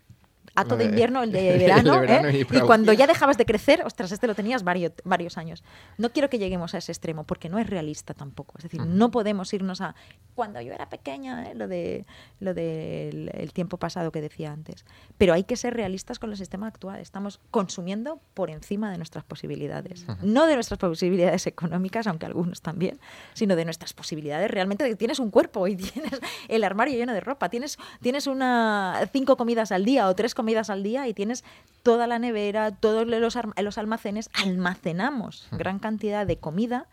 ato 0.58 0.76
de 0.76 0.86
invierno, 0.89 1.24
el 1.24 1.32
de 1.32 1.58
verano, 1.58 2.03
¿eh? 2.03 2.45
y, 2.49 2.60
cuando 2.62 2.91
ya 2.91 3.08
dejabas 3.08 3.38
de 3.38 3.45
crecer, 3.45 3.84
ostras, 3.86 4.12
este 4.12 4.28
lo 4.28 4.36
tenías 4.36 4.64
varios, 4.64 4.91
varios 5.03 5.38
años. 5.38 5.64
No 5.97 6.12
quiero 6.12 6.30
que 6.30 6.39
lleguemos 6.39 6.74
a 6.74 6.80
ese 6.80 6.91
extremo, 6.91 7.24
porque 7.24 7.47
no 7.47 7.60
es 7.60 7.70
realista 7.70 8.14
tampoco. 8.14 8.55
Es 8.58 8.64
decir, 8.64 8.82
no 8.82 9.12
podemos 9.12 9.53
irnos 9.53 9.82
a 9.82 9.95
cuando 10.36 10.60
yo 10.62 10.74
era 10.74 10.89
pequeña, 10.89 11.49
¿eh? 11.49 11.55
lo 11.55 11.68
de 11.68 12.05
lo 12.39 12.53
del 12.53 13.32
el 13.34 13.53
tiempo 13.53 13.78
pasado 13.78 14.12
que 14.12 14.22
decía 14.22 14.51
antes. 14.51 14.86
Pero 15.18 15.34
hay 15.34 15.43
que 15.43 15.55
ser 15.55 15.76
realistas 15.76 16.20
con 16.20 16.32
el 16.32 16.38
sistema 16.38 16.68
actual. 16.68 16.99
Estamos 16.99 17.39
consumiendo 17.51 18.20
por 18.34 18.49
encima 18.49 18.91
de 18.91 18.97
nuestras 18.97 19.24
posibilidades. 19.24 20.05
No 20.22 20.47
de 20.47 20.55
nuestras 20.55 20.80
posibilidades 20.80 21.45
económicas, 21.47 22.08
aunque 22.08 22.26
algunos 22.26 22.62
también, 22.62 22.99
sino 23.34 23.55
de 23.55 23.66
nuestras 23.66 23.93
posibilidades 23.93 24.49
realmente 24.49 24.84
de 24.84 24.91
que 24.91 24.95
tienes 24.95 25.20
un 25.20 25.30
cuerpo 25.30 25.68
y 25.68 25.76
tienes 25.76 26.20
el 26.47 26.64
armario 26.64 26.97
lleno 26.97 27.14
de 27.14 27.20
ropa, 27.20 27.49
tienes, 27.49 27.78
tienes 28.01 28.28
una 28.28 29.08
cinco 29.12 29.38
comidas 29.38 29.72
al 29.72 29.86
día 29.86 30.08
o 30.08 30.16
tres 30.16 30.34
comidas 30.34 30.47
comidas 30.48 30.70
al 30.70 30.82
día 30.82 31.06
y 31.10 31.14
tienes 31.14 31.43
toda 31.84 32.08
la 32.08 32.20
nevera, 32.20 32.72
todos 32.72 33.06
los, 33.06 33.38
los 33.58 33.78
almacenes, 33.78 34.30
almacenamos 34.34 35.50
gran 35.52 35.78
cantidad 35.78 36.26
de 36.26 36.38
comida 36.38 36.88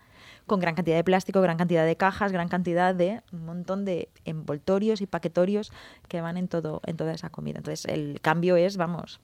con 0.45 0.59
gran 0.59 0.75
cantidad 0.75 0.97
de 0.97 1.05
plástico, 1.05 1.39
gran 1.39 1.55
cantidad 1.55 1.85
de 1.85 1.95
cajas, 1.95 2.33
gran 2.33 2.49
cantidad 2.49 2.93
de 2.93 3.21
un 3.31 3.45
montón 3.45 3.85
de 3.85 4.09
envoltorios 4.25 4.99
y 4.99 5.07
paquetorios 5.07 5.71
que 6.09 6.19
van 6.19 6.35
en 6.35 6.49
todo 6.49 6.81
en 6.85 6.97
toda 6.97 7.13
esa 7.13 7.29
comida. 7.29 7.59
Entonces 7.59 7.85
el 7.85 8.19
cambio 8.19 8.57
es, 8.57 8.75
vamos, 8.75 9.21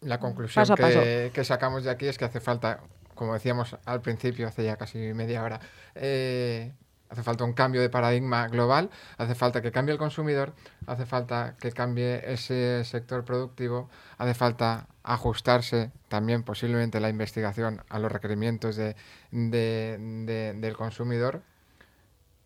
la 0.00 0.18
conclusión 0.18 0.64
que, 0.74 1.30
que, 1.34 1.44
sacamos 1.44 1.84
de 1.84 1.90
aquí 1.90 2.06
es 2.06 2.16
que 2.16 2.24
hace 2.24 2.40
falta, 2.40 2.80
como 3.14 3.34
decíamos 3.34 3.76
al 3.84 4.00
principio, 4.00 4.48
hace 4.48 4.64
ya 4.64 4.78
casi 4.78 5.12
media 5.12 5.42
hora, 5.42 5.60
eh, 5.94 6.72
Hace 7.08 7.22
falta 7.22 7.44
un 7.44 7.52
cambio 7.52 7.80
de 7.80 7.88
paradigma 7.88 8.48
global, 8.48 8.90
hace 9.18 9.34
falta 9.34 9.62
que 9.62 9.72
cambie 9.72 9.92
el 9.92 9.98
consumidor, 9.98 10.54
hace 10.86 11.06
falta 11.06 11.56
que 11.60 11.72
cambie 11.72 12.22
ese 12.32 12.84
sector 12.84 13.24
productivo, 13.24 13.88
hace 14.18 14.34
falta 14.34 14.88
ajustarse 15.02 15.92
también 16.08 16.42
posiblemente 16.42 17.00
la 17.00 17.08
investigación 17.08 17.82
a 17.88 17.98
los 17.98 18.10
requerimientos 18.10 18.76
de, 18.76 18.96
del 19.30 20.76
consumidor, 20.76 21.42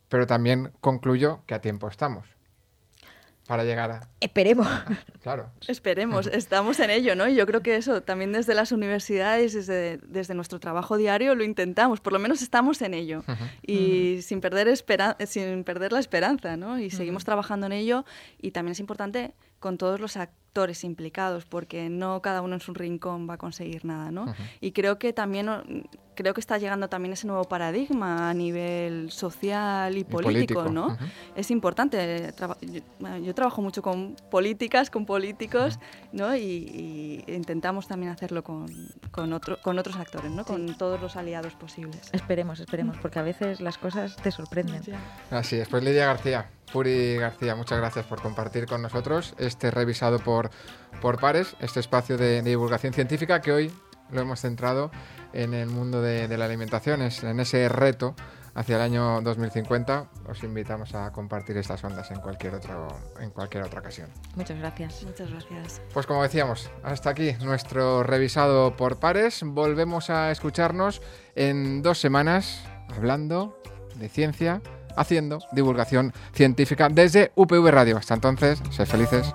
pero 0.08 0.26
también 0.26 0.72
concluyo 0.80 1.40
que 1.46 1.54
a 1.54 1.60
tiempo 1.60 1.88
estamos 1.88 2.39
para 3.50 3.64
llegar 3.64 3.90
a... 3.90 4.08
Esperemos. 4.20 4.68
Claro. 5.20 5.50
Esperemos, 5.68 6.26
estamos 6.28 6.80
en 6.80 6.88
ello, 6.88 7.14
¿no? 7.14 7.28
Y 7.28 7.34
yo 7.34 7.44
creo 7.46 7.60
que 7.60 7.76
eso 7.76 8.02
también 8.02 8.32
desde 8.32 8.54
las 8.54 8.72
universidades, 8.72 9.52
desde, 9.52 9.98
desde 9.98 10.32
nuestro 10.32 10.58
trabajo 10.58 10.96
diario 10.96 11.34
lo 11.34 11.44
intentamos, 11.44 12.00
por 12.00 12.14
lo 12.14 12.18
menos 12.18 12.40
estamos 12.40 12.80
en 12.80 12.94
ello. 12.94 13.22
Y 13.60 14.22
sin, 14.22 14.40
perder 14.40 14.74
sin 15.26 15.64
perder 15.64 15.92
la 15.92 15.98
esperanza, 15.98 16.56
¿no? 16.56 16.78
Y 16.78 16.88
seguimos 16.88 17.26
trabajando 17.26 17.66
en 17.66 17.72
ello 17.72 18.06
y 18.40 18.52
también 18.52 18.72
es 18.72 18.80
importante 18.80 19.34
con 19.58 19.76
todos 19.76 20.00
los 20.00 20.16
actores 20.16 20.84
implicados, 20.84 21.44
porque 21.44 21.90
no 21.90 22.22
cada 22.22 22.40
uno 22.40 22.54
en 22.54 22.60
su 22.60 22.72
rincón 22.72 23.28
va 23.28 23.34
a 23.34 23.38
conseguir 23.38 23.84
nada, 23.84 24.10
¿no? 24.10 24.34
Y 24.62 24.72
creo 24.72 24.98
que 24.98 25.12
también 25.12 25.50
creo 26.20 26.34
que 26.34 26.40
está 26.40 26.58
llegando 26.58 26.88
también 26.88 27.14
ese 27.14 27.26
nuevo 27.26 27.44
paradigma 27.44 28.28
a 28.28 28.34
nivel 28.34 29.10
social 29.10 29.96
y, 29.96 30.04
político, 30.04 30.64
¿no? 30.68 30.98
Es 31.34 31.50
importante. 31.50 32.32
yo, 33.22 33.34
trabajo 33.34 33.62
mucho 33.62 33.80
con 33.80 34.16
políticas, 34.30 34.90
con 34.90 35.06
políticos, 35.06 35.78
¿no? 36.12 36.36
Y, 36.36 37.24
intentamos 37.26 37.88
también 37.88 38.12
hacerlo 38.12 38.44
con, 38.44 38.66
con, 39.10 39.32
otro, 39.32 39.58
con 39.62 39.78
otros 39.78 39.96
actores, 39.96 40.30
¿no? 40.30 40.44
Con 40.44 40.76
todos 40.76 41.00
los 41.00 41.16
aliados 41.16 41.54
posibles. 41.54 42.10
Esperemos, 42.12 42.60
esperemos, 42.60 42.98
porque 42.98 43.18
a 43.18 43.22
veces 43.22 43.60
las 43.60 43.78
cosas 43.78 44.16
te 44.16 44.30
sorprenden. 44.30 44.82
Así 45.30 45.56
es. 45.56 45.68
Pues 45.68 45.82
Lidia 45.82 46.04
García, 46.04 46.50
Puri 46.70 47.16
García, 47.16 47.54
muchas 47.54 47.78
gracias 47.78 48.04
por 48.04 48.20
compartir 48.20 48.66
con 48.66 48.82
nosotros 48.82 49.34
este 49.38 49.70
revisado 49.70 50.18
por, 50.18 50.50
por 51.00 51.18
pares, 51.18 51.56
este 51.60 51.80
espacio 51.80 52.18
de, 52.18 52.42
divulgación 52.42 52.92
científica 52.92 53.40
que 53.40 53.52
hoy 53.52 53.72
lo 54.12 54.20
hemos 54.20 54.40
centrado 54.40 54.90
en 55.32 55.54
el 55.54 55.68
mundo 55.68 56.02
de, 56.02 56.28
la 56.36 56.44
alimentación, 56.44 57.02
en 57.02 57.40
ese 57.40 57.68
reto 57.68 58.14
hacia 58.54 58.76
el 58.76 58.82
año 58.82 59.20
2050. 59.22 60.06
Os 60.28 60.42
invitamos 60.42 60.94
a 60.94 61.10
compartir 61.12 61.56
estas 61.56 61.82
ondas 61.84 62.10
en 62.10 62.20
cualquier, 62.20 62.54
otro, 62.54 62.88
en 63.20 63.30
cualquier 63.30 63.64
otra 63.64 63.80
ocasión. 63.80 64.08
Muchas 64.36 64.58
gracias. 64.58 65.02
Muchas 65.04 65.30
gracias. 65.30 65.80
Pues 65.92 66.06
como 66.06 66.22
decíamos, 66.22 66.70
hasta 66.82 67.10
aquí 67.10 67.32
nuestro 67.42 68.02
revisado 68.02 68.76
por 68.76 68.98
pares. 68.98 69.42
Volvemos 69.44 70.10
a 70.10 70.30
escucharnos 70.30 71.02
en 71.34 71.82
dos 71.82 71.98
semanas 71.98 72.64
hablando 72.88 73.60
de 73.96 74.08
ciencia 74.08 74.60
haciendo 74.96 75.38
divulgación 75.52 76.12
científica 76.34 76.88
desde 76.90 77.32
UPV 77.36 77.70
Radio. 77.70 77.96
Hasta 77.96 78.14
entonces, 78.14 78.60
sed 78.70 78.86
felices. 78.86 79.34